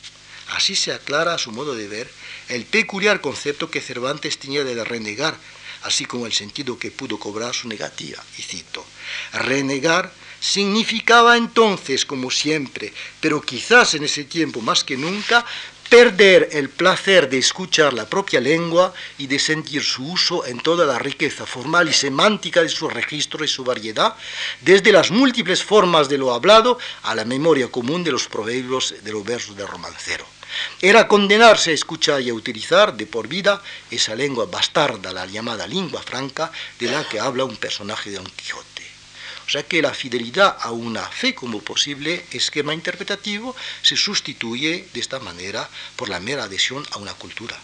Así 0.50 0.76
se 0.76 0.94
aclara 0.94 1.34
a 1.34 1.38
su 1.40 1.52
modo 1.52 1.74
de 1.74 1.88
ver 1.88 2.10
el 2.50 2.66
peculiar 2.66 3.22
concepto 3.22 3.72
que 3.72 3.82
Cervantes 3.82 4.38
tenía 4.38 4.64
de 4.64 4.84
renegar 4.84 5.38
así 5.84 6.06
como 6.06 6.26
el 6.26 6.34
sentido 6.34 6.78
que 6.78 6.92
pudo 6.92 7.18
cobrar 7.18 7.54
su 7.54 7.68
negativa. 7.68 8.24
Y 8.38 8.42
cito, 8.42 8.86
renegar 9.34 10.12
significaba 10.40 11.38
entonces, 11.38 12.06
como 12.06 12.32
siempre, 12.32 12.94
pero 13.20 13.42
quizás 13.42 13.94
en 13.96 14.04
ese 14.04 14.24
tiempo 14.24 14.62
más 14.62 14.84
que 14.84 14.98
nunca, 14.98 15.46
perder 15.90 16.50
el 16.52 16.70
placer 16.70 17.30
de 17.30 17.40
escuchar 17.40 17.94
la 17.94 18.08
propia 18.08 18.40
lengua 18.40 18.94
y 19.18 19.26
de 19.26 19.40
sentir 19.40 19.84
su 19.84 20.06
uso 20.12 20.46
en 20.46 20.60
toda 20.60 20.86
la 20.86 21.00
riqueza 21.00 21.48
formal 21.48 21.90
y 21.90 21.94
semántica 21.94 22.62
de 22.62 22.70
su 22.70 22.88
registro 22.88 23.44
y 23.44 23.48
su 23.48 23.64
variedad, 23.64 24.16
desde 24.62 24.92
las 24.92 25.10
múltiples 25.10 25.64
formas 25.64 26.08
de 26.08 26.20
lo 26.20 26.32
hablado 26.32 26.78
a 27.04 27.16
la 27.16 27.26
memoria 27.26 27.70
común 27.70 28.04
de 28.04 28.12
los 28.12 28.28
proverbios 28.28 28.96
de 29.04 29.12
los 29.12 29.26
versos 29.26 29.58
de 29.58 29.66
romancero. 29.66 30.26
Era 30.82 31.08
condenarse 31.08 31.72
a 31.72 31.74
escuchar 31.74 32.22
y 32.22 32.30
a 32.30 32.34
utilizar 32.34 32.96
de 32.96 33.06
por 33.06 33.28
vida 33.28 33.62
esa 33.92 34.16
lengua 34.16 34.46
bastarda, 34.46 35.12
la 35.12 35.26
llamada 35.26 35.68
lengua 35.68 36.02
franca, 36.02 36.52
de 36.80 36.88
la 36.88 37.08
que 37.08 37.20
habla 37.20 37.46
un 37.46 37.58
personaje 37.58 38.10
de 38.10 38.18
Don 38.18 38.26
Quijote. 38.26 38.80
O 39.50 39.52
sea 39.52 39.64
que 39.64 39.82
la 39.82 39.96
fidelidad 39.96 40.58
a 40.62 40.72
una 40.72 41.08
fe 41.08 41.34
como 41.34 41.60
posible 41.60 42.24
esquema 42.32 42.74
interpretativo 42.74 43.56
se 43.82 43.98
sustituye 43.98 44.88
de 44.94 45.00
esta 45.00 45.20
manera 45.20 45.68
por 45.96 46.08
la 46.08 46.20
mera 46.20 46.44
adhesión 46.44 46.86
a 46.92 46.98
una 46.98 47.16
cultura. 47.16 47.58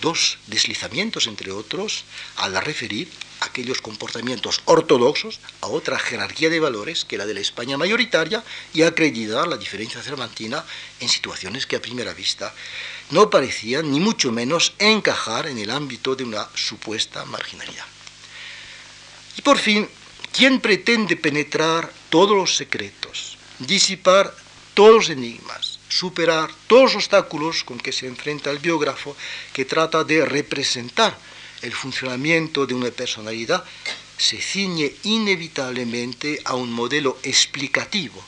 Dos 0.00 0.38
deslizamientos, 0.46 1.26
entre 1.26 1.50
otros, 1.50 2.04
al 2.36 2.54
referir 2.64 3.10
aquellos 3.42 3.80
comportamientos 3.80 4.60
ortodoxos 4.64 5.40
a 5.60 5.66
otra 5.66 5.98
jerarquía 5.98 6.50
de 6.50 6.60
valores 6.60 7.04
que 7.04 7.18
la 7.18 7.26
de 7.26 7.34
la 7.34 7.40
España 7.40 7.76
mayoritaria 7.76 8.42
y 8.72 8.82
acreditar 8.82 9.46
la 9.46 9.56
diferencia 9.56 10.02
cervantina 10.02 10.64
en 11.00 11.08
situaciones 11.08 11.66
que 11.66 11.76
a 11.76 11.82
primera 11.82 12.14
vista 12.14 12.54
no 13.10 13.28
parecían 13.30 13.90
ni 13.90 14.00
mucho 14.00 14.32
menos 14.32 14.74
encajar 14.78 15.46
en 15.46 15.58
el 15.58 15.70
ámbito 15.70 16.14
de 16.14 16.24
una 16.24 16.48
supuesta 16.54 17.24
marginalidad. 17.26 17.84
Y 19.36 19.42
por 19.42 19.58
fin, 19.58 19.88
¿quién 20.32 20.60
pretende 20.60 21.16
penetrar 21.16 21.92
todos 22.10 22.36
los 22.36 22.56
secretos, 22.56 23.38
disipar 23.58 24.34
todos 24.74 24.94
los 24.94 25.10
enigmas, 25.10 25.78
superar 25.88 26.50
todos 26.66 26.84
los 26.84 26.94
obstáculos 26.96 27.64
con 27.64 27.78
que 27.78 27.92
se 27.92 28.06
enfrenta 28.06 28.50
el 28.50 28.58
biógrafo 28.58 29.16
que 29.52 29.64
trata 29.64 30.04
de 30.04 30.24
representar 30.24 31.16
el 31.62 31.72
funcionamiento 31.72 32.66
de 32.66 32.74
una 32.74 32.90
personalidad 32.90 33.64
se 34.18 34.40
ciñe 34.40 34.92
inevitablemente 35.04 36.40
a 36.44 36.54
un 36.54 36.72
modelo 36.72 37.18
explicativo 37.22 38.22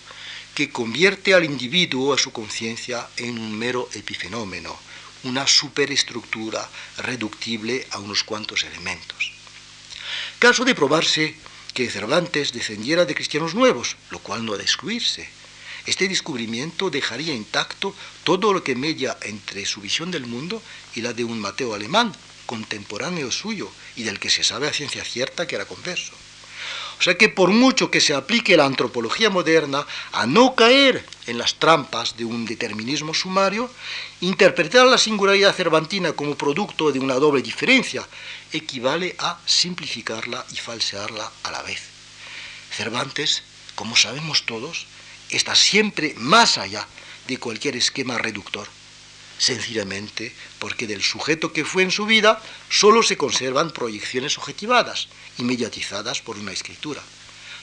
que 0.55 0.70
convierte 0.70 1.35
al 1.35 1.45
individuo, 1.45 2.14
a 2.14 2.18
su 2.18 2.32
conciencia, 2.32 3.09
en 3.16 3.39
un 3.39 3.59
mero 3.59 3.89
epifenómeno, 3.93 4.76
una 5.24 5.47
superestructura 5.47 6.68
reductible 6.99 7.87
a 7.91 7.99
unos 7.99 8.22
cuantos 8.22 8.62
elementos. 8.62 9.32
Caso 10.39 10.64
de 10.64 10.74
probarse 10.74 11.35
que 11.74 11.91
Cervantes 11.91 12.53
descendiera 12.53 13.05
de 13.05 13.14
cristianos 13.16 13.55
nuevos, 13.55 13.97
lo 14.11 14.20
cual 14.20 14.45
no 14.45 14.55
ha 14.55 14.57
de 14.57 14.62
excluirse. 14.62 15.28
Este 15.87 16.09
descubrimiento 16.09 16.89
dejaría 16.89 17.35
intacto 17.35 17.95
todo 18.22 18.53
lo 18.53 18.62
que 18.62 18.76
mella 18.76 19.18
entre 19.22 19.66
su 19.66 19.80
visión 19.80 20.11
del 20.11 20.26
mundo 20.26 20.62
y 20.95 21.01
la 21.01 21.12
de 21.12 21.24
un 21.24 21.41
Mateo 21.41 21.74
alemán, 21.74 22.14
contemporáneo 22.47 23.30
suyo, 23.30 23.70
y 23.97 24.03
del 24.03 24.18
que 24.18 24.30
se 24.30 24.45
sabe 24.45 24.68
a 24.68 24.72
ciencia 24.72 25.05
cierta 25.05 25.47
que 25.47 25.57
era 25.57 25.66
converso. 25.66 26.12
O 26.99 27.03
sea 27.03 27.18
que 27.18 27.28
por 27.28 27.51
mucho 27.51 27.90
que 27.90 28.01
se 28.01 28.14
aplique 28.14 28.57
la 28.57 28.66
antropología 28.66 29.28
moderna 29.28 29.86
a 30.12 30.26
no 30.26 30.55
caer 30.55 31.05
en 31.26 31.38
las 31.38 31.57
trampas 31.57 32.16
de 32.16 32.24
un 32.24 32.47
determinismo 32.47 33.12
sumario, 33.14 33.70
interpretar 34.20 34.86
la 34.86 34.99
singularidad 34.99 35.55
cervantina 35.55 36.12
como 36.12 36.36
producto 36.36 36.92
de 36.92 37.01
una 37.01 37.14
doble 37.14 37.42
diferencia 37.42 38.07
equivale 38.53 39.16
a 39.18 39.38
simplificarla 39.45 40.47
y 40.53 40.57
falsearla 40.57 41.30
a 41.42 41.51
la 41.51 41.62
vez. 41.62 41.82
Cervantes, 42.70 43.42
como 43.74 43.97
sabemos 43.97 44.47
todos, 44.47 44.86
está 45.30 45.55
siempre 45.55 46.14
más 46.16 46.59
allá 46.59 46.86
de 47.26 47.38
cualquier 47.38 47.76
esquema 47.76 48.18
reductor 48.18 48.68
sencillamente 49.39 50.32
porque 50.59 50.87
del 50.87 51.03
sujeto 51.03 51.53
que 51.53 51.64
fue 51.64 51.82
en 51.82 51.91
su 51.91 52.07
vida 52.07 52.43
solo 52.70 53.03
se 53.03 53.16
conservan 53.16 53.70
proyecciones 53.70 54.39
objetivadas 54.39 55.09
y 55.39 55.45
mediatizadas 55.45 56.20
por 56.20 56.39
una 56.39 56.53
escritura. 56.53 57.03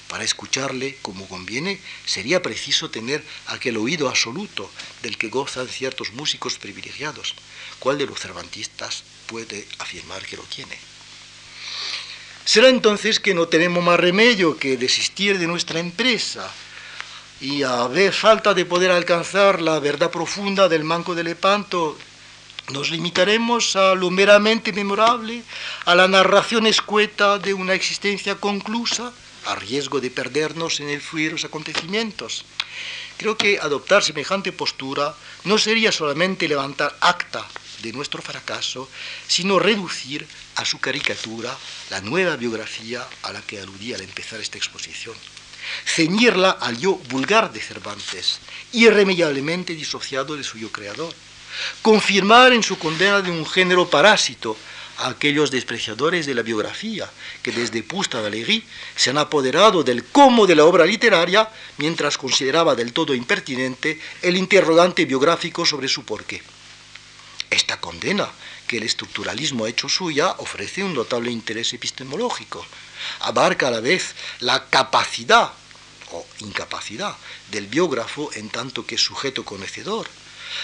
Para 0.08 0.26
escucharle 0.26 0.98
como 1.02 1.28
conviene 1.28 1.80
sería 2.06 2.42
preciso 2.42 2.92
tener 2.92 3.24
aquel 3.48 3.78
oído 3.78 4.10
absoluto 4.10 4.70
del 5.04 5.18
que 5.18 5.30
gozan 5.30 5.70
ciertos 5.70 6.12
músicos 6.12 6.58
privilegiados. 6.58 7.34
¿Cuál 7.80 7.98
de 7.98 8.08
los 8.08 8.20
cervantistas 8.20 9.04
puede 9.28 9.66
afirmar 9.80 10.26
que 10.26 10.36
lo 10.36 10.44
tiene? 10.44 10.78
Será 12.44 12.68
entonces 12.68 13.22
que 13.22 13.34
no 13.34 13.48
tenemos 13.48 13.84
más 13.84 14.00
remedio 14.00 14.58
que 14.58 14.76
desistir 14.76 15.40
de 15.40 15.48
nuestra 15.48 15.80
empresa 15.80 16.52
y 17.42 17.64
a 17.64 17.88
ver 17.88 18.14
falta 18.14 18.54
de 18.54 18.66
poder 18.66 18.92
alcanzar 18.92 19.62
la 19.62 19.80
verdad 19.80 20.12
profunda 20.12 20.70
del 20.70 20.84
manco 20.84 21.16
de 21.16 21.24
Lepanto, 21.24 21.98
nos 22.72 22.92
limitaremos 22.92 23.76
a 23.76 23.96
lo 23.96 24.12
meramente 24.12 24.72
memorable, 24.72 25.42
a 25.86 25.96
la 25.96 26.08
narración 26.08 26.68
escueta 26.68 27.40
de 27.40 27.56
una 27.56 27.74
existencia 27.74 28.36
conclusa, 28.36 29.12
a 29.48 29.56
riesgo 29.56 30.00
de 30.00 30.12
perdernos 30.12 30.80
en 30.82 30.90
el 30.90 31.02
fluir 31.02 31.30
de 31.30 31.32
los 31.34 31.46
acontecimientos. 31.46 32.46
Creo 33.18 33.36
que 33.36 33.58
adoptar 33.58 34.04
semejante 34.04 34.52
postura 34.52 35.16
no 35.44 35.58
sería 35.58 35.92
solamente 35.92 36.48
levantar 36.48 36.96
acta 37.02 37.48
de 37.82 37.92
nuestro 37.92 38.22
fracaso, 38.22 38.88
sino 39.28 39.58
reducir 39.58 40.28
a 40.58 40.66
su 40.66 40.80
caricatura 40.80 41.58
la 41.90 42.02
nueva 42.02 42.36
biografía 42.36 43.08
a 43.24 43.34
la 43.34 43.42
que 43.42 43.60
aludí 43.60 43.96
al 43.96 44.02
empezar 44.02 44.40
esta 44.40 44.60
exposición 44.60 45.16
ceñirla 45.86 46.52
al 46.52 46.78
yo 46.78 46.96
vulgar 47.10 47.52
de 47.52 47.62
Cervantes, 47.62 48.40
irremediablemente 48.74 49.74
disociado 49.74 50.36
de 50.36 50.44
su 50.44 50.58
yo 50.58 50.72
creador, 50.72 51.14
confirmar 51.82 52.54
en 52.54 52.64
su 52.64 52.78
condena 52.78 53.22
de 53.22 53.32
un 53.32 53.46
género 53.46 53.90
parásito 53.90 54.58
a 54.98 55.10
aquellos 55.10 55.52
despreciadores 55.52 56.26
de 56.26 56.36
la 56.36 56.42
biografía 56.42 57.10
que 57.42 57.52
desde 57.52 57.84
Pusta 57.84 58.22
Valéry 58.22 58.64
se 58.96 59.10
han 59.10 59.18
apoderado 59.18 59.84
del 59.84 60.06
cómo 60.06 60.46
de 60.46 60.56
la 60.56 60.66
obra 60.66 60.86
literaria 60.86 61.50
mientras 61.78 62.18
consideraba 62.18 62.76
del 62.76 62.94
todo 62.94 63.14
impertinente 63.16 64.00
el 64.22 64.38
interrogante 64.38 65.06
biográfico 65.06 65.66
sobre 65.66 65.88
su 65.88 66.04
porqué. 66.04 66.42
Esta 67.50 67.82
condena 67.82 68.30
que 68.68 68.78
el 68.78 68.84
estructuralismo 68.84 69.66
ha 69.66 69.70
hecho 69.70 69.90
suya 69.90 70.36
ofrece 70.38 70.84
un 70.84 70.94
notable 70.94 71.32
interés 71.32 71.74
epistemológico. 71.74 72.66
Abarca 73.22 73.68
a 73.68 73.72
la 73.72 73.80
vez 73.80 74.16
la 74.40 74.70
capacidad 74.70 75.52
o 76.12 76.26
incapacidad 76.40 77.16
del 77.52 77.68
biógrafo 77.68 78.30
en 78.34 78.50
tanto 78.50 78.86
que 78.86 78.98
sujeto 78.98 79.46
conocedor, 79.46 80.08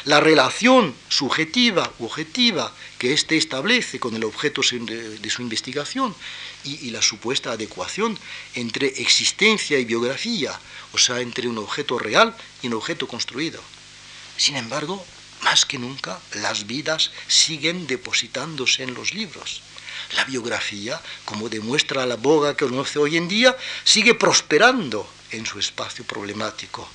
la 0.06 0.20
relación 0.20 0.96
subjetiva 1.10 1.92
objetiva 2.00 2.74
que 3.00 3.14
éste 3.14 3.38
establece 3.38 4.00
con 4.00 4.16
el 4.16 4.24
objeto 4.24 4.62
de 4.62 5.30
su 5.30 5.42
investigación 5.42 6.16
y, 6.64 6.90
la 6.92 7.02
supuesta 7.02 7.52
adecuación 7.52 8.18
entre 8.56 8.88
existencia 9.02 9.80
y 9.80 9.86
biografía, 9.86 10.60
o 10.94 10.98
sea, 10.98 11.22
entre 11.22 11.48
un 11.48 11.58
objeto 11.58 11.98
real 11.98 12.36
y 12.62 12.68
un 12.68 12.74
objeto 12.74 13.08
construido. 13.08 13.62
Sin 14.36 14.56
embargo, 14.56 15.04
más 15.44 15.66
que 15.66 15.78
nunca, 15.78 16.20
las 16.34 16.68
vidas 16.68 17.12
siguen 17.28 17.88
depositándose 17.88 18.84
en 18.84 18.94
los 18.94 19.14
libros. 19.14 19.62
La 20.16 20.24
biografía, 20.24 21.02
como 21.26 21.50
demuestra 21.50 22.06
la 22.06 22.16
boga 22.16 22.56
que 22.56 22.66
conoce 22.66 23.00
hoy 23.00 23.18
en 23.18 23.28
día, 23.28 23.56
sigue 23.84 24.14
prosperando 24.16 25.08
en 25.32 25.46
su 25.46 25.60
espacio 25.60 26.06
problemático. 26.06 26.88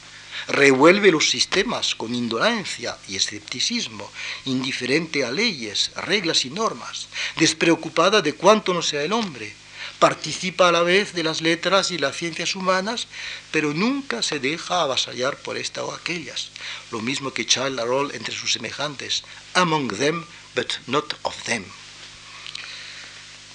Revuelve 0.48 1.12
los 1.12 1.30
sistemas 1.30 1.94
con 1.94 2.14
indolencia 2.14 2.96
y 3.08 3.16
escepticismo, 3.16 4.10
indiferente 4.46 5.24
a 5.24 5.30
leyes, 5.30 5.92
reglas 5.94 6.44
y 6.44 6.50
normas, 6.50 7.08
despreocupada 7.36 8.22
de 8.22 8.34
cuánto 8.34 8.72
no 8.74 8.82
sea 8.82 9.02
el 9.02 9.12
hombre. 9.12 9.54
Participa 9.98 10.68
a 10.68 10.72
la 10.72 10.82
vez 10.82 11.12
de 11.12 11.22
las 11.22 11.42
letras 11.42 11.90
y 11.92 11.98
las 11.98 12.16
ciencias 12.16 12.56
humanas, 12.56 13.06
pero 13.52 13.72
nunca 13.72 14.22
se 14.22 14.40
deja 14.40 14.82
avasallar 14.82 15.36
por 15.36 15.56
esta 15.56 15.84
o 15.84 15.92
aquellas. 15.92 16.48
Lo 16.90 17.00
mismo 17.00 17.32
que 17.32 17.46
Charles 17.46 17.76
Larol 17.76 18.10
entre 18.14 18.34
sus 18.34 18.52
semejantes, 18.52 19.22
among 19.54 19.96
them, 19.96 20.24
but 20.56 20.72
not 20.88 21.14
of 21.22 21.40
them. 21.44 21.64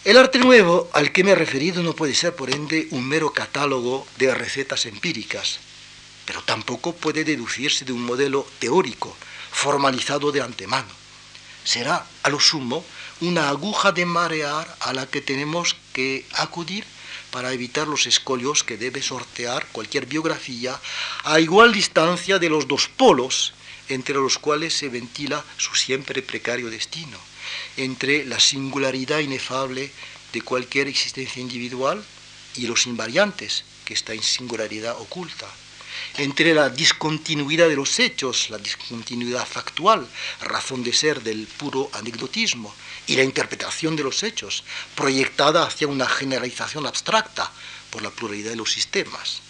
El 0.07 0.15
arte 0.15 0.39
nuevo 0.39 0.89
al 0.93 1.11
que 1.11 1.25
me 1.25 1.31
he 1.31 1.35
referido 1.35 1.83
no 1.83 1.91
puede 1.91 2.15
ser, 2.15 2.33
por 2.33 2.49
ende, 2.49 2.87
un 2.91 3.05
mero 3.05 3.33
catálogo 3.33 4.07
de 4.17 4.33
recetas 4.33 4.85
empíricas, 4.85 5.59
pero 6.23 6.41
tampoco 6.43 6.95
puede 6.95 7.25
deducirse 7.25 7.83
de 7.83 7.91
un 7.91 8.05
modelo 8.05 8.47
teórico, 8.59 9.13
formalizado 9.51 10.31
de 10.31 10.39
antemano. 10.39 10.87
Será, 11.65 12.07
a 12.23 12.29
lo 12.29 12.39
sumo, 12.39 12.85
una 13.19 13.49
aguja 13.49 13.91
de 13.91 14.05
marear 14.05 14.77
a 14.79 14.93
la 14.93 15.07
que 15.07 15.19
tenemos 15.19 15.75
que 15.91 16.25
acudir 16.35 16.85
para 17.29 17.51
evitar 17.51 17.85
los 17.85 18.07
escolios 18.07 18.63
que 18.63 18.77
debe 18.77 19.01
sortear 19.01 19.67
cualquier 19.73 20.05
biografía 20.05 20.79
a 21.25 21.41
igual 21.41 21.73
distancia 21.73 22.39
de 22.39 22.47
los 22.47 22.65
dos 22.69 22.87
polos 22.87 23.53
entre 23.89 24.15
los 24.15 24.37
cuales 24.37 24.73
se 24.73 24.87
ventila 24.87 25.43
su 25.57 25.75
siempre 25.75 26.21
precario 26.21 26.69
destino 26.69 27.19
entre 27.77 28.25
la 28.25 28.39
singularidad 28.39 29.19
inefable 29.19 29.91
de 30.33 30.41
cualquier 30.41 30.87
existencia 30.87 31.41
individual 31.41 32.03
y 32.55 32.67
los 32.67 32.87
invariantes 32.87 33.63
que 33.85 33.93
está 33.93 34.13
en 34.13 34.23
singularidad 34.23 34.99
oculta, 34.99 35.47
entre 36.17 36.53
la 36.53 36.69
discontinuidad 36.69 37.69
de 37.69 37.75
los 37.75 37.99
hechos, 37.99 38.49
la 38.49 38.57
discontinuidad 38.57 39.47
factual, 39.47 40.07
razón 40.41 40.83
de 40.83 40.93
ser 40.93 41.21
del 41.21 41.47
puro 41.47 41.89
anecdotismo, 41.93 42.73
y 43.07 43.15
la 43.15 43.23
interpretación 43.23 43.95
de 43.95 44.03
los 44.03 44.23
hechos, 44.23 44.63
proyectada 44.95 45.65
hacia 45.65 45.87
una 45.87 46.07
generalización 46.07 46.85
abstracta 46.85 47.51
por 47.89 48.01
la 48.01 48.11
pluralidad 48.11 48.51
de 48.51 48.57
los 48.57 48.71
sistemas 48.71 49.41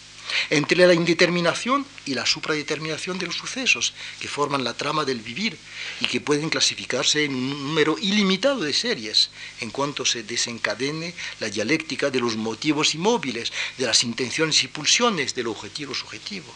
entre 0.50 0.86
la 0.86 0.94
indeterminación 0.94 1.86
y 2.06 2.14
la 2.14 2.26
supradeterminación 2.26 3.18
de 3.18 3.26
los 3.28 3.36
sucesos 3.36 3.94
que 4.20 4.28
forman 4.28 4.64
la 4.64 4.74
trama 4.74 5.06
del 5.06 5.20
vivir 5.20 5.58
y 6.02 6.06
que 6.06 6.22
pueden 6.22 6.50
clasificarse 6.50 7.26
en 7.26 7.36
un 7.36 7.50
número 7.50 7.98
ilimitado 8.00 8.60
de 8.60 8.74
series 8.74 9.30
en 9.62 9.72
cuanto 9.72 10.06
se 10.06 10.24
desencadene 10.24 11.14
la 11.40 11.50
dialéctica 11.50 12.10
de 12.10 12.20
los 12.20 12.36
motivos 12.36 12.96
inmóviles, 12.96 13.52
de 13.78 13.86
las 13.86 14.04
intenciones 14.04 14.64
y 14.64 14.68
pulsiones 14.68 15.36
del 15.36 15.48
objetivo 15.48 15.94
subjetivo. 15.94 16.54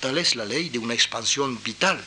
Tal 0.00 0.18
es 0.18 0.36
la 0.36 0.44
ley 0.44 0.68
de 0.68 0.78
una 0.78 0.94
expansión 0.94 1.62
vital 1.62 2.02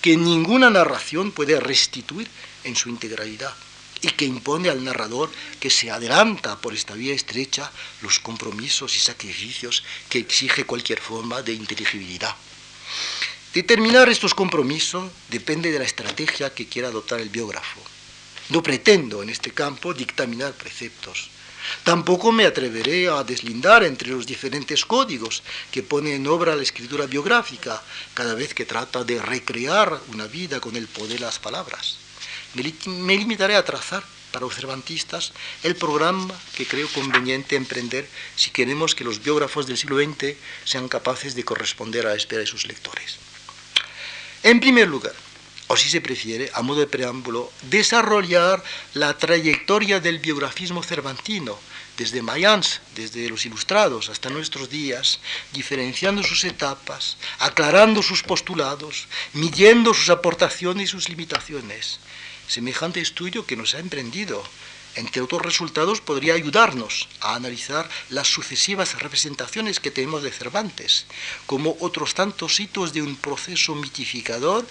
que 0.00 0.16
ninguna 0.16 0.70
narración 0.70 1.32
puede 1.32 1.58
restituir 1.60 2.28
en 2.64 2.76
su 2.76 2.88
integralidad 2.88 3.54
y 4.02 4.08
que 4.08 4.24
impone 4.24 4.68
al 4.68 4.84
narrador 4.84 5.30
que 5.60 5.70
se 5.70 5.90
adelanta 5.90 6.60
por 6.60 6.74
esta 6.74 6.94
vía 6.94 7.14
estrecha 7.14 7.70
los 8.02 8.20
compromisos 8.20 8.94
y 8.96 8.98
sacrificios 8.98 9.82
que 10.08 10.18
exige 10.18 10.64
cualquier 10.64 11.00
forma 11.00 11.42
de 11.42 11.52
inteligibilidad. 11.52 12.34
Determinar 13.54 14.08
estos 14.08 14.34
compromisos 14.34 15.10
depende 15.30 15.70
de 15.70 15.78
la 15.78 15.86
estrategia 15.86 16.52
que 16.52 16.68
quiera 16.68 16.88
adoptar 16.88 17.20
el 17.20 17.30
biógrafo. 17.30 17.80
No 18.50 18.62
pretendo 18.62 19.22
en 19.22 19.30
este 19.30 19.50
campo 19.50 19.94
dictaminar 19.94 20.52
preceptos. 20.52 21.30
Tampoco 21.82 22.30
me 22.30 22.44
atreveré 22.44 23.08
a 23.08 23.24
deslindar 23.24 23.82
entre 23.82 24.10
los 24.10 24.26
diferentes 24.26 24.84
códigos 24.84 25.42
que 25.72 25.82
pone 25.82 26.14
en 26.14 26.26
obra 26.28 26.54
la 26.54 26.62
escritura 26.62 27.06
biográfica 27.06 27.82
cada 28.14 28.34
vez 28.34 28.54
que 28.54 28.66
trata 28.66 29.02
de 29.02 29.20
recrear 29.20 30.00
una 30.12 30.26
vida 30.26 30.60
con 30.60 30.76
el 30.76 30.86
poder 30.86 31.18
de 31.18 31.24
las 31.24 31.38
palabras 31.40 32.05
me 32.86 33.16
limitaré 33.16 33.56
a 33.56 33.64
trazar 33.64 34.02
para 34.32 34.44
los 34.44 34.54
cervantistas 34.54 35.32
el 35.62 35.76
programa 35.76 36.34
que 36.54 36.66
creo 36.66 36.88
conveniente 36.88 37.56
emprender 37.56 38.08
si 38.36 38.50
queremos 38.50 38.94
que 38.94 39.04
los 39.04 39.22
biógrafos 39.22 39.66
del 39.66 39.78
siglo 39.78 39.96
XX 39.96 40.36
sean 40.64 40.88
capaces 40.88 41.34
de 41.34 41.44
corresponder 41.44 42.06
a 42.06 42.10
la 42.10 42.16
espera 42.16 42.40
de 42.40 42.46
sus 42.46 42.66
lectores. 42.66 43.16
En 44.42 44.60
primer 44.60 44.88
lugar, 44.88 45.14
o 45.68 45.76
si 45.76 45.88
se 45.88 46.00
prefiere, 46.00 46.50
a 46.54 46.62
modo 46.62 46.80
de 46.80 46.86
preámbulo, 46.86 47.50
desarrollar 47.62 48.62
la 48.94 49.18
trayectoria 49.18 49.98
del 50.00 50.18
biografismo 50.20 50.82
cervantino, 50.82 51.58
desde 51.96 52.22
Mayans, 52.22 52.80
desde 52.94 53.28
los 53.28 53.46
ilustrados 53.46 54.08
hasta 54.10 54.28
nuestros 54.28 54.68
días, 54.68 55.18
diferenciando 55.52 56.22
sus 56.22 56.44
etapas, 56.44 57.16
aclarando 57.38 58.02
sus 58.02 58.22
postulados, 58.22 59.08
midiendo 59.32 59.94
sus 59.94 60.10
aportaciones 60.10 60.90
y 60.90 60.92
sus 60.92 61.08
limitaciones. 61.08 61.98
Semejante 62.48 63.00
estudio 63.00 63.46
que 63.46 63.56
nos 63.56 63.74
ha 63.74 63.78
emprendido, 63.78 64.42
entre 64.94 65.20
otros 65.20 65.42
resultados, 65.42 66.00
podría 66.00 66.34
ayudarnos 66.34 67.08
a 67.20 67.34
analizar 67.34 67.88
las 68.08 68.28
sucesivas 68.28 68.98
representaciones 69.00 69.80
que 69.80 69.90
tenemos 69.90 70.22
de 70.22 70.32
Cervantes, 70.32 71.06
como 71.44 71.76
otros 71.80 72.14
tantos 72.14 72.58
hitos 72.60 72.92
de 72.92 73.02
un 73.02 73.16
proceso 73.16 73.74
mitificador 73.74 74.66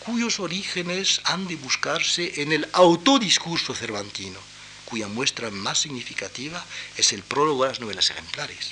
cuyos 0.00 0.40
orígenes 0.40 1.20
han 1.24 1.48
de 1.48 1.56
buscarse 1.56 2.42
en 2.42 2.52
el 2.52 2.68
autodiscurso 2.72 3.74
cervantino 3.74 4.38
cuya 4.90 5.06
muestra 5.06 5.50
más 5.50 5.78
significativa 5.78 6.62
es 6.96 7.12
el 7.12 7.22
prólogo 7.22 7.64
a 7.64 7.68
las 7.68 7.80
novelas 7.80 8.10
ejemplares. 8.10 8.70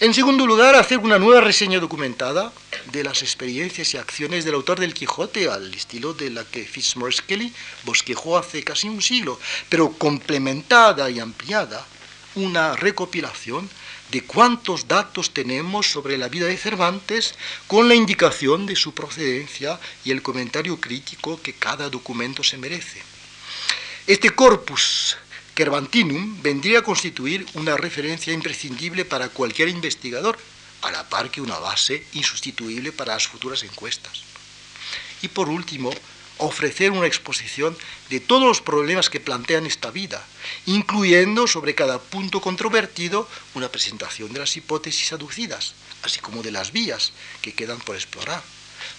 En 0.00 0.12
segundo 0.12 0.46
lugar, 0.46 0.74
hacer 0.74 0.98
una 0.98 1.18
nueva 1.18 1.40
reseña 1.40 1.80
documentada 1.80 2.52
de 2.92 3.04
las 3.04 3.22
experiencias 3.22 3.94
y 3.94 3.96
acciones 3.96 4.44
del 4.44 4.54
autor 4.54 4.80
del 4.80 4.94
Quijote 4.94 5.48
al 5.48 5.72
estilo 5.72 6.14
de 6.14 6.30
la 6.30 6.44
que 6.44 6.64
Fitzmaurice 6.64 7.22
Kelly 7.26 7.52
bosquejó 7.84 8.36
hace 8.36 8.62
casi 8.64 8.88
un 8.88 9.00
siglo, 9.00 9.38
pero 9.68 9.92
complementada 9.92 11.08
y 11.10 11.20
ampliada, 11.20 11.86
una 12.34 12.74
recopilación 12.76 13.68
de 14.10 14.22
cuántos 14.22 14.86
datos 14.86 15.32
tenemos 15.32 15.90
sobre 15.90 16.18
la 16.18 16.28
vida 16.28 16.46
de 16.46 16.56
Cervantes 16.56 17.34
con 17.66 17.88
la 17.88 17.94
indicación 17.94 18.66
de 18.66 18.76
su 18.76 18.92
procedencia 18.94 19.78
y 20.04 20.10
el 20.10 20.22
comentario 20.22 20.80
crítico 20.80 21.40
que 21.40 21.54
cada 21.54 21.88
documento 21.88 22.42
se 22.44 22.58
merece. 22.58 23.02
Este 24.06 24.30
corpus 24.30 25.16
Cervantinum 25.56 26.42
vendría 26.42 26.80
a 26.80 26.82
constituir 26.82 27.46
una 27.54 27.76
referencia 27.76 28.32
imprescindible 28.32 29.04
para 29.04 29.28
cualquier 29.28 29.68
investigador, 29.68 30.36
a 30.82 30.90
la 30.90 31.08
par 31.08 31.30
que 31.30 31.40
una 31.40 31.58
base 31.58 32.04
insustituible 32.12 32.90
para 32.90 33.14
las 33.14 33.28
futuras 33.28 33.62
encuestas. 33.62 34.22
Y 35.22 35.28
por 35.28 35.48
último, 35.48 35.92
ofrecer 36.38 36.90
una 36.90 37.06
exposición 37.06 37.76
de 38.10 38.18
todos 38.18 38.42
los 38.42 38.60
problemas 38.60 39.08
que 39.08 39.20
plantean 39.20 39.64
esta 39.64 39.92
vida, 39.92 40.26
incluyendo 40.66 41.46
sobre 41.46 41.76
cada 41.76 42.00
punto 42.00 42.40
controvertido 42.40 43.28
una 43.54 43.70
presentación 43.70 44.32
de 44.32 44.40
las 44.40 44.56
hipótesis 44.56 45.12
aducidas, 45.12 45.74
así 46.02 46.18
como 46.18 46.42
de 46.42 46.50
las 46.50 46.72
vías 46.72 47.12
que 47.40 47.54
quedan 47.54 47.78
por 47.78 47.94
explorar. 47.94 48.42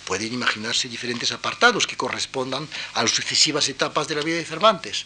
Pueden 0.06 0.34
imaginarse 0.34 0.88
diferentes 0.88 1.32
apartados 1.32 1.86
que 1.86 1.98
correspondan 1.98 2.68
a 2.94 3.04
las 3.04 3.12
sucesivas 3.12 3.68
etapas 3.70 4.08
de 4.08 4.16
la 4.16 4.22
vida 4.22 4.38
de 4.38 4.46
Cervantes. 4.46 5.06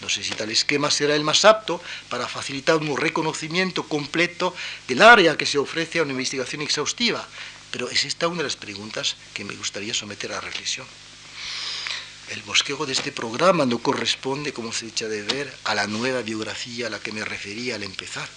No 0.00 0.08
sé 0.08 0.22
si 0.22 0.34
tal 0.34 0.50
esquema 0.50 0.90
será 0.90 1.14
el 1.14 1.24
más 1.24 1.44
apto 1.44 1.80
para 2.08 2.28
facilitar 2.28 2.76
un 2.76 2.96
reconocimiento 2.96 3.84
completo 3.84 4.54
del 4.86 5.02
área 5.02 5.36
que 5.36 5.46
se 5.46 5.58
ofrece 5.58 5.98
a 5.98 6.02
una 6.02 6.12
investigación 6.12 6.60
exhaustiva, 6.62 7.26
pero 7.70 7.88
es 7.88 8.04
esta 8.04 8.28
una 8.28 8.38
de 8.38 8.44
las 8.44 8.56
preguntas 8.56 9.16
que 9.32 9.44
me 9.44 9.54
gustaría 9.54 9.94
someter 9.94 10.32
a 10.32 10.40
reflexión. 10.40 10.86
El 12.28 12.42
bosquejo 12.42 12.86
de 12.86 12.92
este 12.92 13.12
programa 13.12 13.66
no 13.66 13.78
corresponde, 13.78 14.52
como 14.52 14.72
se 14.72 14.86
echa 14.86 15.08
de 15.08 15.22
ver, 15.22 15.54
a 15.64 15.74
la 15.74 15.86
nueva 15.86 16.22
biografía 16.22 16.88
a 16.88 16.90
la 16.90 16.98
que 16.98 17.12
me 17.12 17.24
refería 17.24 17.76
al 17.76 17.84
empezar, 17.84 18.28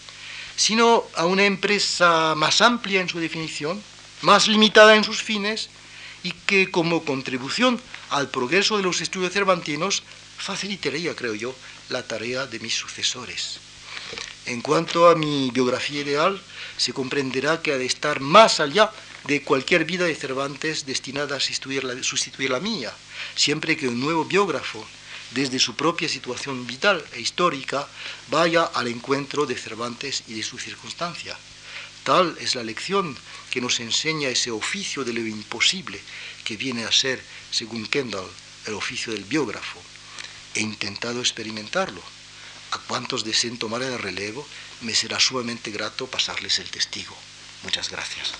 sino 0.55 1.05
a 1.15 1.25
una 1.25 1.45
empresa 1.45 2.35
más 2.35 2.61
amplia 2.61 3.01
en 3.01 3.09
su 3.09 3.19
definición, 3.19 3.81
más 4.21 4.47
limitada 4.47 4.95
en 4.95 5.03
sus 5.03 5.23
fines 5.23 5.69
y 6.21 6.31
que 6.31 6.69
como 6.69 7.03
contribución 7.03 7.81
al 8.09 8.29
progreso 8.29 8.77
de 8.77 8.83
los 8.83 9.01
estudios 9.01 9.33
cervantinos 9.33 10.03
facilitaría, 10.39 11.15
creo 11.15 11.35
yo, 11.35 11.55
la 11.89 12.03
tarea 12.03 12.47
de 12.47 12.59
mis 12.59 12.73
sucesores. 12.73 13.59
En 14.45 14.61
cuanto 14.61 15.09
a 15.09 15.15
mi 15.15 15.51
biografía 15.51 16.01
ideal, 16.01 16.41
se 16.77 16.93
comprenderá 16.93 17.61
que 17.61 17.73
ha 17.73 17.77
de 17.77 17.85
estar 17.85 18.19
más 18.19 18.59
allá 18.59 18.91
de 19.25 19.43
cualquier 19.43 19.85
vida 19.85 20.05
de 20.05 20.15
Cervantes 20.15 20.85
destinada 20.85 21.37
a 21.37 21.39
sustituir 21.39 21.83
la, 22.49 22.59
mía, 22.59 22.91
siempre 23.35 23.77
que 23.77 23.87
un 23.87 23.99
nuevo 23.99 24.25
biógrafo, 24.25 24.87
desde 25.31 25.59
su 25.59 25.75
propia 25.75 26.09
situación 26.09 26.65
vital 26.65 27.03
e 27.13 27.21
histórica, 27.21 27.87
vaya 28.31 28.63
al 28.63 28.87
encuentro 28.87 29.45
de 29.45 29.55
Cervantes 29.55 30.23
y 30.27 30.33
de 30.33 30.43
su 30.43 30.57
circunstancia. 30.57 31.37
Tal 32.03 32.35
es 32.39 32.55
la 32.55 32.63
lección 32.63 33.15
que 33.51 33.61
nos 33.61 33.79
enseña 33.79 34.29
ese 34.29 34.49
oficio 34.49 35.03
de 35.03 35.13
lo 35.13 35.19
imposible 35.19 36.01
que 36.43 36.57
viene 36.57 36.85
a 36.85 36.91
ser, 36.91 37.21
según 37.51 37.85
Kendall, 37.85 38.25
el 38.65 38.73
oficio 38.73 39.13
del 39.13 39.25
biógrafo. 39.25 39.79
He 40.53 40.61
intentado 40.61 41.19
experimentarlo. 41.19 42.01
A 42.71 42.77
cuantos 42.79 43.23
deseen 43.23 43.57
tomar 43.57 43.81
el 43.81 43.97
relevo, 43.97 44.47
me 44.81 44.93
será 44.93 45.19
sumamente 45.19 45.71
grato 45.71 46.07
pasarles 46.07 46.59
el 46.59 46.69
testigo. 46.69 47.15
Muchas 47.63 47.89
gracias. 47.89 48.33